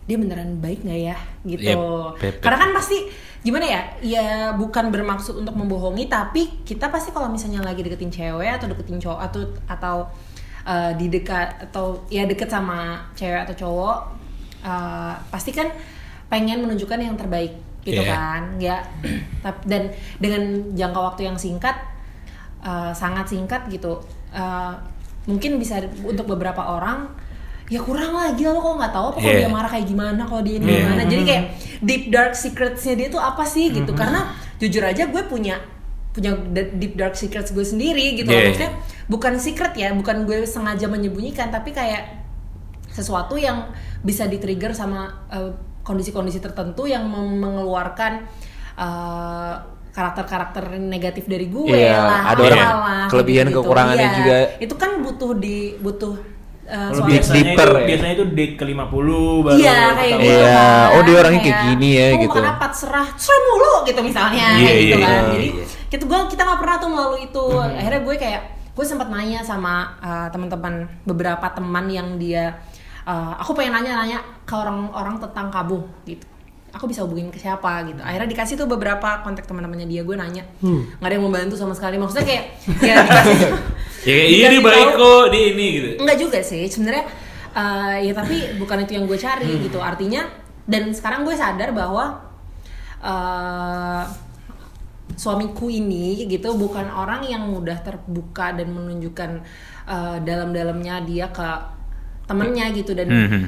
[0.01, 1.17] dia beneran baik nggak ya?
[1.43, 1.61] Gitu.
[1.63, 1.77] Yep,
[2.17, 2.35] yep, yep.
[2.41, 2.97] karena kan pasti
[3.41, 8.53] gimana ya ya bukan bermaksud untuk membohongi tapi kita pasti kalau misalnya lagi deketin cewek
[8.53, 9.95] atau deketin cowok atau atau
[10.63, 13.97] eh, di dekat atau ya deket sama cewek atau cowok
[14.61, 15.73] eh, pasti kan
[16.29, 18.13] pengen menunjukkan yang terbaik gitu Iya.
[18.13, 18.77] kan ya
[19.65, 19.89] dan
[20.21, 20.41] dengan
[20.77, 21.73] jangka waktu yang singkat
[22.61, 23.97] eh, sangat singkat gitu
[24.29, 24.73] eh,
[25.25, 27.09] mungkin bisa untuk beberapa orang
[27.71, 29.41] ya kurang lah gila lo kok nggak tahu apa kalau Iya.
[29.41, 30.77] dia marah kayak gimana kalau dia ini Iya.
[30.85, 31.43] gimana jadi kayak
[31.81, 35.57] deep dark secretsnya dia tuh apa sih gitu karena jujur aja gue punya
[36.11, 36.35] punya
[36.75, 38.37] deep dark secrets gue sendiri gitu loh.
[38.37, 38.71] maksudnya
[39.07, 42.21] bukan secret ya bukan gue sengaja menyembunyikan tapi kayak
[42.91, 43.71] sesuatu yang
[44.03, 45.51] bisa di-trigger sama eh,
[45.81, 48.27] kondisi-kondisi tertentu yang mengeluarkan
[48.75, 49.53] eh,
[49.91, 53.63] karakter-karakter negatif dari gue Iya, lah, ada orang apalah, kelebihan, gitu-gitu.
[53.67, 54.15] kekurangannya Iya.
[54.15, 54.37] juga.
[54.63, 56.15] Itu kan butuh di butuh
[56.71, 57.87] eh, Kalau biasanya deeper itu ya.
[57.91, 60.31] biasanya itu date ke 50 baru Iya kayak gitu.
[60.31, 60.93] Iya, kan.
[60.95, 64.63] oh, dia orangnya kayak gini ya, "Oh, gitu." kenapa serah serah mulu gitu misalnya Iya,
[64.63, 65.11] kayak gitu iya, kan.
[65.11, 65.65] iya, jadi iya.
[65.91, 67.45] kita gue kita nggak pernah tuh melalui itu.
[67.59, 68.41] Akhirnya gue kayak
[68.71, 72.55] gue sempat nanya sama uh, teman-teman beberapa teman yang dia
[73.03, 76.25] uh, aku pengen nanya-nanya ke orang-orang tentang kamu gitu.
[76.71, 77.99] Aku bisa hubungin ke siapa gitu.
[77.99, 80.47] Akhirnya dikasih tuh beberapa kontak teman-temannya dia gue nanya.
[80.63, 81.99] Nggak ada yang membantu sama sekali.
[81.99, 82.43] Maksudnya kayak
[82.87, 83.39] ya dikasih
[84.01, 85.89] Ya kayak iya dikasih baik kok di ini gitu.
[86.01, 87.05] Enggak juga sih, sebenarnya
[87.53, 89.77] eh, ya tapi bukan itu yang gue cari gitu.
[89.77, 90.21] Artinya
[90.65, 92.17] dan sekarang gue sadar bahwa
[93.01, 94.03] eh,
[95.13, 99.29] suamiku ini gitu bukan orang yang mudah terbuka dan menunjukkan
[99.85, 101.49] eh, dalam-dalamnya dia ke
[102.25, 103.41] temennya gitu dan Mhm.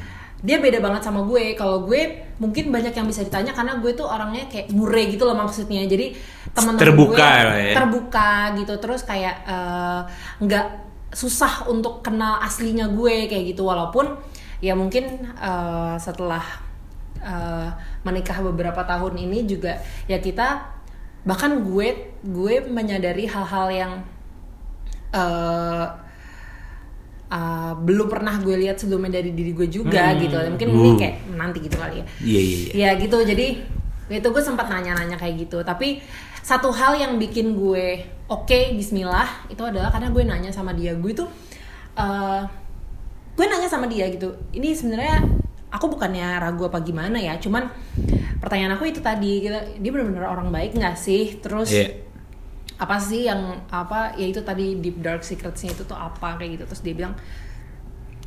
[0.44, 1.56] Dia beda banget sama gue.
[1.56, 5.40] Kalau gue mungkin banyak yang bisa ditanya karena gue tuh orangnya kayak mure gitu loh
[5.40, 5.88] maksudnya.
[5.88, 6.12] Jadi
[6.52, 7.74] teman-teman Terbuka gue ya.
[7.80, 10.02] terbuka gitu terus kayak eh,
[10.44, 10.68] nggak
[11.14, 14.20] susah untuk kenal aslinya gue kayak gitu walaupun
[14.62, 16.44] ya mungkin eh, setelah
[17.24, 17.70] eh,
[18.06, 20.76] menikah beberapa tahun ini juga ya kita
[21.24, 23.94] bahkan gue gue menyadari hal-hal yang
[25.16, 25.86] eh,
[27.34, 30.38] eh, belum pernah gue lihat sebelumnya dari diri gue juga gitu.
[30.38, 30.98] Mungkin ini Uh.
[31.02, 32.06] kayak nanti gitu kali ya.
[32.22, 32.72] Iya iya iya.
[32.78, 33.18] ya gitu.
[33.26, 33.48] Jadi
[34.14, 35.66] itu gue sempat nanya-nanya kayak gitu.
[35.66, 35.98] Tapi
[36.44, 40.94] satu hal yang bikin gue oke Bismillah itu adalah karena gue nanya sama dia.
[40.94, 41.28] Gue tuh
[41.98, 42.42] eh,
[43.34, 44.38] gue nanya sama dia gitu.
[44.54, 45.26] Ini sebenarnya
[45.74, 47.34] aku bukannya ragu apa gimana ya?
[47.42, 47.66] Cuman
[48.38, 51.42] pertanyaan aku itu tadi gitu, dia benar-benar orang baik nggak sih?
[51.42, 52.13] Terus Iya.
[52.80, 56.64] Apa sih yang apa ya itu tadi deep dark secretsnya itu tuh apa kayak gitu.
[56.70, 57.14] Terus dia bilang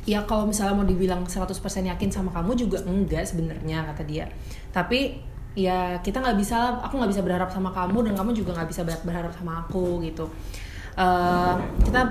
[0.07, 1.51] ya kalau misalnya mau dibilang 100%
[1.91, 4.25] yakin sama kamu juga enggak sebenarnya kata dia.
[4.71, 5.19] Tapi
[5.57, 8.81] ya kita nggak bisa aku nggak bisa berharap sama kamu dan kamu juga nggak bisa
[8.87, 10.29] ber- berharap sama aku gitu.
[10.97, 11.55] Eh,
[11.85, 12.01] kita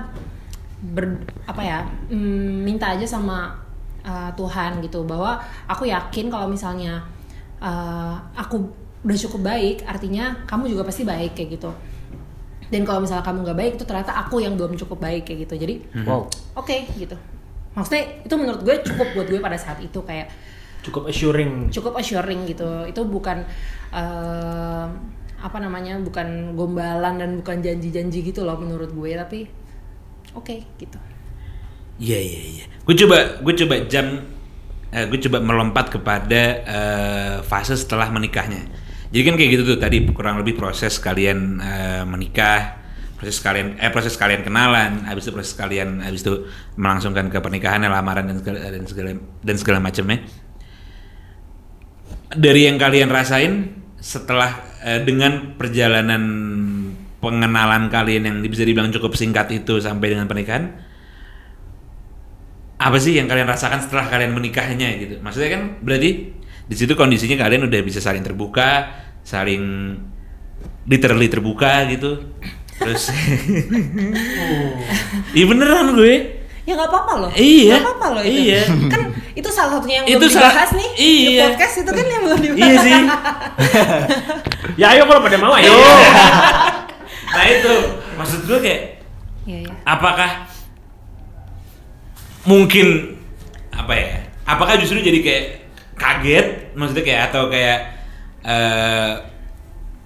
[0.79, 3.49] ber apa ya mm, minta aja sama
[4.05, 7.01] uh, Tuhan gitu bahwa aku yakin kalau misalnya
[7.59, 8.63] uh, aku
[9.03, 11.71] udah cukup baik artinya kamu juga pasti baik kayak gitu
[12.67, 15.53] dan kalau misalnya kamu nggak baik itu ternyata aku yang belum cukup baik kayak gitu
[15.55, 16.27] jadi Wow.
[16.55, 17.15] oke gitu
[17.73, 20.27] maksudnya itu menurut gue cukup buat gue pada saat itu kayak
[20.81, 23.43] cukup assuring cukup assuring gitu itu bukan
[23.91, 24.85] eh,
[25.37, 29.39] apa namanya bukan gombalan dan bukan janji-janji gitu loh menurut gue tapi
[30.33, 30.97] oke gitu
[31.97, 32.65] Iya iya iya.
[32.85, 34.21] Gue coba gue coba jam
[34.93, 38.69] eh, gue coba melompat kepada eh, fase setelah menikahnya.
[39.07, 42.75] Jadi kan kayak gitu tuh tadi kurang lebih proses kalian eh, menikah,
[43.15, 47.81] proses kalian eh proses kalian kenalan, habis itu proses kalian habis itu melangsungkan ke pernikahan,
[47.87, 49.09] lamaran dan segala dan segala
[49.43, 50.19] dan segala macamnya.
[52.27, 53.53] Dari yang kalian rasain
[54.03, 56.23] setelah eh, dengan perjalanan
[57.23, 60.69] pengenalan kalian yang bisa dibilang cukup singkat itu sampai dengan pernikahan,
[62.77, 66.29] apa sih yang kalian rasakan setelah kalian menikahnya gitu maksudnya kan berarti
[66.67, 68.85] di situ kondisinya kalian udah bisa saling terbuka
[69.23, 69.95] saling
[70.83, 72.19] literally terbuka gitu
[72.77, 73.07] terus
[75.33, 76.13] iya beneran gue
[76.63, 77.73] ya nggak apa-apa loh Iya.
[77.73, 78.59] nggak apa-apa loh itu Iya.
[78.87, 79.01] kan
[79.33, 81.41] itu salah satunya yang Itu belum salah- dibahas nih di iya.
[81.47, 82.93] podcast itu kan yang belum dibahas Iya sih.
[84.77, 85.69] Ya ayo kalau pada mau ayo.
[87.33, 87.73] nah itu
[88.13, 88.81] maksud gue kayak
[89.47, 89.73] Iya, iya.
[89.81, 90.43] apakah
[92.43, 93.15] mungkin
[93.69, 94.09] apa ya?
[94.43, 95.43] Apakah justru jadi kayak
[95.97, 97.79] kaget maksudnya kayak atau kayak
[98.41, 99.11] eh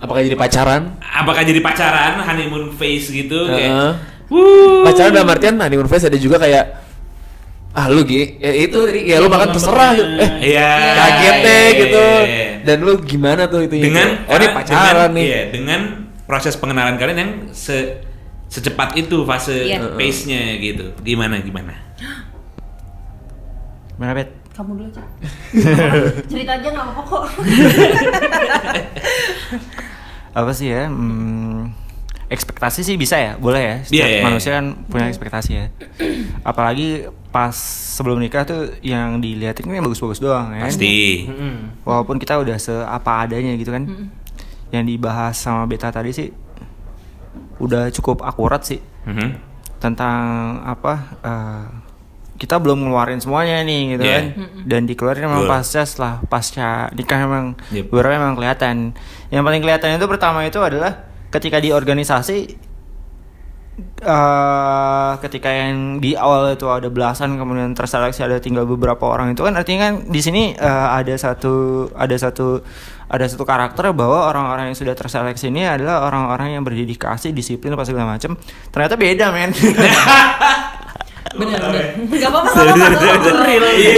[0.02, 0.98] Apakah jadi pacaran?
[0.98, 3.94] apakah jadi pacaran honeymoon phase gitu kayak Heeh.
[4.34, 4.82] wuh.
[4.82, 6.66] Pacaran dalam artian honeymoon phase ada juga kayak
[7.72, 10.12] ah lu Gi, ya itu tadi ya lu makan terserah gitu.
[10.18, 10.72] Eh, Iya.
[10.92, 12.06] kaget deh iya, gitu.
[12.26, 12.46] iya.
[12.66, 15.24] Dan lu gimana tuh itu dengan Oh, ini pacaran dengan, nih.
[15.24, 15.82] Iya, dengan
[16.28, 18.02] proses pengenalan kalian yang se
[18.50, 19.88] secepat itu fase Iya.
[19.96, 20.98] pace-nya gitu.
[21.00, 21.78] Gimana gimana?
[23.96, 24.34] Mana bet?
[24.62, 25.04] Kamu dulu aja
[26.30, 27.24] cerita aja nggak apa-apa kok
[30.32, 30.88] Apa sih ya?
[30.88, 31.76] Hmm,
[32.28, 33.76] ekspektasi sih bisa ya, boleh ya.
[33.84, 35.66] Setiap Iya, iya, manusia kan punya ekspektasi ya.
[36.42, 37.52] Apalagi pas
[37.92, 40.64] sebelum nikah tuh yang dilihatin kan yang bagus-bagus doang ya.
[40.64, 41.28] Pasti.
[41.84, 43.84] Walaupun kita udah seapa adanya gitu kan.
[44.72, 46.32] Yang dibahas sama Beta tadi sih
[47.60, 49.36] udah cukup akurat sih Mhm.
[49.78, 50.24] tentang
[50.64, 51.66] apa eh,
[52.42, 54.14] kita belum ngeluarin semuanya nih gitu Iya.
[54.18, 54.26] kan.
[54.66, 57.94] Dan dikeluarin memang pasca setelah pasca nikah memang Yep.
[57.94, 58.98] beberapa memang kelihatan.
[59.30, 62.38] Yang paling kelihatan itu pertama itu adalah ketika di organisasi
[64.02, 69.42] eh ketika yang di awal itu ada belasan kemudian terseleksi ada tinggal beberapa orang itu
[69.42, 72.62] kan artinya kan di sini eh, ada satu ada satu
[73.08, 77.84] ada satu karakter bahwa orang-orang yang sudah terseleksi ini adalah orang-orang yang berdedikasi disiplin apa
[77.84, 78.36] segala macam
[78.70, 79.52] ternyata beda men
[81.34, 82.50] bener bener nggak apa-apa.
[83.72, 83.94] Iya.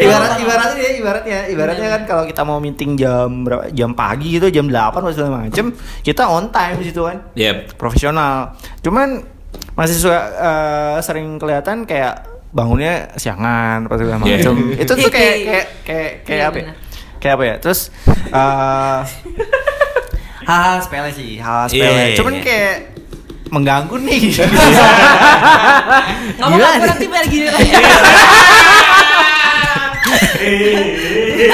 [0.00, 4.48] ibarat ibaratnya ya ibaratnya ibaratnya kan kalau kita mau meeting jam berapa jam pagi gitu
[4.48, 7.74] jam 8 atau segala macem kita on time di situ kan Yep.
[7.74, 9.22] profesional cuman
[9.74, 14.38] masih suka eh, sering kelihatan kayak bangunnya siangan apa segala Yeah.
[14.38, 16.62] macem itu tuh kayak kayak kayak kayak Iya, apa ya?
[16.62, 16.76] benar.
[17.18, 17.80] kayak apa ya terus
[18.28, 18.98] eh
[20.48, 22.16] hal sepele sih hal sepele Iya.
[22.16, 22.76] cuman kayak
[23.50, 24.20] mengganggu nih.
[26.38, 27.70] Nggak apa-apa aku nanti balik gini lagi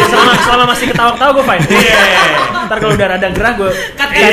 [0.09, 1.65] selama selama masih ketawa-ketawa gue fine.
[2.69, 4.29] Ntar kalau udah rada gerah gue cut Iya.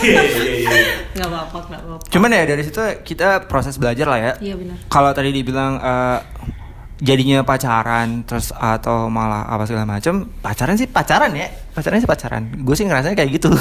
[0.00, 0.70] Iya, iya, iya.
[1.12, 2.04] nggak apa-apa nggak apa-apa.
[2.08, 4.32] Cuman ya dari situ kita proses belajar lah ya.
[4.40, 4.76] Iya benar.
[4.88, 6.18] Kalau tadi dibilang eh,
[7.00, 11.48] jadinya pacaran terus atau malah apa segala macam pacaran sih pacaran ya.
[11.70, 12.42] Pacaran sih pacaran.
[12.60, 13.48] Gue sih ngerasanya kayak gitu.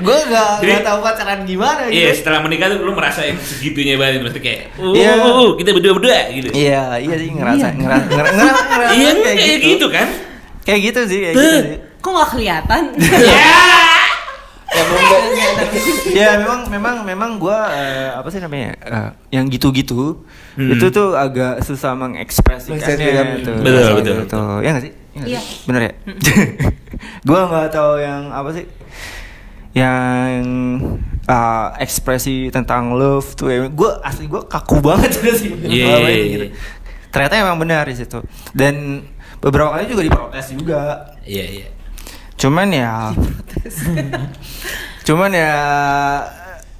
[0.00, 2.18] Gue gak Jadi- nggak tahu pacaran gimana Iya, gitu.
[2.20, 4.20] setelah menikah tuh lu merasa segitunya banget.
[4.20, 5.10] Maksudnya kayak uh, Iya.
[5.14, 6.48] uh, uh, kita berdua-berdua gitu.
[6.52, 9.66] iya iya sih ngerasa ngerasa ngerasa, ngerasa, ngerasa Iya, kayak, kayak gitu.
[9.70, 10.08] gitu kan?
[10.64, 11.76] kayak gitu sih kayak gitu sih.
[12.00, 12.82] Kok nggak kelihatan
[16.10, 17.58] ya memang memang memang gue
[18.12, 20.22] apa sih namanya eh, yang gitu-gitu
[20.54, 20.70] Hmm.
[20.70, 23.26] itu tuh agak susah mengekspresikannya Mengekspresikan.
[23.42, 23.56] tuh.
[23.58, 24.16] Betul, betul.
[24.22, 24.42] Gitu.
[24.62, 25.40] ya nggak sih Ya nggak Iya.
[25.40, 25.56] sih?
[25.64, 25.92] bener ya
[27.26, 28.64] gue nggak tahu yang apa sih
[29.74, 30.42] yang
[31.26, 35.10] uh, ekspresi tentang love tuh ya gue asli gue kaku banget
[35.42, 36.24] sih Iya, iya, iya.
[36.28, 36.46] gitu.
[37.10, 38.22] ternyata emang benar di situ
[38.52, 39.02] dan
[39.40, 40.82] beberapa kali juga diprotes juga
[41.20, 41.68] Iya, iya.
[42.36, 43.14] Cuman ya
[45.02, 45.54] cuman ya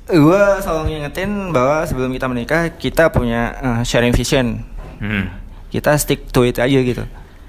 [0.05, 4.60] gue selalu ngingetin bahwa sebelum kita menikah kita punya uh, sharing vision
[4.94, 5.26] Hmm.
[5.68, 7.02] kita stick to it aja gitu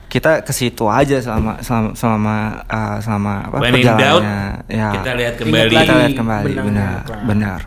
[0.06, 4.90] kita ke situ aja selama selama selama, uh, selama apa When in doubt, perjalanannya ya
[4.92, 5.72] kita lihat kembali.
[5.72, 7.16] kita lihat kembali benar apa.
[7.24, 7.60] benar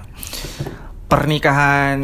[1.09, 1.99] pernikahan.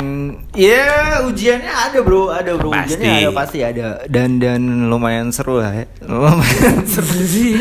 [0.56, 2.32] Ya ujiannya ada bro.
[2.32, 2.72] Ada bro.
[2.72, 2.96] Pasti.
[2.96, 3.86] ujiannya ada pasti ada.
[4.08, 5.86] Dan dan lumayan seru lah ya.
[6.08, 7.12] Lumayan seru.
[7.34, 7.60] Sih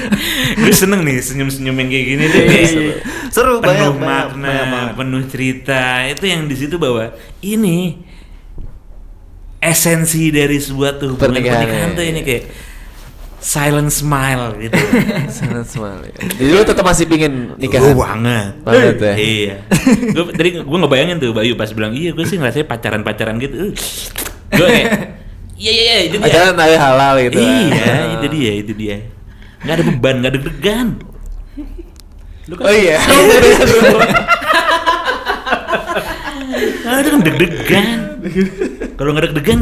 [0.55, 2.71] Gue seneng nih senyum-senyum yang kayak gini tuh kayak
[3.29, 3.53] seru.
[3.59, 5.83] Banyak penuh banyak, makna, banyak penuh cerita.
[6.07, 7.11] Itu yang di situ bahwa
[7.43, 7.99] ini
[9.59, 11.97] esensi dari sebuah tuh Pernikahan, pernikahan ya.
[11.99, 12.43] tuh ini kayak
[13.43, 14.79] silent smile gitu.
[15.37, 15.99] Sangat smile.
[16.07, 16.15] ya.
[16.39, 17.83] Jadi lu tetap masih pingin nikah?
[17.83, 18.55] Gue banget.
[18.63, 19.13] Banget ya?
[19.19, 19.55] Iya.
[20.15, 23.75] Gue tadi gue ngebayangin tuh Bayu pas bilang iya gue sih ngerasanya pacaran-pacaran gitu.
[24.55, 25.19] Gue kayak
[25.59, 26.25] iya iya iya itu dia.
[26.31, 27.37] Pacaran tapi halal gitu.
[27.43, 28.97] Iya, itu dia, itu dia.
[29.63, 30.87] Nggak ada beban, nggak ada deg-degan.
[32.59, 32.99] Oh iya.
[36.83, 37.99] Nggak ada kan deg-degan.
[38.99, 39.61] Kalau nggak deg-degan,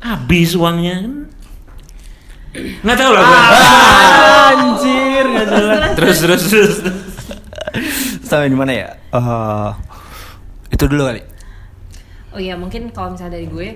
[0.00, 1.27] habis uangnya.
[2.56, 3.40] Nggak tahu lah gue.
[4.48, 5.80] Anjir, nggak jelas.
[5.98, 6.76] Terus terus terus.
[6.80, 7.02] terus.
[8.22, 9.70] sampai di mana ya Eh,
[10.68, 11.22] itu dulu kali
[12.28, 13.68] oh iya mungkin kalau misalnya dari gue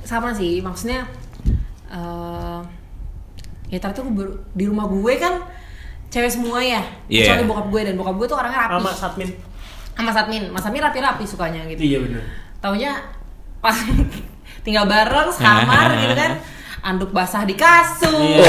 [0.00, 1.04] sama sih maksudnya
[1.90, 2.60] eh
[3.68, 4.00] ya ternyata
[4.50, 5.40] di rumah gue kan
[6.08, 7.36] cewek semua ya Iya.
[7.36, 9.28] kecuali bokap gue dan bokap gue tuh orangnya rapi Sama Satmin.
[9.92, 12.22] sama Satmin Mas Satmin rapi-rapi sukanya gitu Iya benar.
[12.60, 12.92] taunya
[13.60, 13.76] pas
[14.64, 16.32] tinggal bareng sekamar gitu kan
[16.84, 18.44] anduk basah di kasur gitu-gitu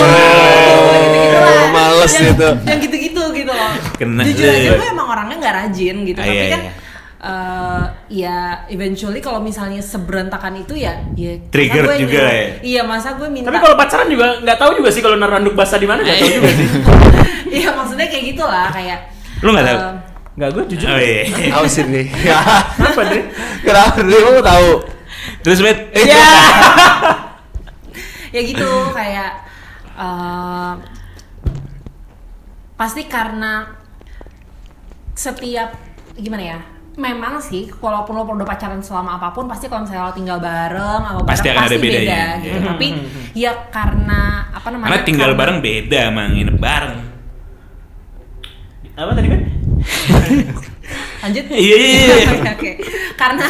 [1.34, 1.56] lah.
[1.56, 2.49] Oh, males yang, gitu.
[2.62, 6.36] yang gitu-gitu gitu loh Kena jujur aja gue emang orangnya nggak rajin gitu Ah, tapi
[6.38, 6.74] iya, kan iya.
[7.18, 7.84] eh,
[8.14, 8.38] ya
[8.68, 12.48] eventually kalau misalnya seberantakan itu ya ya Trigger gue juga ya?
[12.62, 15.53] iya masa gue minta Tapi kalau pacaran juga nggak tahu juga sih kalau naruh handuk
[15.53, 16.68] basah di mana nggak tahu juga sih.
[17.57, 18.99] iya maksudnya kayak gitulah kayak
[19.40, 19.80] Lu nggak tahu?
[19.80, 19.95] eh,
[20.36, 20.88] Nggak gue jujur.
[20.90, 21.24] Oh iya.
[21.56, 22.06] Tahu sih nih.
[22.12, 23.22] Kenapa Dre?
[23.62, 24.18] Kenapa Dre?
[24.20, 24.70] Kamu tahu?
[25.41, 25.78] Terus bet?
[25.95, 26.28] Iya.
[28.36, 29.32] ya gitu kayak
[29.95, 30.74] eh,
[32.76, 33.64] pasti karena
[35.14, 35.72] setiap
[36.14, 36.60] gimana ya
[36.95, 41.02] memang sih walaupun lo udah pacaran selama apa pun pasti kalau misalnya lo tinggal bareng
[41.02, 41.99] sama Pasti bareng, akan ada bedanya.
[41.99, 42.88] beda gitu tapi
[43.34, 46.95] ya karena apa namanya Karena tinggal karena- bareng beda emang nginep bareng.
[48.95, 49.41] Apa tadi kan?
[51.26, 52.28] lanjut Iya, iya, iya.
[52.56, 52.72] Oke.
[53.16, 53.48] karena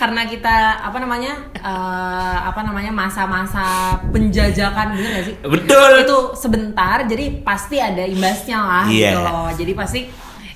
[0.00, 3.66] karena kita apa namanya eh, apa namanya masa-masa
[4.08, 5.90] penjajakan bener gak sih Betul.
[6.00, 9.10] itu sebentar jadi pasti ada imbasnya lah Iya.
[9.10, 10.00] gitu loh jadi pasti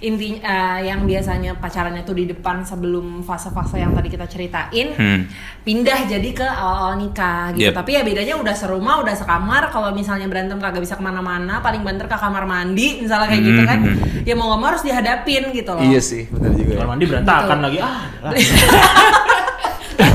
[0.01, 5.21] inti eh, yang biasanya pacarannya tuh di depan sebelum fase-fase yang tadi kita ceritain Hmm.
[5.61, 7.73] pindah jadi ke awal-awal nikah gitu Yep.
[7.75, 11.81] tapi ya bedanya udah serumah udah sekamar kalau misalnya berantem kagak bisa ke mana-mana paling
[11.81, 14.25] banter ke kamar mandi misalnya kayak gitu kan Hmm.
[14.25, 16.73] ya mau nggak mau harus dihadapin gitu loh Iya sih, benar juga.
[16.75, 17.65] Kamar mandi berantakan Betul.
[17.65, 17.79] lagi.
[17.81, 18.01] Ah,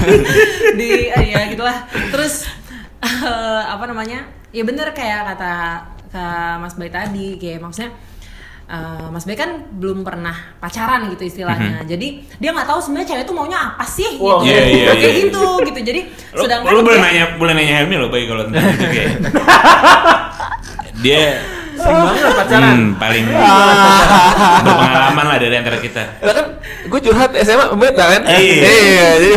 [0.79, 1.77] di ya gitulah
[2.09, 2.47] terus
[2.99, 5.53] eh, apa namanya ya bener kayak kata
[6.07, 6.23] ke
[6.57, 7.91] Mas Bay tadi kayak maksudnya
[8.65, 13.23] eh, Mas Bay kan belum pernah pacaran gitu istilahnya jadi dia nggak tahu sebenarnya cewek
[13.23, 14.41] itu maunya apa sih Wow.
[14.41, 15.21] gitu Iya, iya, kayak iya.
[15.23, 16.01] gitu gitu jadi
[16.33, 19.13] Lu, sedangkan lu boleh dia- nanya boleh nanya Helmi loh baik kalau tentang itu kayak.
[20.99, 21.39] Dia
[21.79, 22.75] Sering banget pacaran.
[22.75, 23.25] hmm, paling
[24.59, 26.03] berpengalaman lah dari antara kita.
[26.19, 26.45] Lah kan
[26.85, 28.21] gue curhat SMA beda kan?
[28.29, 28.67] Iya.
[28.69, 29.31] Iya, jadi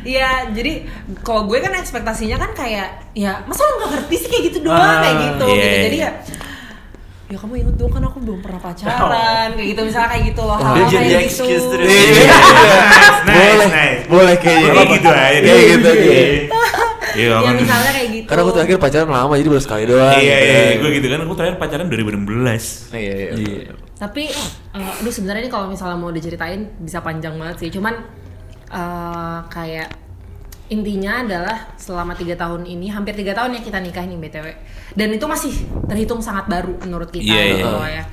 [0.00, 0.72] Iya, jadi
[1.20, 4.80] kalau gue kan ekspektasinya kan kayak ya masa lu nggak ngerti sih kayak gitu doang
[4.80, 5.76] Ah, kayak gitu iya, gitu.
[5.84, 6.08] Jadi iya.
[6.08, 6.12] ya
[7.28, 10.56] ya kamu inget dong kan aku belum pernah pacaran kayak gitu misalnya kayak gitu loh
[10.56, 11.28] hal Dia jadi kayak gitu.
[11.44, 11.88] excuse terus.
[11.92, 12.36] Iya.
[13.20, 14.02] Nice, boleh, nice.
[14.08, 14.34] boleh.
[14.40, 15.40] Kayak gitu aja.
[15.44, 15.90] Kayak gitu.
[17.10, 18.30] Iya, Ya misalnya kayak gitu.
[18.30, 20.12] Karena aku terakhir pacaran lama jadi baru sekali doang.
[20.12, 20.76] Iya, gitu iya, kan.
[20.84, 21.18] gue gitu kan.
[21.24, 22.92] Aku terakhir pacaran 2016.
[22.92, 23.72] Iya, iya.
[23.96, 24.22] Tapi
[24.76, 27.70] eh, aduh sebenarnya ini kalau misalnya mau diceritain bisa panjang banget sih.
[27.72, 27.96] Cuman
[28.68, 29.88] eh, kayak
[30.68, 34.52] intinya adalah selama tiga tahun ini hampir tiga tahun ya kita nikah nih btw
[34.92, 35.48] dan itu masih
[35.88, 37.72] terhitung sangat baru menurut kita Iya, gitu iya.
[37.72, 38.04] loh ya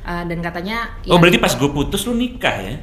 [0.00, 2.74] Eh, dan katanya Oh, ya, berarti pas gue putus lu nikah ya?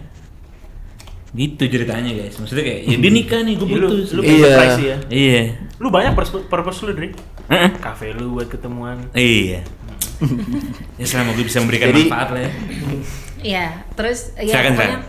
[1.29, 2.35] Gitu ceritanya guys.
[2.35, 4.07] Maksudnya kayak ya dia nikah nih, gue Iya, Lu, putus.
[4.11, 4.31] lu Iya.
[4.37, 4.97] surprise ya.
[5.09, 5.43] Iya.
[5.77, 7.09] Lu banyak purpose, purpose lu, Dri.
[7.47, 7.69] Heeh.
[7.77, 8.97] Kafe lu buat ketemuan.
[9.11, 9.61] Iya.
[10.97, 12.51] ya selama gue bisa memberikan Jadi- manfaat lah ya.
[13.37, 14.99] Iya, terus ya Silakan, pokoknya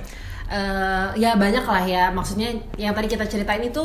[0.49, 2.05] eh, ya banyak lah ya.
[2.11, 3.85] Maksudnya yang tadi kita ceritain itu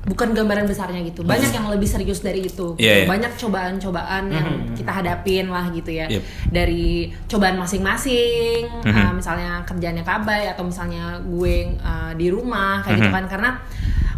[0.00, 1.20] bukan gambaran besarnya gitu.
[1.22, 2.72] Banyak yang lebih serius dari itu.
[2.76, 3.06] Iya, iya.
[3.06, 6.08] Banyak cobaan-cobaan yang kita hadapin lah gitu ya.
[6.08, 6.22] Yep.
[6.48, 6.84] Dari
[7.26, 8.96] cobaan masing-masing, Mhm.
[8.96, 13.16] eh, misalnya kerjaannya kabay atau misalnya gue eh, di rumah kayak gitu Mhm.
[13.16, 13.24] kan.
[13.28, 13.50] Karena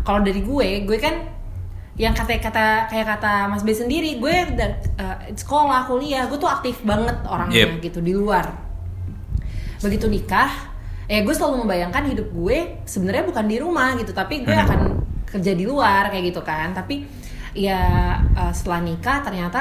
[0.02, 1.14] kalau dari gue, gue kan
[1.92, 6.48] yang kata kata kayak kata Mas B sendiri, gue dari eh, sekolah, kuliah, gue tuh
[6.48, 7.70] aktif banget orangnya Yep.
[7.82, 8.46] gitu di luar
[9.82, 10.46] begitu nikah
[11.04, 14.62] eh gue selalu membayangkan hidup gue sebenarnya bukan di rumah gitu tapi gue Hmm.
[14.62, 14.80] akan
[15.32, 16.76] kerja di luar kayak gitu kan.
[16.76, 17.02] Tapi
[17.56, 17.80] ya
[18.20, 19.60] eh, setelah nikah ternyata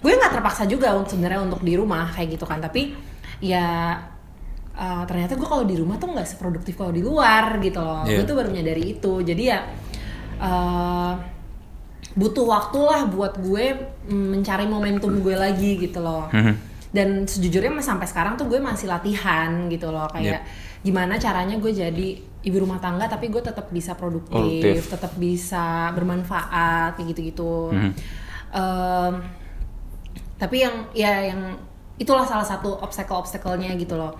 [0.00, 2.58] gue nggak terpaksa juga untuk sebenarnya untuk di rumah kayak gitu kan.
[2.64, 2.96] Tapi
[3.44, 3.96] ya
[4.74, 8.08] eh, ternyata gue kalau di rumah tuh nggak seproduktif kalau di luar gitu loh.
[8.08, 8.16] Iya.
[8.20, 9.12] gue tuh baru menyadari itu.
[9.20, 9.60] Jadi ya
[10.40, 11.12] eh,
[12.10, 13.64] butuh waktu lah buat gue
[14.10, 16.26] mm, mencari momentum gue lagi gitu loh.
[16.32, 16.72] Mhm.
[16.90, 20.10] dan sejujurnya sampai sekarang tuh gue masih latihan gitu loh.
[20.10, 20.42] Kayak
[20.82, 22.08] gimana caranya gue jadi
[22.40, 27.72] ibu rumah tangga tapi gue tetap bisa produktif, tetap bisa bermanfaat kayak gitu-gitu.
[27.72, 27.92] Mhm.
[28.50, 29.14] Em,
[30.40, 31.56] tapi yang ya yang
[32.00, 34.16] itulah salah satu obstacle-obstacle-nya gitu loh.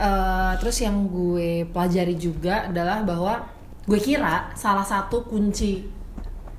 [0.00, 3.44] Eh, terus yang gue pelajari juga adalah bahwa
[3.84, 5.84] gue kira salah satu kunci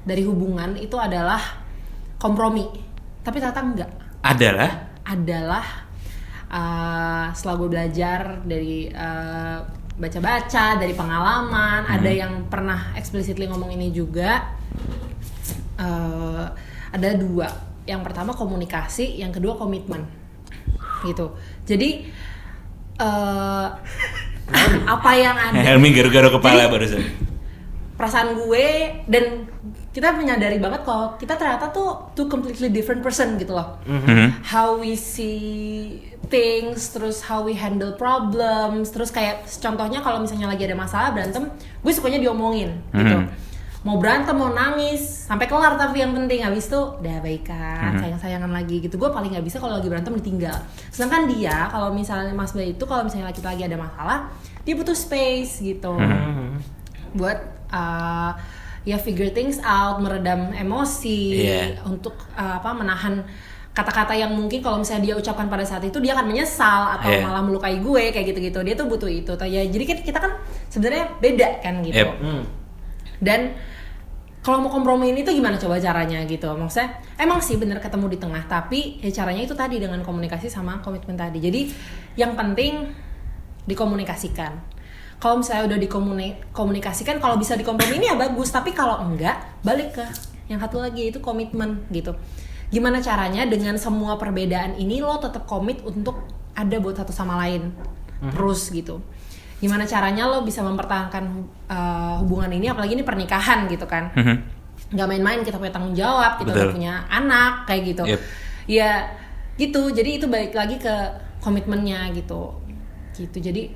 [0.05, 1.41] dari hubungan itu adalah
[2.21, 2.69] kompromi.
[3.25, 3.91] Tapi ternyata enggak.
[4.21, 4.71] Adalah?
[5.01, 5.65] Adalah
[6.53, 9.65] uh, setelah gue belajar dari uh,
[9.97, 14.55] baca-baca dari pengalaman ada yang pernah explicitly ngomong ini juga.
[15.75, 16.45] Uh,
[16.91, 17.47] ada dua.
[17.87, 20.05] Yang pertama komunikasi yang kedua komitmen.
[21.01, 21.33] Gitu.
[21.65, 22.11] Jadi
[23.01, 23.67] uh,
[24.85, 27.03] apa yang ada Helmi garu-garu kepala Jadi- barusan.
[27.97, 28.65] perasaan gue
[29.05, 29.45] dan
[29.91, 33.75] kita menyadari banget kalau kita ternyata tuh two completely different person gitu loh.
[33.83, 34.43] Mhm.
[34.47, 35.99] how we see
[36.31, 41.51] things terus how we handle problems terus kayak contohnya kalau misalnya lagi ada masalah berantem
[41.83, 43.19] gue sukanya diomongin gitu.
[43.19, 43.51] Mhm.
[43.81, 46.45] mau berantem mau nangis sampai kelar tapi yang penting.
[46.45, 48.93] Habis itu udah baikan sayang sayangan lagi gitu.
[48.95, 50.53] Gue paling nggak bisa kalau lagi berantem ditinggal.
[50.93, 54.29] Sedangkan dia kalau misalnya Mas Bay itu kalau misalnya kita lagi ada masalah
[54.61, 55.97] dia butuh space gitu.
[57.17, 57.41] Buat
[57.73, 58.37] uh,
[58.81, 61.85] ya figure things out meredam emosi Iya.
[61.85, 63.21] untuk uh, apa menahan
[63.71, 67.23] kata-kata yang mungkin kalau misalnya dia ucapkan pada saat itu dia akan menyesal atau Iya.
[67.23, 70.31] malah melukai gue kayak gitu-gitu dia tuh butuh itu ya jadi kan kita kan
[70.67, 72.09] sebenarnya beda kan gitu Yep.
[72.19, 72.43] Hmm.
[73.21, 73.41] dan
[74.41, 78.17] kalau mau kompromi ini tuh gimana coba caranya gitu maksudnya emang sih bener ketemu di
[78.17, 81.69] tengah tapi ya caranya itu tadi dengan komunikasi sama komitmen tadi jadi
[82.17, 82.89] yang penting
[83.63, 84.57] dikomunikasikan
[85.21, 88.49] kalau misalnya udah dikomunikasikan kalau bisa dikompromi ini ya bagus.
[88.49, 90.05] Tapi kalau enggak balik ke
[90.49, 92.17] yang satu lagi itu komitmen gitu.
[92.73, 96.25] Gimana caranya dengan semua perbedaan ini lo tetap komit untuk
[96.57, 97.69] ada buat satu sama lain?
[98.33, 98.97] Terus gitu.
[99.61, 101.23] Gimana caranya lo bisa mempertahankan
[101.69, 104.09] uh, hubungan ini apalagi ini pernikahan gitu kan?
[104.17, 104.59] Mhm.
[104.91, 106.75] nggak main-main kita punya tanggung jawab kita Betul.
[106.75, 108.03] punya anak kayak gitu.
[108.11, 108.19] Yep.
[108.67, 108.91] ya
[109.55, 109.87] gitu.
[109.87, 110.91] Jadi itu balik lagi ke
[111.39, 112.59] komitmennya gitu.
[113.15, 113.39] Gitu.
[113.39, 113.71] Jadi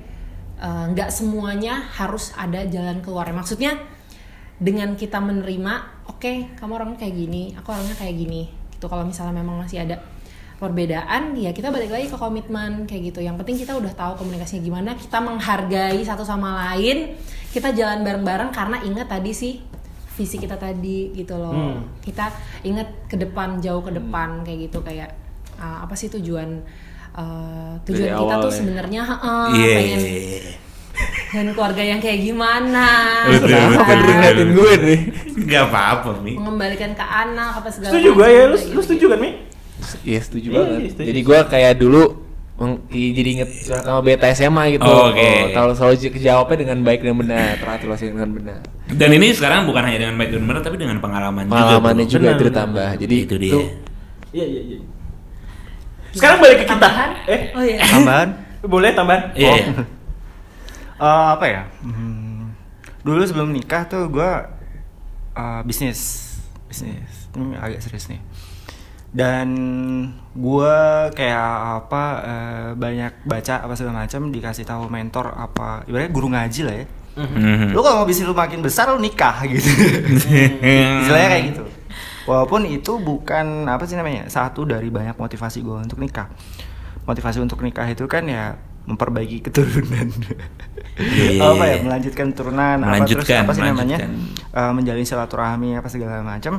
[0.60, 3.28] eh, nggak semuanya harus ada jalan keluar.
[3.32, 3.76] Maksudnya
[4.56, 5.72] dengan kita menerima
[6.08, 8.88] oke kamu orangnya kayak gini aku orangnya kayak gini gitu.
[8.88, 10.00] Kalau misalnya memang masih ada
[10.56, 13.20] perbedaan ya kita balik lagi ke komitmen kayak gitu.
[13.20, 17.12] Yang penting kita udah tahu komunikasinya gimana kita menghargai satu sama lain
[17.52, 19.60] kita jalan bareng-bareng karena ingat tadi sih
[20.16, 21.52] visi kita tadi gitu loh.
[21.52, 22.00] Hmm.
[22.00, 22.32] kita
[22.64, 24.80] ingat ke depan jauh ke depan kayak gitu.
[24.80, 25.12] Kayak
[25.60, 26.64] uh, apa sih tujuan
[27.16, 28.56] uh, tujuan Dari kita awal tuh ya.
[28.56, 29.74] sebenarnya heeh, Iya.
[29.74, 30.00] pengen
[31.28, 32.86] dan keluarga yang kayak gimana
[33.26, 33.96] Betul, betul, betul.
[34.08, 35.00] Ngeliatin gue nih.
[35.38, 36.32] Nggak apa-apa, Mi.
[36.34, 39.30] mengembalikan ke anak apa segala Setuju gue ya, lu, lu setuju kan Mi?
[40.02, 40.78] Iya setuju Iya, banget.
[40.78, 41.06] iya, setuju.
[41.06, 42.02] Jadi gue kayak dulu
[42.88, 44.82] jadi inget sama beta SMA gitu.
[44.82, 45.52] Oh, oke.
[45.52, 48.60] kalau selalu j- kejawabnya dengan baik dan benar, teraturasi dengan benar.
[48.88, 52.16] Dan ini sekarang bukan hanya dengan baik dan benar, tapi dengan pengalaman, Pengalamannya juga.
[52.18, 52.88] juga Benar, ditambah.
[52.96, 53.52] Jadi Itu dia.
[53.52, 53.66] tuh
[54.32, 54.78] Iya iya iya.
[56.16, 56.72] Sekarang balik ke kita.
[56.80, 57.10] Tambahan?
[57.28, 58.28] Eh, oh iya Tambahan
[58.72, 59.22] boleh tambahan?
[59.36, 59.52] Iya.
[59.52, 59.56] Oh.
[59.56, 59.66] iya.
[60.96, 61.68] Eh, apa ya?
[61.84, 62.56] Hmm,
[63.04, 64.30] dulu sebelum nikah tuh gue
[65.68, 66.32] bisnis,
[66.72, 67.28] bisnis.
[67.36, 68.16] Ini agak serius nih.
[69.12, 69.48] Dan
[70.32, 70.76] gue
[71.12, 76.60] kayak apa eh, banyak baca apa segala macam dikasih tahu mentor apa ibaratnya guru ngaji
[76.64, 76.86] lah ya.
[77.16, 77.76] Mhm.
[77.76, 79.64] Lu kalau mau bisnis lu makin besar lu nikah gitu.
[81.04, 81.64] Istilahnya kayak gitu.
[82.26, 86.26] Walaupun itu bukan apa sih namanya satu dari banyak motivasi gue untuk nikah.
[87.06, 90.10] Motivasi untuk nikah itu kan ya memperbaiki keturunan.
[90.96, 91.44] Iya.
[91.44, 94.10] apa ya melanjutkan keturunan apa terus Melanjutkan, apa sih namanya melanjutkan.
[94.56, 96.54] Eh, menjalin silaturahmi apa segala macam.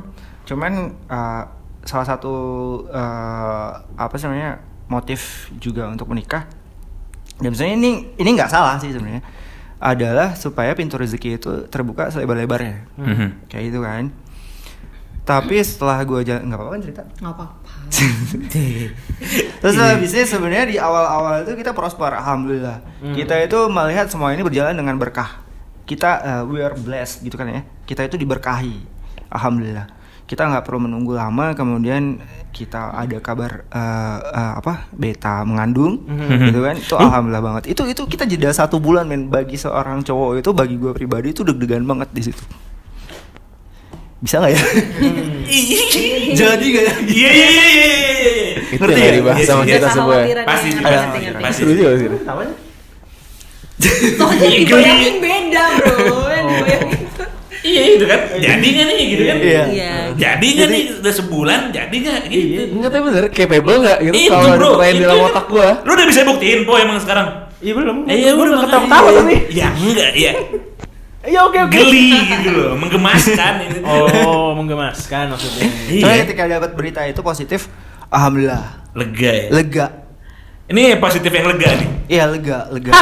[0.46, 0.72] Cuman
[1.04, 1.44] eh,
[1.84, 2.34] salah satu
[2.88, 5.22] eh, apa sih namanya motif
[5.58, 6.46] juga untuk menikah.
[7.38, 9.22] Dan sebenarnya ini ini nggak salah sih sebenarnya
[9.78, 13.46] adalah supaya pintu rezeki itu terbuka selebar-lebarnya Mhm.
[13.46, 14.10] kayak gitu kan
[15.28, 17.04] tapi setelah gue jalan nggak apa-apa kan cerita?
[17.20, 17.72] Nggak apa-apa.
[19.60, 22.80] Terus habisnya sebenarnya di awal-awal itu kita prosper alhamdulillah.
[23.12, 25.44] Kita itu melihat semua ini berjalan dengan berkah.
[25.84, 27.62] Kita uh, we are blessed gitu kan ya.
[27.84, 28.88] Kita itu diberkahi
[29.28, 29.92] alhamdulillah.
[30.24, 32.24] Kita nggak perlu menunggu lama kemudian
[32.56, 36.08] kita ada kabar uh, uh, apa beta mengandung
[36.48, 36.76] gitu kan.
[36.80, 37.76] Itu alhamdulillah banget.
[37.76, 39.28] Itu itu kita jeda satu bulan men.
[39.28, 42.67] Bagi seorang cowok itu bagi gue pribadi itu deg-degan banget di situ
[44.18, 44.62] bisa nggak ya
[46.40, 48.48] jadi nggak ya Iya iya iya iya iya.
[48.68, 49.18] itu Ngerti yang ya?
[49.22, 49.76] dibahas Iya, sama iya.
[49.78, 50.16] kita semua.
[50.44, 51.62] Pasti, yang pasti.
[51.64, 52.08] Setuju gak sih?
[52.26, 52.56] Apanya?
[54.18, 57.06] soalnya Iya, dibayangin beda bro yang dibayangin
[57.58, 58.20] Iya itu kan.
[58.38, 59.38] Jadi nggak nih gitu kan?
[59.38, 59.64] Iya.
[59.68, 61.62] iya Jadi nggak nih udah sebulan?
[61.72, 62.62] Jadi nggak gitu?
[62.80, 65.30] Enggak tapi bener capable gak gitu Itu, kalau ada di itu dalam kan.
[65.30, 65.70] otak gua.
[65.84, 67.28] Lu udah bisa buktiin po emang sekarang.
[67.58, 67.98] Iya belum.
[68.06, 69.36] Eh, ya Gua udah ketawa-ketawa tapi.
[69.50, 70.32] Ya enggak ya.
[71.28, 71.76] Iya oke oke.
[71.76, 72.10] Geli
[72.40, 73.78] gitu loh, menggemaskan ini.
[73.84, 75.68] Oh, menggemaskan maksudnya.
[75.92, 76.24] Iya.
[76.24, 77.68] ketika dapat berita itu positif,
[78.08, 79.46] alhamdulillah, Lega ya.
[79.52, 79.88] lega.
[80.68, 81.90] Ini positif yang lega nih.
[82.08, 82.92] Iya lega, lega.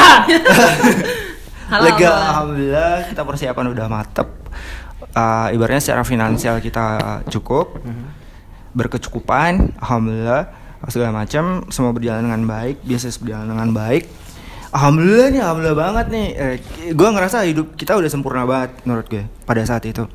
[1.66, 2.26] Halal, lega, halal.
[2.30, 4.28] alhamdulillah kita persiapan udah matep.
[5.10, 7.82] Uh, ibaratnya secara finansial kita cukup,
[8.70, 10.46] berkecukupan, alhamdulillah
[10.86, 14.06] segala macam semua berjalan dengan baik, bisnis berjalan dengan baik.
[14.74, 16.26] Alhamdulillah nih, alhamdulillah banget nih.
[16.34, 16.54] Eh,
[16.90, 20.06] gue ngerasa hidup kita udah sempurna banget menurut gue pada saat itu.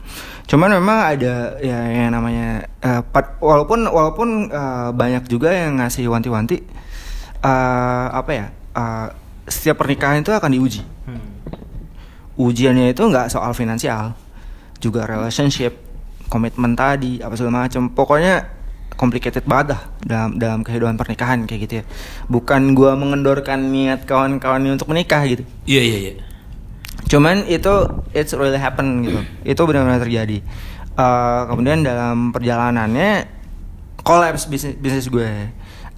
[0.48, 6.08] Cuman memang ada ya yang namanya eh, pat- walaupun walaupun eh, banyak juga yang ngasih
[6.12, 6.60] wanti-wanti
[7.42, 8.46] eh, apa ya?
[8.76, 9.08] eh,
[9.48, 10.84] setiap pernikahan itu akan diuji.
[11.08, 11.24] Hmm.
[12.40, 14.16] Ujiannya itu nggak soal finansial,
[14.80, 15.76] juga relationship
[16.32, 18.48] komitmen tadi apa segala macam pokoknya
[19.02, 21.84] complicated banget dah dalam dalam kehidupan pernikahan kayak gitu ya.
[22.30, 25.42] Bukan gua mengendorkan niat kawan-kawan untuk menikah gitu.
[25.66, 26.14] Iya iya iya.
[27.10, 27.74] cuman itu
[28.14, 29.20] it's really happen gitu.
[29.42, 30.38] Itu benar-benar terjadi.
[30.96, 33.26] Eh, kemudian dalam perjalanannya
[34.06, 35.50] collapse bisnis bisnis gue.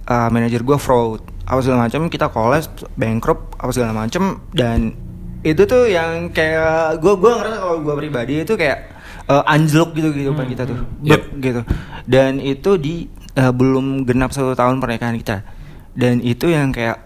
[0.04, 4.96] Eh, manajer gue fraud apa segala macam kita collapse bankrupt apa segala macam dan
[5.44, 8.93] itu tuh yang kayak gue gue ngerasa kalau gue pribadi itu kayak
[9.28, 10.78] eh, anjlok gitu kehidupan kita tuh.
[11.04, 11.08] Yep.
[11.08, 11.60] Blek gitu.
[12.04, 15.44] Dan itu di eh, belum genap satu tahun pernikahan kita.
[15.94, 17.00] Dan itu yang kayak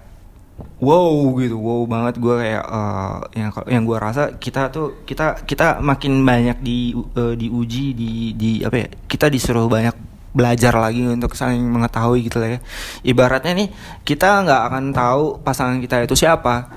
[0.82, 1.56] wow gitu.
[1.58, 6.58] Wow banget gue kayak eh, yang yang gue rasa kita tuh kita kita makin banyak
[6.62, 9.94] di eh, diuji di di apa ya kita disuruh banyak
[10.28, 12.60] belajar lagi untuk saling mengetahui gitu lah ya.
[13.02, 13.68] Ibaratnya nih
[14.04, 16.68] kita nggak akan tahu pasangan kita itu siapa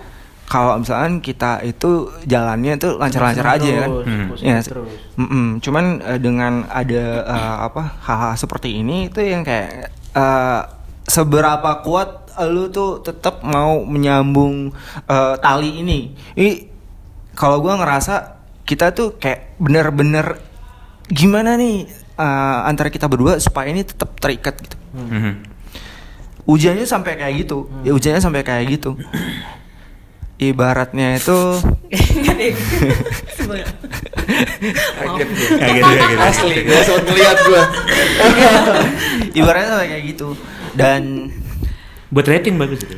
[0.51, 4.27] kalau misalkan kita itu jalannya tuh lancar-lancar aja ya kan Terus, Hmm.
[4.43, 4.91] Ya, terus.
[5.15, 5.47] Mm-mm.
[5.63, 10.61] cuman eh, dengan ada eh, apa hal-hal seperti ini itu yang kayak eh,
[11.07, 14.75] seberapa kuat lu tuh tetap mau menyambung
[15.05, 15.99] eh, tali ini.
[16.35, 16.51] Ini
[17.31, 20.35] kalau gua ngerasa kita tuh kayak bener-bener
[21.07, 24.75] gimana nih eh, antara kita berdua supaya ini tetap terikat gitu.
[24.95, 25.31] Mhm.
[26.43, 27.71] Ujiannya sampai kayak gitu.
[27.83, 28.99] Ya ujiannya sampai kayak gitu.
[30.41, 31.61] Ibaratnya itu.
[33.37, 33.61] Sebel.
[34.97, 35.47] Kaget gue.
[35.61, 36.17] Kaget, kaget.
[36.17, 37.61] Asli, gue sempat ngeliat gue.
[39.39, 40.33] ibaratnya kayak gitu.
[40.73, 41.29] Dan
[42.11, 42.95] Buat rating bagus itu.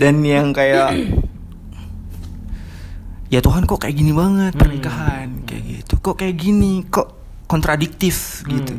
[0.00, 0.96] dan yang kayak
[3.30, 7.14] ya Tuhan kok kayak gini banget pernikahan kayak gitu kok kayak gini kok
[7.46, 8.74] kontradiktif gitu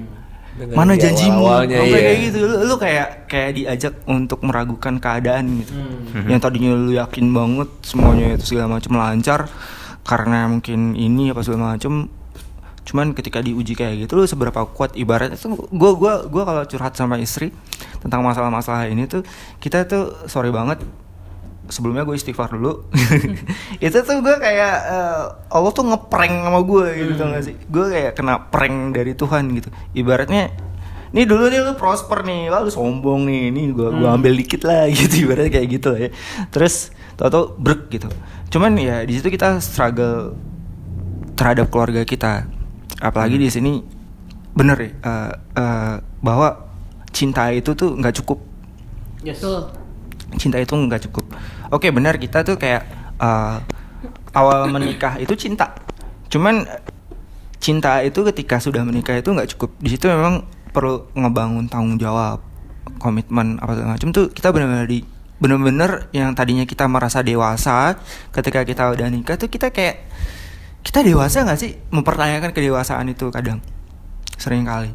[0.62, 2.06] Dengan mana janjimu awal-awalnya, Sampai iya.
[2.06, 5.74] kayak gitu lu, lu kayak kayak diajak untuk meragukan keadaan gitu
[6.12, 6.28] Hmm.
[6.30, 9.50] yang tadinya lu yakin banget semuanya itu segala macam lancar
[10.04, 12.12] karena mungkin ini apa segala macam
[12.82, 16.94] cuman ketika diuji kayak gitu lu seberapa kuat ibaratnya tuh gua gua gua kalau curhat
[16.94, 17.54] sama istri
[18.02, 19.22] tentang masalah-masalah ini tuh
[19.62, 20.82] kita tuh sorry banget
[21.72, 22.86] sebelumnya gue istighfar dulu.
[23.86, 27.56] Itu tuh gue kayak eh, Allah tuh ngeprank sama gue gitu tau gak sih?
[27.72, 29.72] Gue kayak kena prank dari Tuhan gitu.
[29.96, 30.52] Ibaratnya
[31.12, 34.88] nih dulu nih lu prosper nih lalu sombong nih ini gue gua ambil dikit lah
[34.96, 36.10] gitu ibaratnya kayak gitu ya.
[36.52, 38.08] Terus tau-tau brek gitu.
[38.52, 40.36] Cuman ya di situ kita struggle
[41.36, 42.48] terhadap keluarga kita.
[43.02, 43.82] Apalagi di sini
[44.52, 46.72] bener ya eh, eh, bahwa
[47.12, 48.40] cinta itu tuh nggak cukup.
[49.22, 49.44] Yes.
[50.40, 51.28] Cinta itu nggak cukup.
[51.72, 52.84] Oke benar kita tuh kayak
[53.18, 53.64] uh,
[54.36, 55.72] awal menikah itu cinta.
[56.28, 56.68] Cuman
[57.64, 59.72] cinta itu ketika sudah menikah itu nggak cukup.
[59.80, 60.44] Di situ memang
[60.76, 62.44] perlu ngebangun tanggung jawab,
[63.00, 65.00] komitmen apa segala macam tuh kita benar-benar di
[65.42, 67.98] benar-benar yang tadinya kita merasa dewasa
[68.30, 70.06] ketika kita udah nikah tuh kita kayak
[70.86, 73.58] kita dewasa nggak sih mempertanyakan kedewasaan itu kadang
[74.38, 74.94] sering kali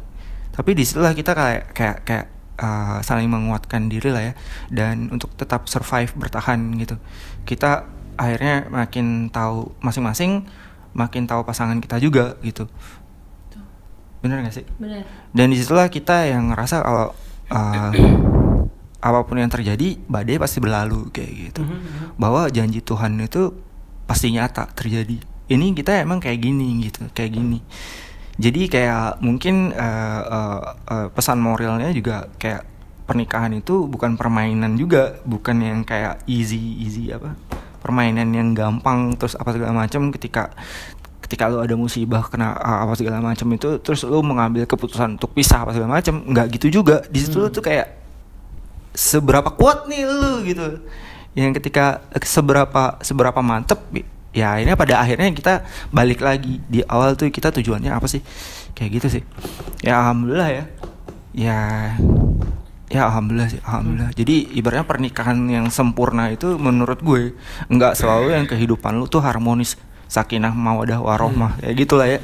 [0.55, 2.25] tapi di situlah kita kayak kayak kayak
[2.59, 4.33] uh, saling menguatkan diri lah ya.
[4.69, 6.97] Dan untuk tetap survive bertahan gitu.
[7.47, 7.85] Kita
[8.17, 10.49] akhirnya makin tahu masing-masing
[10.97, 12.65] makin tahu pasangan kita juga gitu.
[14.25, 14.65] Bener gak sih?
[14.81, 15.05] Bener.
[15.29, 17.07] dan di situlah kita yang ngerasa kalau
[17.53, 17.91] uh,
[19.07, 21.61] apa pun yang terjadi badai pasti berlalu kayak gitu.
[22.17, 23.53] Bahwa janji Tuhan itu
[24.09, 25.21] pasti nyata terjadi.
[25.47, 27.63] Ini kita emang kayak gini gitu kayak gini
[28.37, 32.65] jadi kayak mungkin uh, uh, uh, pesan moralnya juga kayak
[33.09, 37.33] pernikahan itu bukan permainan juga bukan yang kayak easy easy apa
[37.81, 40.11] permainan yang gampang terus apa segala macam.
[40.11, 40.51] Ketika
[41.23, 45.63] ketika lu ada musibah kena apa segala macam itu terus lu mengambil keputusan untuk pisah
[45.63, 47.07] apa segala macam nggak gitu juga.
[47.07, 47.95] Di situ lu tuh kayak
[48.91, 50.83] seberapa kuat nih lu gitu.
[51.31, 53.79] Yang ketika seberapa seberapa mantep
[54.37, 56.61] ya ini pada akhirnya kita balik lagi.
[56.69, 58.21] Di awal tuh kita tujuannya apa sih?
[58.77, 59.23] Kayak gitu sih.
[59.81, 60.63] Ya alhamdulillah ya.
[61.33, 61.59] Ya
[62.87, 64.13] ya alhamdulillah sih alhamdulillah.
[64.13, 67.33] Jadi ibaratnya pernikahan yang sempurna itu menurut gue
[67.73, 69.75] nggak selalu yang kehidupan lu tuh harmonis
[70.07, 72.21] sakinah mawadah warohmah ya gitulah ya.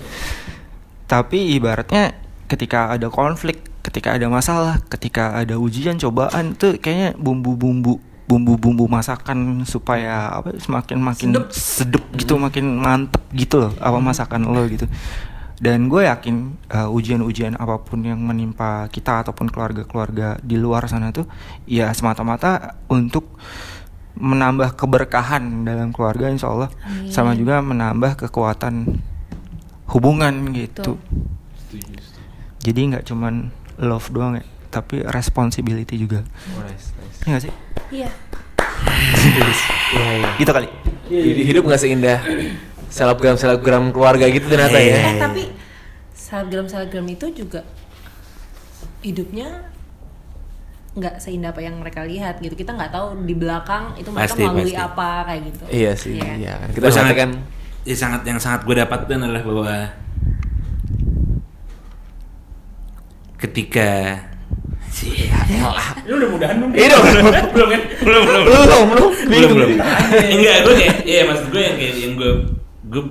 [1.09, 2.13] Tapi ibaratnya
[2.47, 9.67] ketika ada konflik ketika ada masalah ketika ada ujian cobaan tuh kayaknya bumbu-bumbu bumbu-bumbu masakan
[9.67, 14.87] supaya apa semakin makin sedep, gitu makin mantep gitu loh apa masakan lo gitu.
[15.63, 21.15] Dan gue yakin uh, ujian-ujian apa pun yang menimpa kita ataupun keluarga-keluarga di luar sana
[21.15, 21.23] tuh
[21.63, 23.39] ya semata-mata untuk
[24.19, 26.69] menambah keberkahan dalam keluarga insya Allah.
[26.83, 27.11] Amin.
[27.11, 28.99] sama juga menambah kekuatan
[29.93, 30.99] hubungan gitu.
[30.99, 31.81] Betul.
[32.63, 33.51] jadi nggak cuman
[33.81, 37.17] love doang ya tapi responsibility juga Oh, nice, nice.
[37.21, 37.53] ya nggak sih
[37.93, 38.09] Iya.
[39.93, 40.29] Iya, iya.
[40.35, 40.67] gitu kali
[41.05, 42.19] Jadi hidup nggak seindah
[42.89, 44.91] selebgram selebgram keluarga gitu ternyata Iya.
[44.91, 45.01] ya.
[45.05, 45.43] Eh tapi
[46.11, 47.61] selebgram selebgram itu juga
[48.99, 49.69] hidupnya
[50.93, 52.53] nggak seindah apa yang mereka lihat gitu.
[52.53, 54.77] Kita nggak tahu di belakang itu mereka Pasti, melalui pasti.
[54.79, 55.63] apa kayak gitu.
[55.69, 56.35] Iya sih, Iya kan?
[56.37, 56.69] iya kan.
[56.71, 57.29] Kita Gua sangat kan
[57.83, 59.75] ya sangat yang sangat gue dapatkan adalah bahwa
[63.37, 63.89] ketika
[66.05, 66.71] Lu udah mudahan belum?
[66.71, 67.03] Iya dong.
[67.03, 67.25] belum
[67.67, 67.81] kan?
[67.99, 68.83] belum belum belum belum
[69.25, 69.79] belum belum nih.
[70.31, 72.31] enggak gue kayak iya maksud gue yang kayak yang gue
[72.85, 73.03] gue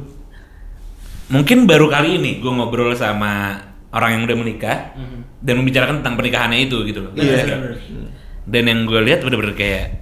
[1.29, 3.57] mungkin baru kali ini gue ngobrol sama
[3.91, 4.79] orang yang udah menikah
[5.39, 7.59] dan membicarakan tentang pernikahannya itu gitu loh Iya.
[8.45, 9.99] dan yang gue lihat bener-bener kayak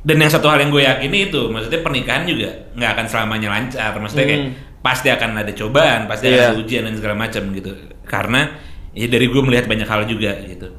[0.00, 3.92] dan yang satu hal yang gue yakini itu maksudnya pernikahan juga nggak akan selamanya lancar
[3.96, 4.52] maksudnya kayak Hmm.
[4.82, 6.52] pasti akan ada cobaan pasti Iya.
[6.52, 7.72] ada ujian dan segala macam gitu
[8.04, 8.52] karena
[8.94, 10.70] ya dari gue melihat banyak hal juga gitu.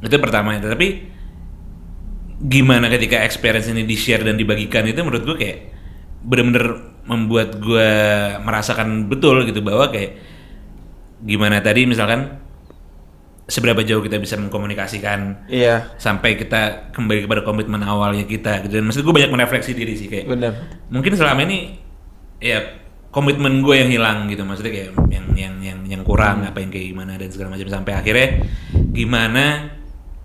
[0.00, 0.56] Itu pertama.
[0.56, 1.08] Itu tapi
[2.38, 5.58] gimana ketika experience ini di share dan dibagikan itu menurut gue kayak
[6.22, 7.90] bener-bener membuat gue
[8.44, 10.18] merasakan betul gitu bahwa kayak
[11.18, 12.38] gimana tadi misalkan
[13.48, 18.76] seberapa jauh kita bisa mengkomunikasikan Iya, sampai kita kembali kepada komitmen awalnya kita gitu.
[18.78, 20.52] Dan maksud gue banyak merefleksi diri sih kayak benar.
[20.92, 21.80] mungkin selama ini
[22.38, 22.60] ya
[23.18, 24.46] komitmen gue yang hilang gitu.
[24.46, 27.66] Maksudnya kayak yang yang yang yang kurang apa yang kayak gimana dan segala macam.
[27.66, 28.46] Sampai akhirnya
[28.94, 29.74] gimana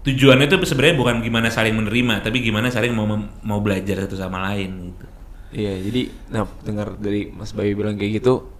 [0.03, 3.07] tujuannya itu sebenarnya bukan gimana saling menerima tapi gimana saling mau
[3.41, 5.05] mau belajar satu sama lain gitu.
[5.53, 6.01] Iya, jadi
[6.33, 8.51] nah dengar dari Mas Bayu bilang kayak gitu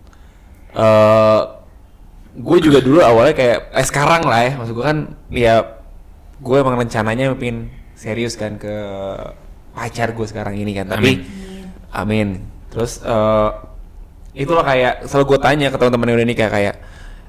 [0.74, 1.42] eh
[2.34, 4.98] gue juga dulu awalnya kayak eh sekarang lah ya, maksud gue kan
[5.30, 5.84] ya
[6.40, 8.74] gue emang rencananya pengen serius kan ke
[9.76, 11.28] pacar gue sekarang ini kan, tapi
[11.92, 12.40] amin.
[12.72, 13.50] Terus eh
[14.34, 16.76] itulah kayak selalu gue tanya ke teman-teman yang udah nikah kayak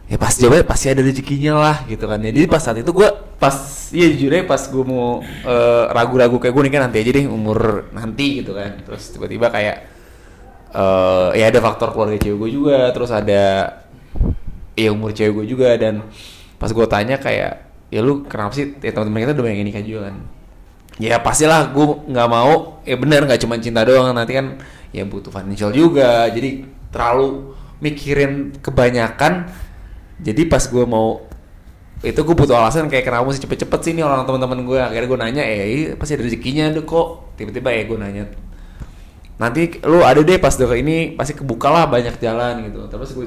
[0.04, 2.28] ya pasti jawabnya pasti ada rezekinya lah gitu kan ya.
[2.28, 3.08] Jadi pas saat itu gue
[3.40, 3.56] pas
[3.92, 7.88] iya jujur aja pas gue mau eh, ragu-ragu kayak gue nikah nanti aja deh umur
[7.92, 8.84] nanti gitu kan.
[8.84, 9.76] Terus tiba-tiba kayak
[10.74, 13.42] eh ya ada faktor keluarga cewek gue juga terus ada
[14.76, 15.72] ya umur cewek gue juga.
[15.80, 16.04] Dan
[16.60, 17.52] pas gue tanya kayak
[17.88, 20.16] ya lu kenapa sih ya teman-teman kita udah banyak nikah juga kan?
[21.00, 24.60] Ya pastilah gue nggak mau ya bener nggak cuma cinta doang nanti kan
[24.92, 26.28] ya butuh financial juga.
[26.28, 26.64] Jadi
[26.94, 29.50] terlalu mikirin kebanyakan
[30.22, 31.26] jadi pas gue mau
[32.04, 35.18] itu gue butuh alasan kayak kenapa mesti cepet-cepet sih nih orang teman-teman gue akhirnya gue
[35.18, 37.32] nanya eh iya, pasti ada rezekinya deh kok.
[37.40, 38.24] Tiba-tiba ya gue nanya
[39.34, 42.86] nanti lu ada deh pas udah ini pasti kebuka lah banyak jalan gitu.
[42.92, 43.26] Terus gue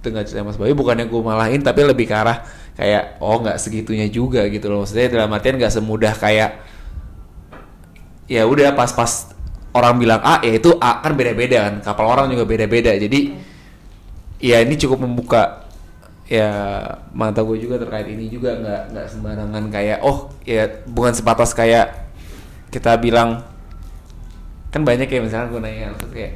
[0.00, 2.46] dengar cerita Mas Bayu bukannya gue malahin tapi lebih ke arah
[2.78, 4.86] kayak oh nggak segitunya juga gitu loh.
[4.86, 6.62] Maksudnya dalam artian nggak semudah kayak
[8.30, 9.34] ya udah pas-pas
[9.72, 11.74] orang bilang A ya itu A kan beda-beda kan.
[11.84, 12.92] Kapal orang juga beda-beda.
[12.96, 13.32] Jadi
[14.42, 15.68] ya ini cukup membuka
[16.28, 16.48] ya
[17.12, 18.56] mata gue juga terkait ini juga.
[18.56, 22.12] Nggak nggak sembarangan kayak oh ya bukan sebatas kayak
[22.72, 23.44] kita bilang
[24.72, 26.32] kan banyak ya misalnya gue nanya kayak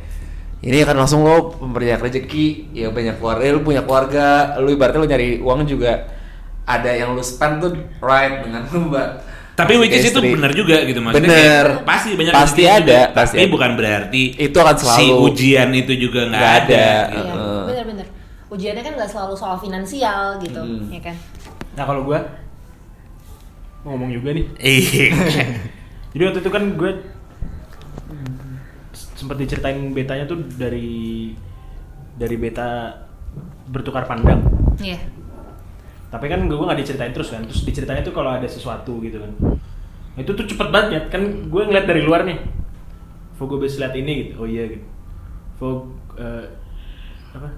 [0.60, 5.08] ini kan langsung lo memperbanyak rezeki ya banyak keluarga lu punya keluarga lu ibaratnya lu
[5.08, 6.04] nyari uang juga
[6.68, 7.72] ada yang lu spend tuh
[8.04, 8.92] right dengan lu
[9.56, 11.64] tapi which is itu benar juga gitu maksudnya Bener.
[11.72, 13.54] kayak pasti banyak Pasti ada, juga, pasti tapi ada.
[13.56, 16.86] bukan berarti Itu akan si selalu- ujian itu juga nggak ada, ada.
[17.08, 17.16] gitu.
[17.16, 17.62] Iya, Heeh.
[17.64, 18.06] bener-bener.
[18.46, 20.86] Ujiannya kan nggak selalu soal finansial gitu, Hmm.
[20.86, 21.16] ya kan?
[21.72, 22.18] Nah kalau gue
[23.82, 24.44] mau ngomong juga nih.
[24.56, 25.06] Iya.
[26.12, 26.90] Jadi waktu itu kan gue
[29.16, 31.32] sempat diceritain betanya tuh dari
[32.12, 32.92] dari beta
[33.66, 34.44] bertukar pandang.
[34.78, 35.00] Iya.
[36.06, 37.42] Tapi kan gue nggak diceritain terus kan.
[37.44, 39.32] Terus diceritain tuh kalau ada sesuatu gitu kan.
[40.16, 42.38] Itu tuh cepet banget kan gue ngeliat dari luar nih.
[43.36, 44.32] Fo gue bisa lihat ini gitu.
[44.40, 44.86] Oh iya gitu.
[45.60, 45.68] Fo
[46.16, 46.46] eh,
[47.36, 47.50] apa?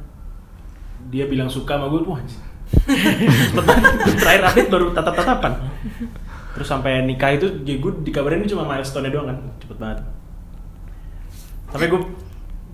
[1.13, 2.35] Dia bilang suka sama gue banget.
[4.19, 5.53] Terakhir update baru tatap-tatapan.
[6.59, 9.39] Terus sampai nikah itu ya gue dikabarin cuma milestone doang kan.
[9.63, 9.99] Cepet banget.
[11.69, 12.01] Tapi gue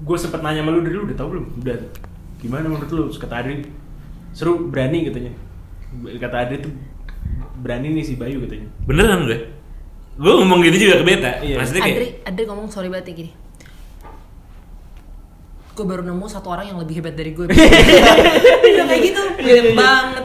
[0.05, 1.47] gue sempet nanya sama lu dari lu udah tau belum?
[1.61, 1.77] Udah
[2.41, 3.05] gimana menurut lu?
[3.13, 3.45] Kata
[4.35, 5.44] seru berani katanya.
[6.17, 6.73] Kata Adri tuh
[7.57, 8.69] berani nih si Bayu katanya.
[8.85, 9.39] beneran gue
[10.15, 11.57] gue ngomong gini juga ke beta Iya.
[11.57, 13.33] maksudnya kayak Adri, Adri ngomong sorry banget ya gini.
[15.73, 17.47] Gue baru nemu satu orang yang lebih hebat dari gue.
[17.47, 17.59] Dia
[18.63, 20.25] bilang kayak gitu, hebat banget.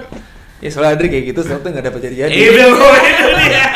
[0.60, 3.68] ya soalnya Adri kayak gitu soalnya nggak dapat jadi-jadi itu itu dia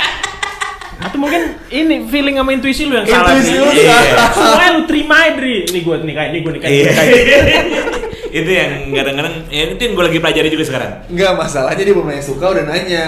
[0.99, 3.33] Atau mungkin ini feeling sama intuisi lu yang salah.
[3.33, 3.91] Intuisi lu Iya.
[3.91, 4.29] salah.
[4.31, 5.55] Semuanya lu terima aja, Dri.
[5.65, 6.61] Ini gue nikah, ini gue Iya.
[6.61, 7.03] gue nikah.
[8.33, 12.07] itu yang kadang-kadang ya itu yang gue lagi pelajari juga sekarang Enggak masalahnya dia belum
[12.07, 13.03] nanya suka udah nanya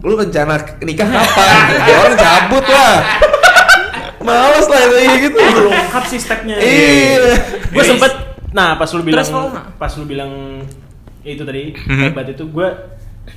[0.00, 1.54] Lu rencana nikah kapan?
[1.84, 2.94] Ya orang cabut lah
[4.20, 6.56] Males lah itu kayak gitu Belum lengkap sih stepnya.
[6.56, 7.36] Iya
[7.68, 8.12] Gue sempet,
[8.50, 9.76] nah pas lu bilang, nggak?
[9.76, 10.32] pas lu bilang
[11.20, 12.00] itu tadi Mhm.
[12.10, 12.68] hebat itu gue,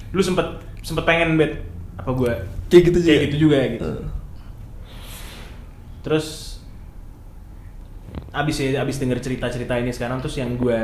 [0.09, 0.47] lu sempet
[0.79, 1.59] sempet pengen bet
[1.93, 2.33] apa gue
[2.65, 3.89] Kayak gitu juga kayak gitu juga gitu.
[6.01, 6.27] Terus
[8.29, 10.79] abis ya abis denger cerita cerita ini sekarang terus yang gue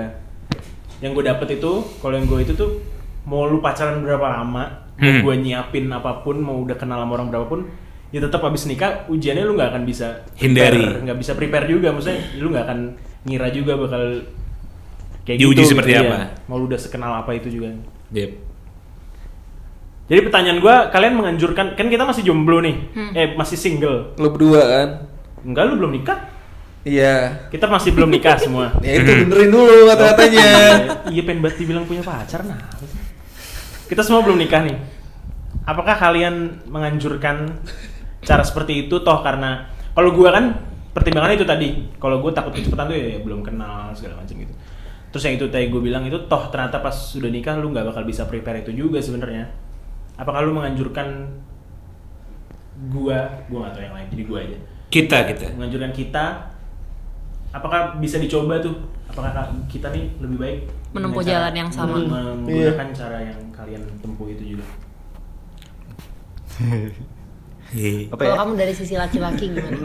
[0.99, 2.79] yang gue dapet itu kalau yang gue itu tuh
[3.23, 4.63] mau lu pacaran berapa lama
[4.93, 5.23] mau Hmm.
[5.23, 7.71] gue nyiapin apa pun mau udah kenal sama orang berapapun
[8.09, 10.75] ya tetap abis nikah ujiannya lu nggak akan bisa Hindari.
[10.75, 12.79] prepare, nggak bisa prepare juga maksudnya lu nggak akan
[13.21, 14.03] ngira juga bakal
[15.23, 16.01] kayak Diuji gitu seperti Iya.
[16.03, 16.17] apa.
[16.45, 17.71] mau lu udah sekenal apa itu juga
[18.11, 18.31] Yep.
[20.07, 22.75] jadi pertanyaan gue kalian menganjurkan kan kita masih jomblo nih
[23.13, 24.89] eh masih single Lu berdua kan?
[25.39, 26.19] enggak lu belum nikah
[26.87, 27.47] Iya.
[27.51, 28.71] kita masih belum nikah semua.
[28.85, 30.49] Ya itu benerin dulu kata-katanya.
[31.13, 32.59] iya pengen banget dibilang punya pacar nah.
[33.89, 34.77] Kita semua belum nikah nih.
[35.67, 37.59] Apakah kalian menganjurkan
[38.23, 38.95] cara seperti itu?
[39.03, 40.45] Toh karena kalau gua kan
[40.95, 41.69] pertimbangannya itu tadi.
[41.99, 44.53] Kalau gue takut kecepatan tuh ya, ya belum kenal segala macam gitu.
[45.09, 48.05] Terus yang itu tadi gue bilang itu toh ternyata pas sudah nikah lu nggak bakal
[48.05, 49.49] bisa prepare itu juga sebenarnya.
[50.15, 51.27] Apakah lu menganjurkan
[52.93, 53.43] gua?
[53.51, 54.57] Gua tahu yang lain jadi gua aja.
[54.89, 55.53] Kita kita.
[55.53, 56.25] menganjurkan kita
[57.49, 58.75] apakah bisa dicoba tuh
[59.09, 59.31] apakah
[59.65, 60.59] kita nih lebih baik
[60.89, 62.01] Menempuh jalan yang sama.
[62.01, 62.09] mem-
[62.45, 64.65] menggunakan cara yang kalian tempuh itu juga
[67.69, 68.09] Iya.
[68.09, 68.33] Apa ya?
[68.33, 69.77] Kalau kamu dari sisi laki-laki gimana?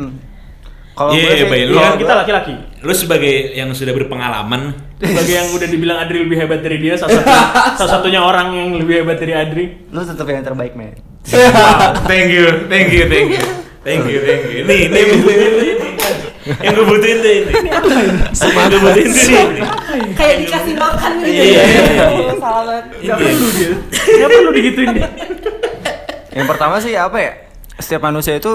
[0.95, 4.73] Kalau Iya, gue Bay, lu Lu kan kan kita laki-laki Lu sebagai yang sudah berpengalaman,
[4.97, 7.29] sebagai yang udah dibilang Adri lebih hebat dari dia salah, satu,
[7.83, 10.95] salah satunya orang yang lebih hebat dari Adri lu tetap yang terbaik, men.
[12.07, 13.43] thank you, thank you, thank you,
[13.83, 14.63] thank you, thank you.
[14.65, 15.84] Nih, ini
[16.45, 17.53] yang gue butuhin tuh ini.
[17.57, 18.21] Gue ini.
[18.37, 19.61] Yang gue butuhin tuh ini.
[20.13, 21.29] Kayak dikasih makan gitu.
[21.33, 22.33] Iya, iya, iya.
[22.37, 22.85] Salah banget.
[23.05, 25.09] Gak perlu dia Gak perlu digituin dia
[26.35, 27.33] Yang pertama sih apa ya?
[27.81, 28.53] Setiap manusia itu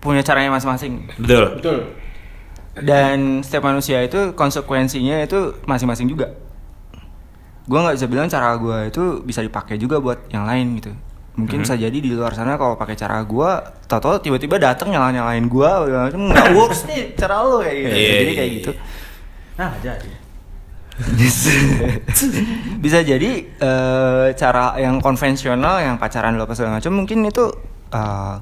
[0.00, 1.06] punya caranya masing-masing.
[1.20, 1.44] Betul.
[1.60, 1.78] Betul
[2.80, 6.32] Dan setiap manusia itu konsekuensinya itu masing-masing juga.
[7.68, 10.92] Gua nggak bisa bilang cara gua itu bisa dipakai juga buat yang lain gitu.
[11.44, 15.46] Mungkin bisa jadi di luar sana kalau pakai cara gua, tau-tau tiba-tiba datang nyala nyalain
[15.46, 17.94] macam, nggak works nih cara lo kayak gitu.
[17.96, 18.58] Iya, jadi iya, kayak iya.
[18.60, 18.72] gitu.
[19.56, 20.10] Nah jadi
[22.84, 27.44] bisa jadi eh, cara yang konvensional yang pacaran lo apa segala macam mungkin itu
[27.88, 28.36] eh,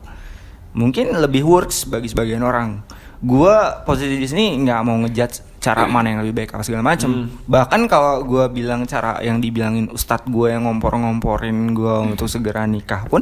[0.75, 2.83] mungkin lebih works bagi sebagian orang
[3.23, 7.29] gua posisi di sini nggak mau ngejudge cara mana yang lebih baik apa segala macam
[7.45, 13.05] bahkan kalau gua bilang cara yang dibilangin ustadz gua yang ngompor-ngomporin gua untuk segera nikah
[13.05, 13.21] pun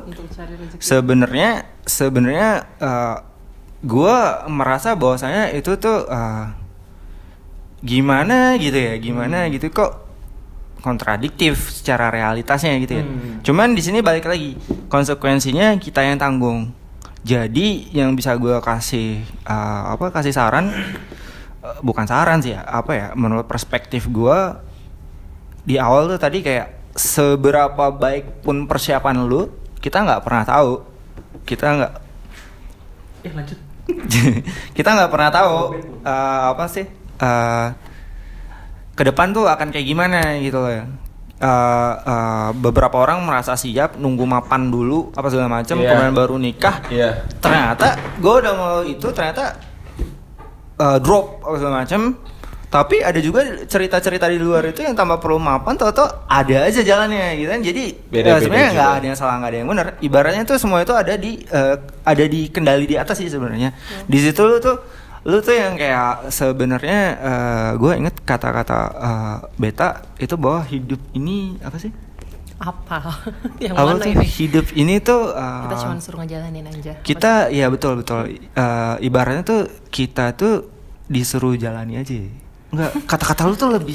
[0.79, 2.49] sebenarnya sebenarnya
[2.79, 3.17] eh,
[3.83, 6.47] gua merasa bahwasanya itu tuh eh,
[7.83, 10.07] gimana gitu ya gimana gitu kok
[10.87, 13.05] kontradiktif secara realitasnya gitu ya.
[13.05, 13.43] Hmm.
[13.43, 14.55] cuman di sini balik lagi
[14.87, 16.71] konsekuensinya kita yang tanggung.
[17.27, 20.71] Jadi yang bisa gua kasih eh, apa kasih saran
[21.81, 24.61] bukan saran sih ya apa ya menurut perspektif gua
[25.63, 30.73] di awal tuh tadi kayak seberapa baik pun persiapan lu kita nggak pernah tahu
[31.45, 31.95] kita nggak
[33.23, 33.59] Eh lanjut
[34.77, 35.57] kita nggak pernah tahu
[36.03, 36.87] eh, apa sih
[37.19, 37.69] eh,
[38.97, 40.85] ke depan tuh akan kayak gimana gitu loh ya.
[41.37, 45.85] Eh, eh, beberapa orang merasa siap nunggu mapan dulu apa segala macam Iya.
[45.93, 47.29] kemudian baru nikah Iya.
[47.39, 49.53] ternyata gue udah mau itu ternyata
[50.81, 52.03] eh, drop apa segala macam
[52.67, 56.83] tapi ada juga cerita-cerita di luar itu yang tambah perlu mapan tau tau ada aja
[56.83, 57.61] jalannya gitu kan.
[57.63, 59.87] Jadi eh, sebenarnya nggak ada yang salah nggak ada yang benar.
[60.03, 63.71] Ibaratnya tuh semua itu ada di eh, ada di kendali di atas sih sebenarnya.
[64.05, 64.77] Di situ lu tuh
[65.27, 66.99] lu tuh yang kayak sebenarnya
[67.79, 71.95] gue inget kata-kata eh, beta itu bahwa hidup ini apa sih
[72.57, 72.99] Apa?
[73.65, 74.27] Yang apa mana tuh ini?
[74.27, 76.93] hidup ini tuh eh, Kita cuma suruh ngejalanin aja.
[77.01, 80.65] kita ya betul betul Eh, ibaratnya tuh kita tuh
[81.05, 82.17] disuruh jalani aja
[82.67, 83.95] Enggak, kata-kata lu tuh lebih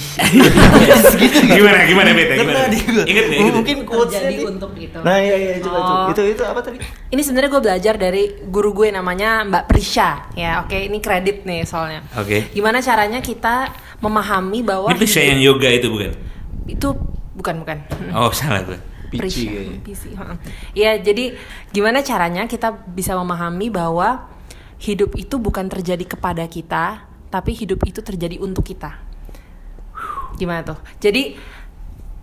[1.22, 2.72] gitu Gimana gimana beta gimana?
[3.04, 4.48] Ingat Ingat mungkin quotesnya Terjadi nih.
[4.48, 4.98] untuk itu.
[4.98, 5.84] Nah, iya iya coba Oh.
[5.84, 6.04] coba.
[6.10, 6.78] Itu itu apa tadi?
[7.10, 10.64] Ini sebenarnya gue belajar dari guru gue namanya Mbak Prisha ya.
[10.64, 12.00] Oke, ini kredit nih soalnya.
[12.16, 12.48] Oke.
[12.50, 13.70] Gimana caranya kita
[14.00, 16.12] memahami bahwa Ini Prisha yang yoga itu bukan?
[16.64, 16.88] itu
[17.36, 17.78] bukan bukan.
[18.16, 18.64] Oh salah
[19.44, 19.80] kayaknya.
[19.84, 20.38] PC, heeh.
[20.72, 21.36] Iya, jadi
[21.76, 24.32] gimana caranya kita bisa memahami bahwa
[24.80, 28.96] hidup itu bukan terjadi kepada kita, tapi hidup itu terjadi untuk kita.
[30.40, 30.80] Gimana tuh?
[31.04, 31.36] Jadi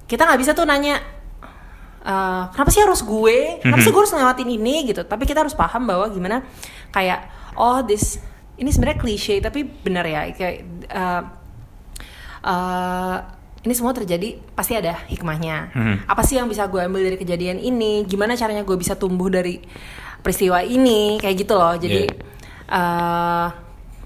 [0.08, 0.96] kita nggak bisa tuh nanya
[2.02, 3.60] eh, kenapa sih harus gue?
[3.60, 5.04] Kenapa sih gue harus ngelewatin ini gitu?
[5.04, 6.40] Tapi kita harus paham bahwa gimana
[6.88, 7.28] kayak
[7.60, 8.16] oh this
[8.58, 10.56] ini sebenarnya klise tapi benar ya kayak
[10.88, 11.22] eh,
[12.48, 13.18] eh,
[13.66, 15.56] ini semua terjadi pasti ada hikmahnya.
[15.74, 15.96] Hmm.
[16.06, 18.06] Apa sih yang bisa gue ambil dari kejadian ini?
[18.06, 19.58] Gimana caranya gue bisa tumbuh dari
[20.22, 21.18] peristiwa ini?
[21.18, 21.74] Kayak gitu loh.
[21.74, 22.06] Jadi
[22.70, 23.46] eh,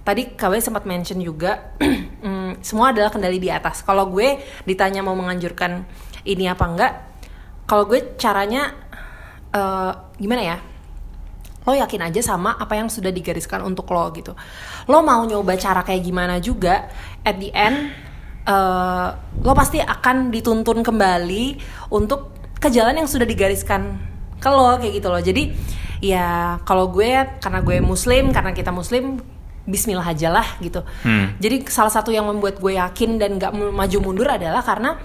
[0.03, 1.77] tadi KW sempat mention juga
[2.25, 3.85] mm, semua adalah kendali di atas.
[3.85, 5.85] Kalau gue ditanya mau menganjurkan
[6.25, 6.93] ini apa enggak,
[7.69, 8.73] kalau gue caranya
[9.53, 10.59] eh, gimana ya?
[11.63, 14.35] lo yakin aja sama apa yang sudah digariskan untuk lo gitu
[14.91, 16.91] lo mau nyoba cara kayak gimana juga
[17.23, 17.95] at the end
[18.45, 19.09] eh,
[19.43, 21.45] lo pasti akan dituntun kembali
[21.91, 23.99] untuk ke jalan yang sudah digariskan
[24.39, 25.55] ke lo kayak gitu loh jadi
[26.03, 29.23] ya kalau gue karena gue muslim karena kita muslim
[29.63, 31.39] Bismillah aja lah gitu Hmm.
[31.39, 34.99] jadi salah satu yang membuat gue yakin dan gak maju mundur adalah karena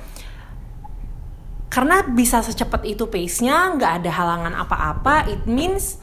[1.68, 6.02] karena bisa secepat itu pace-nya nggak ada halangan apa-apa it means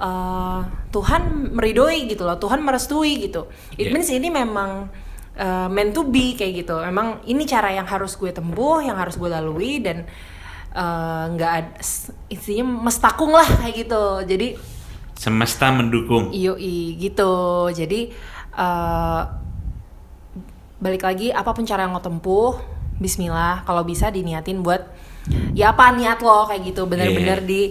[0.00, 0.64] uh,
[0.94, 3.92] Tuhan meridoi gitu loh Tuhan merestui gitu it Yeah.
[3.92, 4.88] means ini memang
[5.38, 9.16] uh, meant to be kayak gitu memang ini cara yang harus gue tempuh yang harus
[9.16, 10.04] gue lalui dan
[10.74, 11.70] uh, nggak ada
[12.28, 14.48] isinya mestakung lah kayak gitu jadi
[15.16, 16.28] Semesta mendukung.
[16.30, 17.66] Yoi gitu.
[17.72, 18.12] Jadi
[18.52, 19.22] eh,
[20.76, 22.60] balik lagi apa pun cara yang lo tempuh,
[23.00, 23.64] Bismillah.
[23.64, 24.84] Kalau bisa diniatin buat
[25.56, 26.84] ya apa niat lo kayak gitu.
[26.84, 27.48] Bener-bener Iya.
[27.48, 27.62] di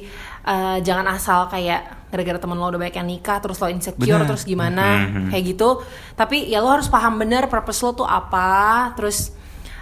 [0.45, 4.25] eh, jangan asal kayak gara-gara temen lo udah banyak yang nikah terus lo insecure Bener.
[4.25, 5.29] terus gimana Mhm.
[5.29, 5.69] kayak gitu.
[6.13, 8.49] Tapi ya lo harus paham bener purpose lo tuh apa.
[8.93, 9.33] Terus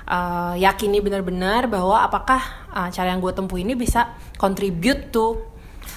[0.04, 5.40] eh, yakini bener-bener bahwa apakah eh, cara yang gue tempuh ini bisa contribute to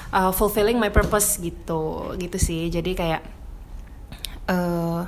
[0.09, 3.23] uh, fulfilling my purpose gitu gitu sih jadi kayak
[4.47, 5.01] eh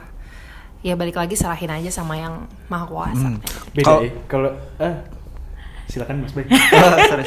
[0.81, 2.35] ya balik lagi serahin aja sama yang
[2.66, 3.39] maha kuasa Hmm.
[3.70, 4.12] Beda Kalau- ya.
[4.27, 4.95] Kalau eh
[5.89, 6.44] silakan Mas Bay.
[6.52, 7.24] Oh, sorry.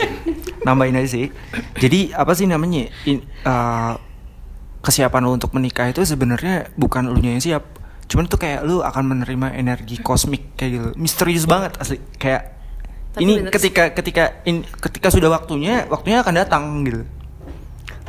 [0.62, 1.34] Nambahin aja sih.
[1.76, 2.88] Jadi apa sih namanya?
[3.04, 3.98] In- uh,
[4.82, 7.66] kesiapan lu untuk menikah itu sebenarnya bukan lu yang siap.
[8.06, 10.88] Cuman tuh kayak lu akan menerima energi kosmik kayak gitu.
[10.96, 11.98] Misterius banget asli.
[12.16, 12.58] Kayak
[13.12, 17.02] Tapi ini bener ketika ketika in- ketika sudah waktunya, waktunya akan datang gitu.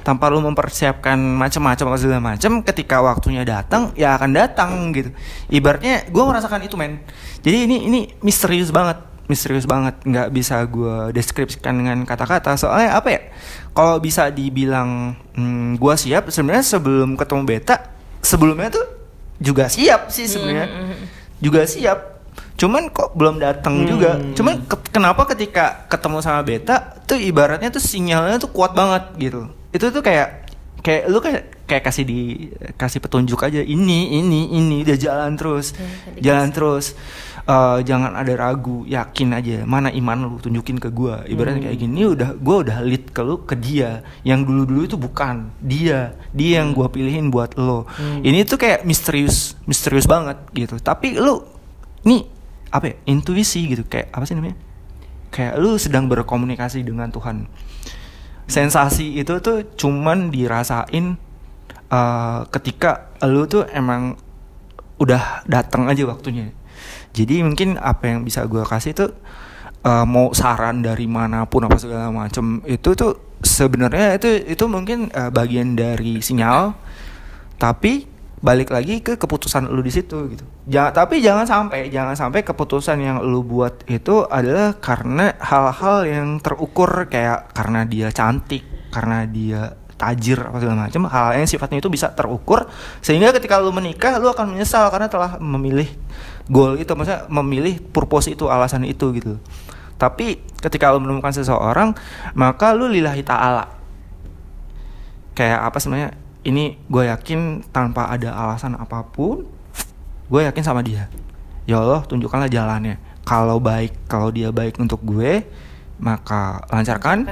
[0.02, 5.14] Tanpa lu mempersiapkan macam-macam atau segala macam, ketika waktunya datang ya akan datang gitu.
[5.46, 6.98] Ibaratnya gue merasakan itu men.
[7.38, 8.98] Jadi ini ini misterius banget,
[9.30, 9.98] misterius banget.
[10.02, 12.54] Nggak bisa gue deskripsikan dengan kata-kata.
[12.58, 13.20] Soalnya apa ya?
[13.72, 17.76] Kalau bisa dibilang hmm, gue siap, sebenarnya sebelum ketemu beta,
[18.20, 18.86] sebelumnya tuh
[19.42, 20.68] juga siap sih sebenarnya,
[21.40, 22.22] juga siap.
[22.60, 24.20] Cuman kok belum datang juga.
[24.36, 29.50] Cuman ke- kenapa ketika ketemu sama beta tuh ibaratnya tuh sinyalnya tuh kuat banget gitu.
[29.72, 30.46] Itu tuh kayak
[30.82, 35.72] kayak lu kayak kayak kasih di kasih petunjuk aja ini ini ini udah jalan terus
[36.20, 36.92] jalan terus
[37.42, 41.26] Eh, jangan ada ragu yakin aja mana iman lu tunjukin ke gua.
[41.26, 44.06] Ibaratnya kayak gini udah gua udah lead ke lu ke dia.
[44.22, 46.14] Yang dulu dulu itu bukan dia.
[46.30, 47.90] Dia yang gua pilihin buat lo.
[48.22, 50.78] Ini tuh kayak misterius misterius banget gitu.
[50.78, 51.42] Tapi lu
[52.06, 52.22] nih
[52.70, 53.82] apa ya intuisi gitu.
[53.90, 54.54] Kayak apa sih namanya?
[55.34, 57.50] Kayak lu sedang berkomunikasi dengan Tuhan.
[58.46, 61.18] Sensasi itu tuh cuman dirasain
[61.90, 64.14] eh, ketika lu tuh emang
[65.02, 66.54] udah datang aja waktunya
[67.12, 69.10] jadi mungkin apa yang bisa gue kasih tuh
[69.84, 75.10] eh, mau saran dari mana pun apa segala macem itu tuh sebenarnya itu itu mungkin
[75.10, 76.74] eh, bagian dari sinyal
[77.58, 80.42] tapi balik lagi ke keputusan lu di situ gitu.
[80.66, 86.28] Jangan tapi jangan sampai jangan sampai keputusan yang lu buat itu adalah karena hal-hal yang
[86.42, 91.86] terukur kayak karena dia cantik, karena dia tajir apa segala macam, hal yang sifatnya itu
[91.86, 92.66] bisa terukur
[92.98, 95.86] sehingga ketika lu menikah lu akan menyesal karena telah memilih
[96.50, 99.38] goal itu maksudnya memilih purpose itu alasan itu gitu.
[99.94, 101.94] Tapi ketika lu menemukan seseorang,
[102.34, 103.70] maka lu lillahi ta'ala.
[105.38, 106.10] Kayak apa sebenarnya?
[106.42, 109.46] Ini gue yakin tanpa ada alasan apa pun
[110.26, 111.06] gue yakin sama dia.
[111.70, 112.98] Ya Allah tunjukkanlah jalannya.
[113.22, 115.46] Kalau baik kalau dia baik untuk gue
[116.02, 117.30] maka lancarkan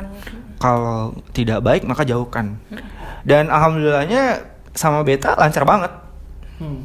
[0.60, 2.60] kalau tidak baik maka jauhkan.
[2.68, 2.84] Hmm.
[3.24, 4.44] Dan alhamdulillahnya
[4.76, 5.92] sama beta lancar banget.
[6.60, 6.84] Hmm.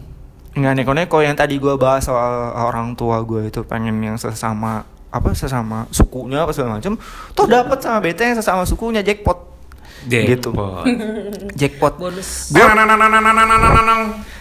[0.55, 5.35] nggak neko-neko yang tadi gue bahas soal orang tua gue itu pengen yang sesama apa
[5.35, 6.95] sesama sukunya apa segala macam
[7.35, 9.51] tuh dapat sama beta yang sesama sukunya jackpot.
[10.05, 10.31] Jackpot.
[10.31, 10.49] gitu.
[11.59, 11.93] Jackpot.
[11.99, 12.51] Bonus.
[12.55, 12.63] Gue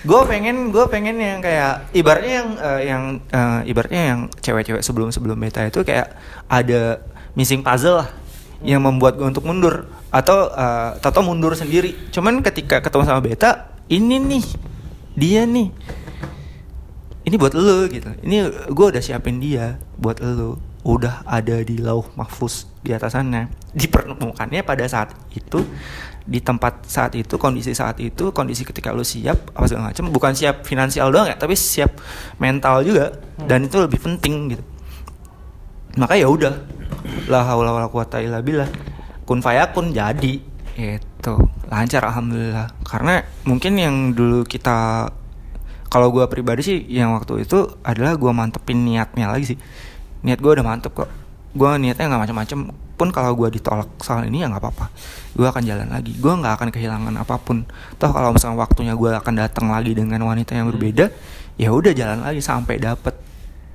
[0.05, 3.03] gue pengen gue pengen yang kayak ibaratnya yang uh, yang
[3.33, 6.15] uh, ibaratnya yang cewek-cewek sebelum sebelum beta itu kayak
[6.47, 7.03] ada
[7.35, 8.09] missing puzzle lah
[8.65, 9.87] yang membuat gue untuk mundur.
[10.09, 11.95] Atau eh, atau mundur sendiri.
[12.11, 14.45] Cuman ketika ketemu sama beta ini nih
[15.15, 15.69] dia nih.
[17.25, 18.09] Ini buat lo gitu.
[18.25, 20.59] Ini gue udah siapin dia buat lo.
[20.85, 25.65] Udah ada di lauh mahfuz di atas sana dipertemukannya pada saat itu
[26.25, 30.13] di tempat saat itu kondisi saat itu kondisi ketika lu siap apa segala macam.
[30.13, 31.97] Bukan siap finansial doang ya tapi siap
[32.37, 33.17] mental juga.
[33.41, 34.65] Dan itu lebih penting gitu.
[35.97, 36.53] Maka ya udah
[37.29, 38.69] la haula wala quwata illa billah.
[39.25, 40.41] Kun fayakun jadi.
[40.75, 41.35] Itu
[41.71, 42.73] lancar alhamdulillah.
[42.85, 45.09] Karena mungkin yang dulu kita
[45.89, 49.59] kalau gua pribadi sih yang waktu itu adalah gua mantepin niatnya lagi sih.
[50.27, 51.11] Niat gua udah mantep kok.
[51.55, 52.59] Gua niatnya nggak macam-macam
[52.95, 54.87] pun kalau gue ditolak soal ini ya nggak apa-apa.
[55.35, 56.15] Gue akan jalan lagi.
[56.15, 57.67] Gue nggak akan kehilangan apa pun.
[57.99, 61.11] Toh kalau misalnya waktunya gue akan datang lagi dengan wanita yang berbeda
[61.59, 63.15] ya udah jalan lagi sampai dapet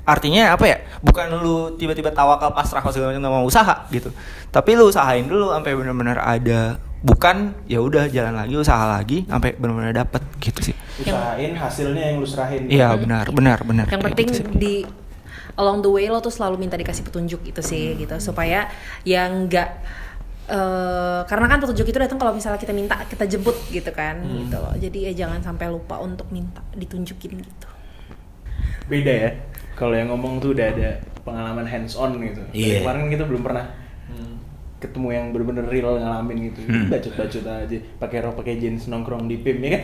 [0.09, 0.77] artinya apa ya?
[1.05, 4.09] Bukan lu tiba-tiba tawakal pasrah kalau segala macam nggak mau usaha gitu.
[4.49, 6.81] Tapi lu usahain dulu sampai benar-benar ada.
[6.99, 10.75] Bukan ya udah jalan lagi usaha lagi sampai benar-benar dapet gitu sih.
[10.99, 12.67] Usahain hasilnya yang lu serahin.
[12.67, 13.85] iya benar benar benar.
[13.87, 14.45] Yang penting gitu sih.
[14.57, 14.75] di
[15.55, 18.11] along the way lo tuh selalu minta dikasih petunjuk itu sih gitu.
[18.19, 18.67] Supaya
[19.07, 19.69] yang nggak
[20.49, 24.57] eh, karena kan petunjuk itu datang kalau misalnya kita minta kita jemput gitu kan gitu.
[24.59, 27.67] Loh jadi ya jangan sampai lupa untuk minta ditunjukin gitu.
[28.89, 29.31] Beda ya.
[29.79, 32.43] Kalau yang ngomong tuh udah ada pengalaman hands on gitu.
[32.51, 32.77] Dari Iya.
[32.83, 33.65] Kemarin kita belum pernah
[34.79, 36.59] ketemu yang bener-bener real ngalamin gitu.
[36.67, 36.87] Hmm.
[36.91, 39.83] Bacot-bacot aja, pakai rok, pakai jeans nongkrong di PIM ya kan?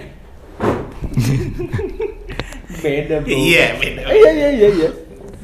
[2.83, 3.31] beda bro.
[3.31, 4.01] Iya, beda.
[4.11, 4.89] Iya iya iya iya.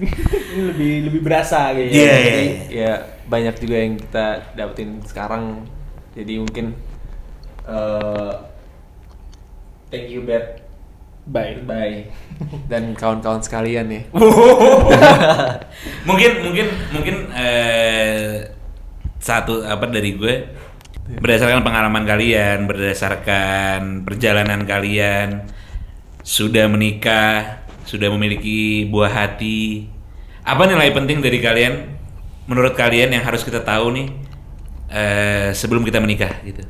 [0.02, 1.94] Ini lebih lebih berasa gitu.
[1.94, 2.56] Iya, iya, Jadi, iya.
[2.72, 2.92] ya
[3.32, 4.26] banyak juga yang kita
[4.60, 5.64] dapetin sekarang
[6.12, 6.76] jadi mungkin
[7.64, 8.34] eh
[9.88, 10.61] thank you Bet
[11.32, 11.64] Baik.
[11.64, 12.12] bye.
[12.68, 14.04] Dan kawan-kawan sekalian nih.
[16.08, 18.52] Mungkin mungkin mungkin eh,
[19.18, 20.36] satu apa dari gue.
[21.12, 25.44] Berdasarkan pengalaman kalian berdasarkan perjalanan kalian
[26.22, 29.90] sudah menikah sudah memiliki buah hati
[30.46, 31.98] apa nilai penting dari kalian
[32.46, 34.08] menurut kalian yang harus kita tahu nih
[34.90, 36.64] eh, sebelum kita menikah gitu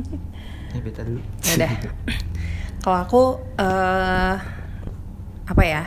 [0.74, 1.20] ya beta dulu.
[1.44, 1.72] Ya udah.
[2.80, 3.22] Kalau aku
[3.58, 4.34] eh
[5.50, 5.82] apa ya?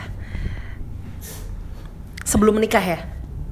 [2.24, 2.98] Sebelum menikah ya?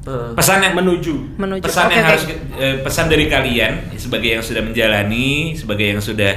[0.03, 1.39] Eh, pesan yang Menuju.
[1.39, 1.63] menuju.
[1.63, 2.11] Pesan Oke, yang oke.
[2.11, 2.25] harus
[2.59, 6.33] eh, pesan dari kalian sebagai yang sudah menjalani sebagai yang sudah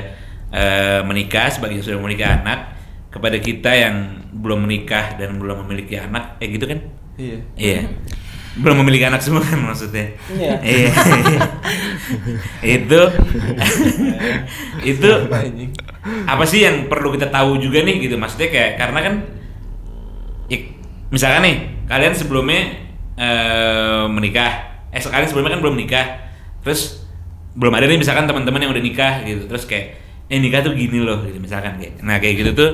[0.54, 2.78] eh, menikah sebagai yang sudah memiliki anak
[3.10, 6.80] kepada kita yang belum menikah dan belum memiliki anak eh gitu kan?
[7.16, 7.38] Iya.
[7.58, 7.80] Iya
[8.56, 10.16] belum memiliki anak semua kan maksudnya.
[10.32, 10.54] Iya.
[10.64, 10.92] iya.
[12.80, 13.02] Itu.
[14.96, 15.10] Itu
[16.06, 18.16] apa sih yang perlu kita tahu juga nih gitu?
[18.16, 19.14] Maksudnya kayak karena kan
[20.48, 20.60] ya,
[21.12, 21.56] misalkan nih
[21.90, 22.62] kalian sebelumnya
[23.20, 24.86] eh, menikah.
[24.96, 26.08] Eh sekali sebelumnya kan belum nikah.
[26.64, 27.04] Terus
[27.56, 29.52] belum ada nih misalkan teman-teman yang udah nikah gitu.
[29.52, 32.00] Terus kayak eh nikah tuh gini loh gitu misalkan kayak.
[32.00, 32.72] Nah kayak gitu tuh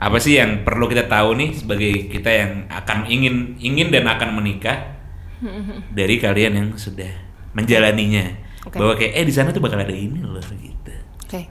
[0.00, 4.32] apa sih yang perlu kita tahu nih sebagai kita yang akan ingin ingin dan akan
[4.32, 4.99] menikah
[5.98, 7.10] dari kalian yang sudah
[7.56, 8.36] menjalaninya
[8.68, 8.76] Oke.
[8.76, 10.92] bahwa kayak eh di sana tuh bakal ada ini loh gitu
[11.30, 11.46] Oke.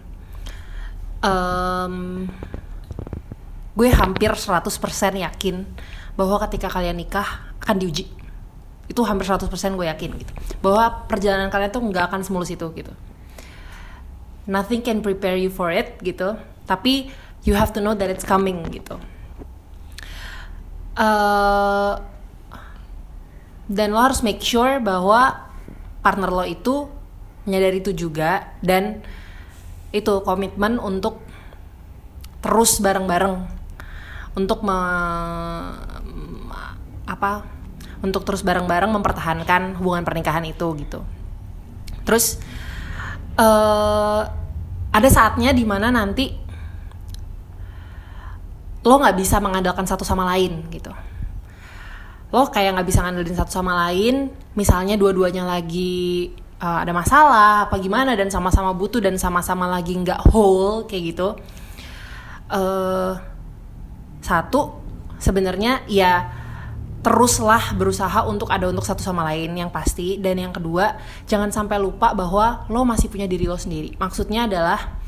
[1.23, 2.27] Em,
[3.79, 4.59] gue hampir 100%
[5.15, 5.63] yakin
[6.19, 8.11] bahwa ketika kalian nikah akan diuji.
[8.91, 9.47] Itu hampir 100%
[9.79, 10.33] gue yakin gitu.
[10.59, 12.91] Bahwa perjalanan kalian tuh nggak akan semulus itu gitu.
[14.51, 16.35] Nothing can prepare you for it gitu.
[16.67, 17.07] Tapi
[17.47, 18.99] you have to know that it's coming gitu.
[20.99, 21.93] Eh,
[23.69, 25.45] dan lo harus make sure bahwa
[26.01, 26.89] partner lo itu
[27.45, 29.05] menyadari itu juga dan
[29.93, 31.21] itu komitmen untuk
[32.41, 33.45] terus bareng-bareng.
[34.33, 35.77] Untuk me-
[37.09, 37.45] apa
[37.99, 41.05] untuk terus bareng-bareng mempertahankan hubungan pernikahan itu gitu.
[42.05, 42.41] Terus
[43.37, 44.21] eh
[44.89, 46.33] ada saatnya di mana nanti
[48.81, 50.89] lo nggak bisa mengandalkan satu sama lain gitu
[52.29, 56.29] lo kayak nggak bisa ngandelin satu sama lain misalnya dua-duanya lagi
[56.61, 61.27] uh, ada masalah apa gimana dan sama-sama butuh dan sama-sama lagi nggak whole kayak gitu.
[62.51, 63.13] Eh
[64.19, 64.83] satu
[65.17, 66.35] sebenarnya ya
[66.99, 70.19] teruslah berusaha untuk ada untuk satu sama lain yang pasti.
[70.19, 73.95] Dan yang kedua jangan sampai lupa bahwa lo masih punya diri lo sendiri.
[73.95, 74.99] Maksudnya adalah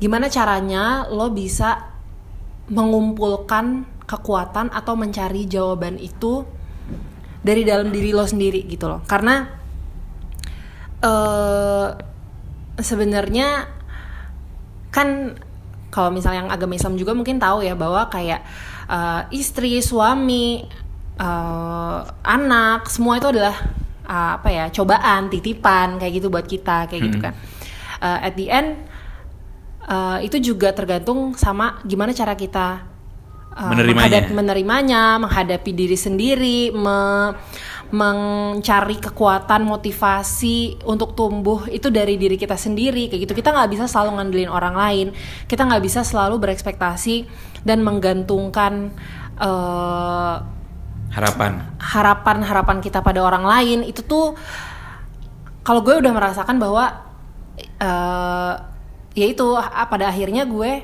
[0.00, 1.92] gimana caranya lo bisa
[2.66, 6.46] mengumpulkan kekuatan atau mencari jawaban itu
[7.46, 9.06] dari dalam diri lo sendiri gitu loh.
[9.06, 9.46] Karena
[11.06, 11.88] eh
[12.82, 13.70] sebenarnya
[14.90, 15.38] kan
[15.94, 18.42] kalau misalnya yang agama Islam juga mungkin tahu ya bahwa kayak
[18.90, 20.66] eh, istri suami
[21.16, 23.56] eh, anak semua itu adalah
[24.04, 27.32] eh, apa ya cobaan titipan kayak gitu buat kita kayak gitu kan.
[28.02, 28.76] Eh, at the end
[29.88, 32.95] eh, itu juga tergantung sama gimana cara kita
[33.56, 34.20] uh, Menerimanya.
[34.28, 37.32] menghadapi- menerimanya, menghadapi diri sendiri, me-
[37.86, 43.34] mencari kekuatan, motivasi untuk tumbuh itu dari diri kita sendiri kayak gitu.
[43.38, 45.06] Kita nggak bisa selalu ngandelin orang lain,
[45.46, 47.30] kita nggak bisa selalu berekspektasi
[47.62, 48.90] dan menggantungkan
[49.38, 50.42] uh,
[51.14, 54.34] harapan harapan-harapan kita pada orang lain itu tuh
[55.62, 57.06] kalau gue udah merasakan bahwa
[57.56, 58.52] eh
[59.16, 60.82] ya itu ah, pada akhirnya gue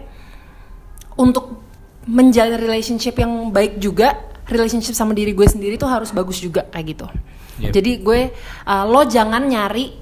[1.19, 1.61] untuk
[2.07, 4.19] menjalin relationship yang baik juga
[4.51, 7.07] relationship sama diri gue sendiri tuh harus bagus juga kayak gitu
[7.53, 7.69] Yep.
[7.79, 8.20] jadi gue
[8.65, 9.93] uh, lo jangan nyari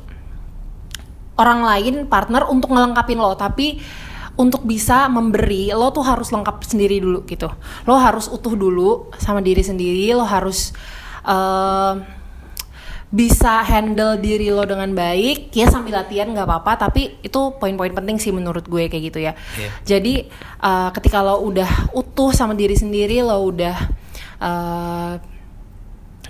[1.34, 3.80] orang lain partner untuk ngelengkapin lo tapi
[4.38, 7.48] untuk bisa memberi lo tuh harus lengkap sendiri dulu gitu
[7.84, 10.72] lo harus utuh dulu sama diri sendiri lo harus
[11.26, 11.94] eh,
[13.10, 18.16] bisa handle diri lo dengan baik ya sambil latihan nggak apa-apa tapi itu poin-poin penting
[18.16, 19.70] sih menurut gue kayak gitu ya Iya.
[19.82, 20.14] jadi
[20.60, 23.76] eh, ketika lo udah utuh sama diri sendiri lo udah
[24.38, 25.12] eh,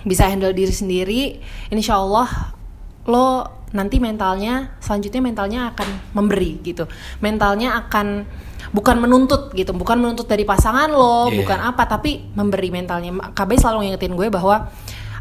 [0.01, 1.21] bisa handle diri sendiri
[1.69, 2.25] insya Allah
[3.05, 8.25] lo nanti mentalnya selanjutnya mentalnya akan memberi gitu mentalnya akan
[8.71, 11.45] bukan menuntut gitu bukan menuntut dari pasangan lo Iya.
[11.45, 14.65] bukan apa tapi memberi mentalnya KB selalu ngingetin gue bahwa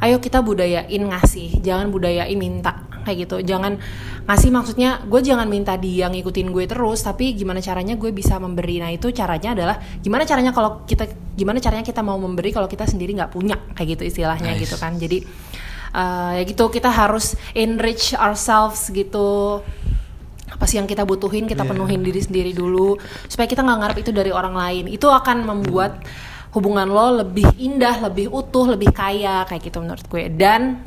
[0.01, 2.89] ayo kita budayain ngasih jangan budayain minta.
[3.01, 3.37] Kayak gitu.
[3.49, 3.81] Jangan
[4.29, 8.77] ngasih maksudnya gue jangan minta dia ngikutin gue terus tapi gimana caranya gue bisa memberi.
[8.81, 12.85] Nah itu caranya adalah gimana caranya kalau kita gimana caranya kita mau memberi kalau kita
[12.85, 13.57] sendiri nggak punya?
[13.73, 14.69] Kayak gitu istilahnya Nice.
[14.69, 15.01] gitu kan.
[15.01, 15.25] Jadi
[15.97, 19.65] eh, ya gitu kita harus enrich ourselves gitu.
[20.51, 23.01] Apa sih yang kita butuhin kita penuhin diri sendiri dulu
[23.33, 24.85] supaya kita nggak ngarep itu dari orang lain.
[24.93, 26.05] Itu akan membuat
[26.51, 30.27] hubungan lo lebih indah lebih utuh lebih kaya kayak gitu menurut gue.
[30.31, 30.83] Dan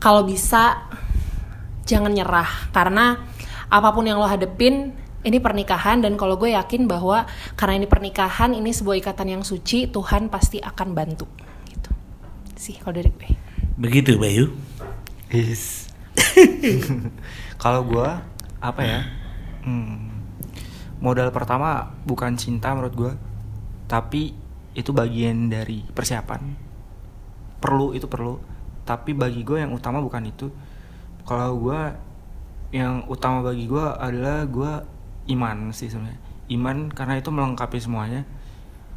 [0.00, 0.86] kalau bisa
[1.88, 2.70] jangan nyerah.
[2.72, 3.16] Karena
[3.66, 4.92] apa pun yang lo hadepin
[5.24, 6.04] ini pernikahan.
[6.04, 7.24] Dan kalau gue yakin bahwa
[7.56, 11.26] karena ini pernikahan ini sebuah ikatan yang suci Tuhan pasti akan bantu.
[11.64, 11.90] Gitu.
[12.56, 13.30] Sih kalau dari gue.
[13.76, 14.52] Begitu Bayu.
[15.28, 15.90] Is.
[17.62, 18.22] Kalau gua
[18.60, 19.00] apa ya?
[19.66, 20.22] Hmm,
[21.02, 23.12] modal pertama bukan cinta menurut gua,
[23.86, 24.34] tapi
[24.76, 26.42] itu bagian dari persiapan.
[27.62, 28.36] Perlu itu perlu,
[28.84, 30.52] tapi bagi gue yang utama bukan itu.
[31.26, 31.96] Kalau gua
[32.70, 34.84] yang utama bagi gua adalah gua
[35.26, 36.20] iman sih sebenarnya.
[36.46, 38.22] Iman karena itu melengkapi semuanya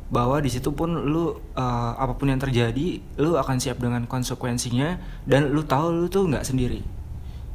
[0.10, 4.98] bahwa di situ pun lu uh, apa pun yang terjadi lu akan siap dengan konsekuensinya
[5.30, 6.82] dan lu tahu lu tuh nggak sendiri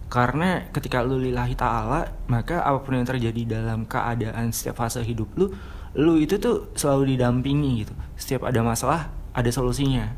[0.06, 5.26] karena ketika lu lillahi ta'ala maka apa pun yang terjadi dalam keadaan setiap fase hidup
[5.34, 5.50] lu
[5.94, 7.94] lu itu tuh selalu didampingi gitu.
[8.18, 10.10] Setiap ada masalah ada solusinya.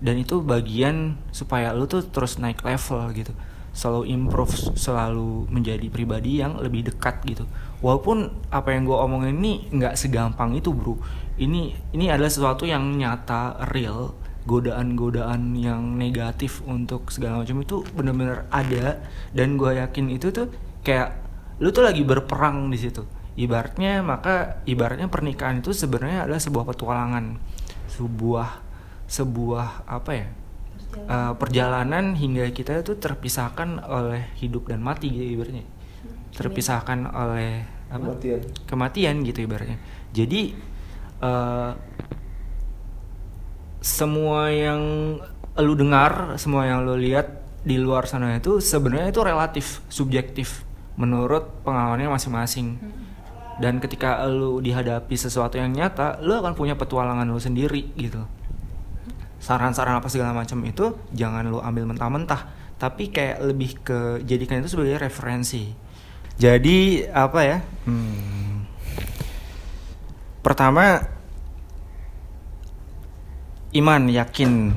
[0.00, 3.32] Dan itu bagian supaya lu tuh terus naik level gitu.
[3.72, 7.44] Selalu improve selalu menjadi pribadi yang lebih dekat gitu.
[7.80, 10.96] Walaupun apa yang gue omongin ini nggak segampang itu bro.
[11.40, 14.16] Ini ini adalah sesuatu yang nyata real.
[14.40, 19.04] Godaan-godaan yang negatif untuk segala macam itu bener-bener ada.
[19.36, 20.48] Dan gue yakin itu tuh
[20.80, 21.12] kayak
[21.60, 27.24] lu tuh lagi berperang di situ ibaratnya maka ibaratnya pernikahan itu sebenarnya adalah sebuah petualangan.
[27.90, 28.48] Sebuah
[29.10, 30.26] sebuah apa ya?
[30.90, 35.66] Uh, perjalanan hingga kita itu terpisahkan oleh hidup dan mati gitu ibaratnya.
[36.34, 38.14] Terpisahkan oleh apa?
[38.14, 38.40] Kematian.
[38.66, 39.78] kematian gitu ibaratnya.
[40.10, 40.54] Jadi
[41.22, 41.78] uh,
[43.80, 44.82] semua yang
[45.58, 50.64] lu dengar semua yang lu lihat di luar sana itu sebenarnya itu relatif subjektif
[50.96, 52.80] menurut pengalamannya masing-masing
[53.60, 58.24] dan ketika lu dihadapi sesuatu yang nyata lu akan punya petualangan lu sendiri gitu.
[59.36, 62.56] Saran-saran apa segala macam itu jangan lu ambil mentah-mentah.
[62.80, 65.76] Tapi kayak lebih ke jadikan itu sebagai referensi.
[66.40, 68.64] Jadi apa ya hmm,
[70.40, 71.04] pertama
[73.76, 74.72] iman yakin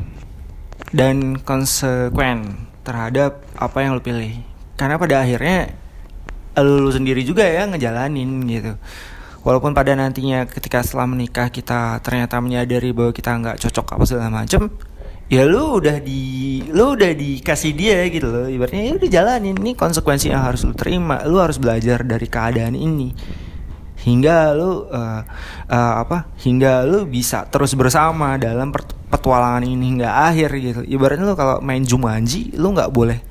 [0.91, 4.43] dan konsekuen terhadap apa yang lu pilih.
[4.75, 5.71] Karena pada akhirnya
[6.61, 8.73] lu sendiri juga ya ngejalanin gitu.
[9.43, 14.29] Walaupun pada nantinya ketika setelah menikah kita ternyata menyadari bahwa kita nggak cocok apa segala
[14.31, 14.71] macem
[15.33, 18.45] ya lu udah di lu udah dikasih dia gitu loh.
[18.45, 19.55] Ibaratnya ya udah jalanin.
[19.57, 21.25] Ini konsekuensi yang harus lu terima.
[21.25, 23.11] Lu harus belajar dari keadaan ini.
[24.03, 25.21] Hingga lu uh,
[25.71, 28.67] uh, apa hingga lu bisa terus bersama dalam
[29.07, 30.81] petualangan ini hingga akhir gitu.
[30.83, 33.23] Ibaratnya lu kalau main Jumanji lu nggak boleh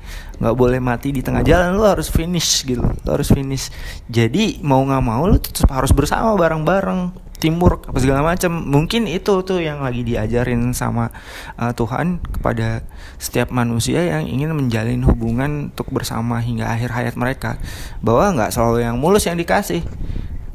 [0.43, 3.71] nggak boleh mati di tengah jalan lu harus finish gitu lu harus finish.
[4.11, 9.43] Jadi mau nggak mau lu tetap harus bersama bareng-bareng teamwork apa segala macam mungkin itu
[9.43, 11.11] tuh yang lagi diajarin sama
[11.59, 12.87] uh, Tuhan kepada
[13.19, 17.59] setiap manusia yang ingin menjalin hubungan untuk bersama hingga akhir hayat mereka.
[17.99, 19.83] Bahwa nggak selalu yang mulus yang dikasih.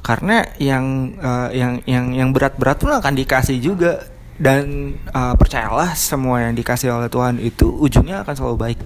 [0.00, 4.08] Karena yang uh, yang yang yang berat-berat pun akan dikasih juga.
[4.38, 8.78] Dan uh, percayalah semua yang dikasih oleh Tuhan itu ujungnya akan selalu baik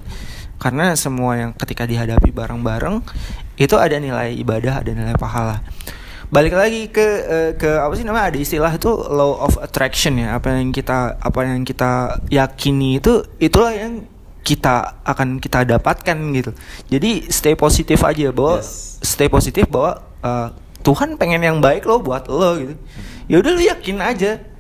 [0.63, 3.03] karena semua yang ketika dihadapi bareng-bareng
[3.59, 5.59] itu ada nilai ibadah ada nilai pahala.
[6.31, 8.31] Balik lagi ke uh, ke apa sih namanya?
[8.31, 10.39] Ada istilah itu law of attraction ya.
[10.39, 14.07] Apa yang kita apa yang kita yakini itu itulah yang
[14.47, 16.55] kita akan kita dapatkan gitu.
[16.89, 19.03] Jadi stay positif aja bahwa Yes.
[19.03, 20.49] stay positif bahwa uh,
[20.83, 22.75] Tuhan pengen yang baik lo buat lo gitu.
[23.27, 24.52] Ya udah lu yakin aja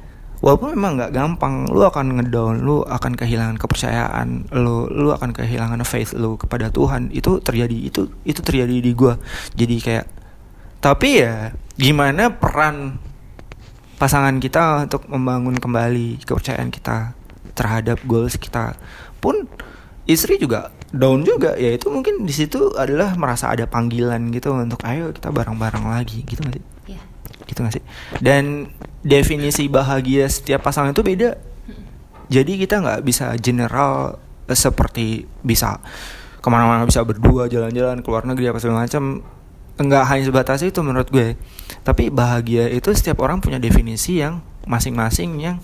[0.42, 5.80] walaupun memang nggak gampang lu akan ngedown lu akan kehilangan kepercayaan lu lu akan kehilangan
[5.86, 7.14] faith lu kepada Tuhan.
[7.14, 9.16] Itu terjadi itu itu terjadi di gua.
[9.54, 10.06] Jadi kayak
[10.82, 12.98] tapi ya gimana peran
[14.02, 17.14] pasangan kita untuk membangun kembali kepercayaan kita
[17.54, 18.74] terhadap goals kita
[19.22, 19.46] pun
[20.10, 21.54] istri juga down juga.
[21.54, 26.26] Ya itu mungkin di situ adalah merasa ada panggilan gitu untuk ayo kita bareng-bareng lagi
[26.26, 26.71] gitu Iya.
[27.52, 27.84] Gitu gak sih?
[28.18, 28.72] Dan
[29.04, 31.36] definisi bahagia setiap pasangan itu beda.
[32.32, 34.16] Jadi kita nggak bisa general
[34.48, 35.76] eh, seperti bisa
[36.42, 39.20] ke mana-mana bisa berdua jalan-jalan ke luar negeri apa segala macam.
[39.76, 41.36] Nggak hanya sebatas itu menurut gue.
[41.84, 45.56] Tapi bahagia itu setiap orang punya definisi yang masing-masing yang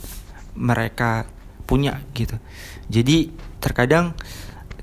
[0.52, 1.24] mereka
[1.64, 2.36] punya gitu.
[2.90, 4.12] Jadi terkadang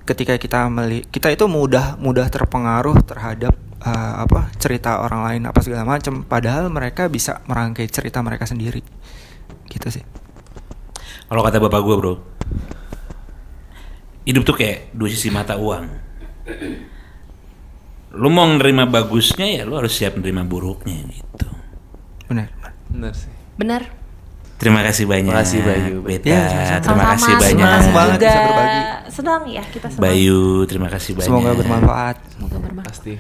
[0.06, 5.60] ketika kita meli kita itu mudah mudah terpengaruh terhadap eh, apa cerita orang lain apa
[5.62, 8.82] segala macam padahal mereka bisa merangkai cerita mereka sendiri
[9.70, 10.04] gitu sih
[11.26, 12.14] Kalau kata bapak gue bro,
[14.26, 15.90] hidup tuh kayak dua sisi mata uang.
[18.14, 21.50] Lu mau nerima bagusnya ya lu harus siap nerima buruknya gitu.
[22.30, 22.74] benar benar.
[22.94, 23.34] Bener sih.
[23.58, 23.82] Benar.
[24.56, 25.34] Terima kasih banyak.
[25.36, 25.96] Makasih, Bayu.
[26.00, 26.30] Beta.
[26.32, 26.44] Ya,
[26.80, 27.66] terima Sama-sama, kasih terima banyak.
[27.66, 28.30] kasih Senang banget juga.
[28.30, 28.80] bisa berbagi.
[29.12, 30.04] Senang ya kita senang.
[30.06, 31.28] Bayu, terima kasih banyak.
[31.28, 32.88] semoga bermanfaat Semoga bermanfaat.
[32.88, 33.14] Pasti.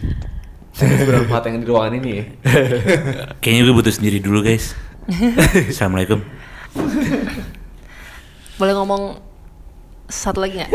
[0.75, 2.23] Bermanfaat yang di ruangan ini ya.
[3.41, 4.75] Kayaknya gue butuh sendiri dulu guys.
[5.71, 6.19] Assalamualaikum.
[8.55, 9.03] Boleh ngomong
[10.05, 10.71] satu lagi nggak?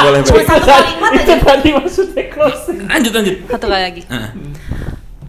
[0.00, 0.46] Boleh, Cuma boleh.
[0.48, 1.44] satu kalimat itu aja.
[1.44, 2.80] tadi maksudnya closing.
[2.88, 3.36] Lanjut lanjut.
[3.46, 4.02] Satu kali lagi.
[4.08, 4.30] Heeh.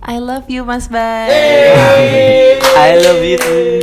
[0.05, 1.27] I love you Mas Bay.
[2.61, 3.81] I love you too.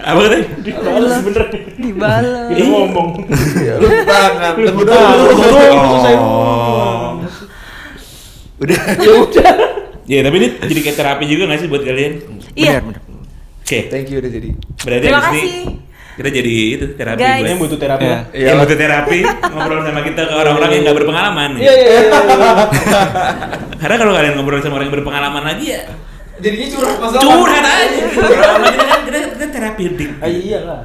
[0.00, 0.42] Apa tadi?
[0.72, 1.44] Balas bener.
[1.76, 2.48] Dibalas.
[2.56, 3.08] Kita ngomong.
[4.08, 4.52] Tangan,
[6.16, 6.89] Oh.
[8.60, 8.78] Udah.
[9.04, 9.52] Ya udah.
[10.10, 12.12] Ya tapi ini jadi kayak terapi juga gak sih buat kalian?
[12.58, 12.82] Iya.
[12.82, 13.20] benar benar
[13.62, 13.78] Oke.
[13.86, 14.48] Thank you udah jadi.
[14.82, 15.50] Berarti Terima kasih.
[16.10, 17.46] kita jadi itu terapi Guys.
[17.46, 18.04] Yang butuh terapi.
[18.04, 18.18] Iya.
[18.34, 18.46] ya.
[18.50, 21.50] yang butuh terapi ngobrol sama kita ke orang-orang yang gak berpengalaman.
[21.56, 21.86] Iya iya.
[21.88, 22.02] iya.
[23.80, 25.82] Karena kalau kalian ngobrol sama orang yang berpengalaman lagi ya
[26.40, 27.22] Jadinya curhat masalah.
[27.22, 28.02] curhat aja.
[28.08, 30.10] kita kan kita, kita terapeutik.
[30.18, 30.82] Ah, iya lah.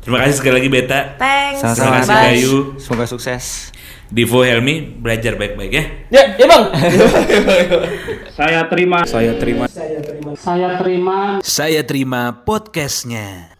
[0.00, 1.00] Terima kasih sekali lagi Beta.
[1.20, 1.60] Thanks.
[1.76, 2.16] Terima kasih.
[2.16, 2.54] Bayu.
[2.80, 3.70] semoga sukses
[4.08, 5.84] Divo Helmi belajar baik-baik ya.
[6.08, 6.64] Ya, ya bang.
[8.38, 9.04] Saya terima.
[9.04, 9.66] saya terima
[10.40, 11.16] Saya terima.
[11.44, 13.52] Saya terima podcastnya.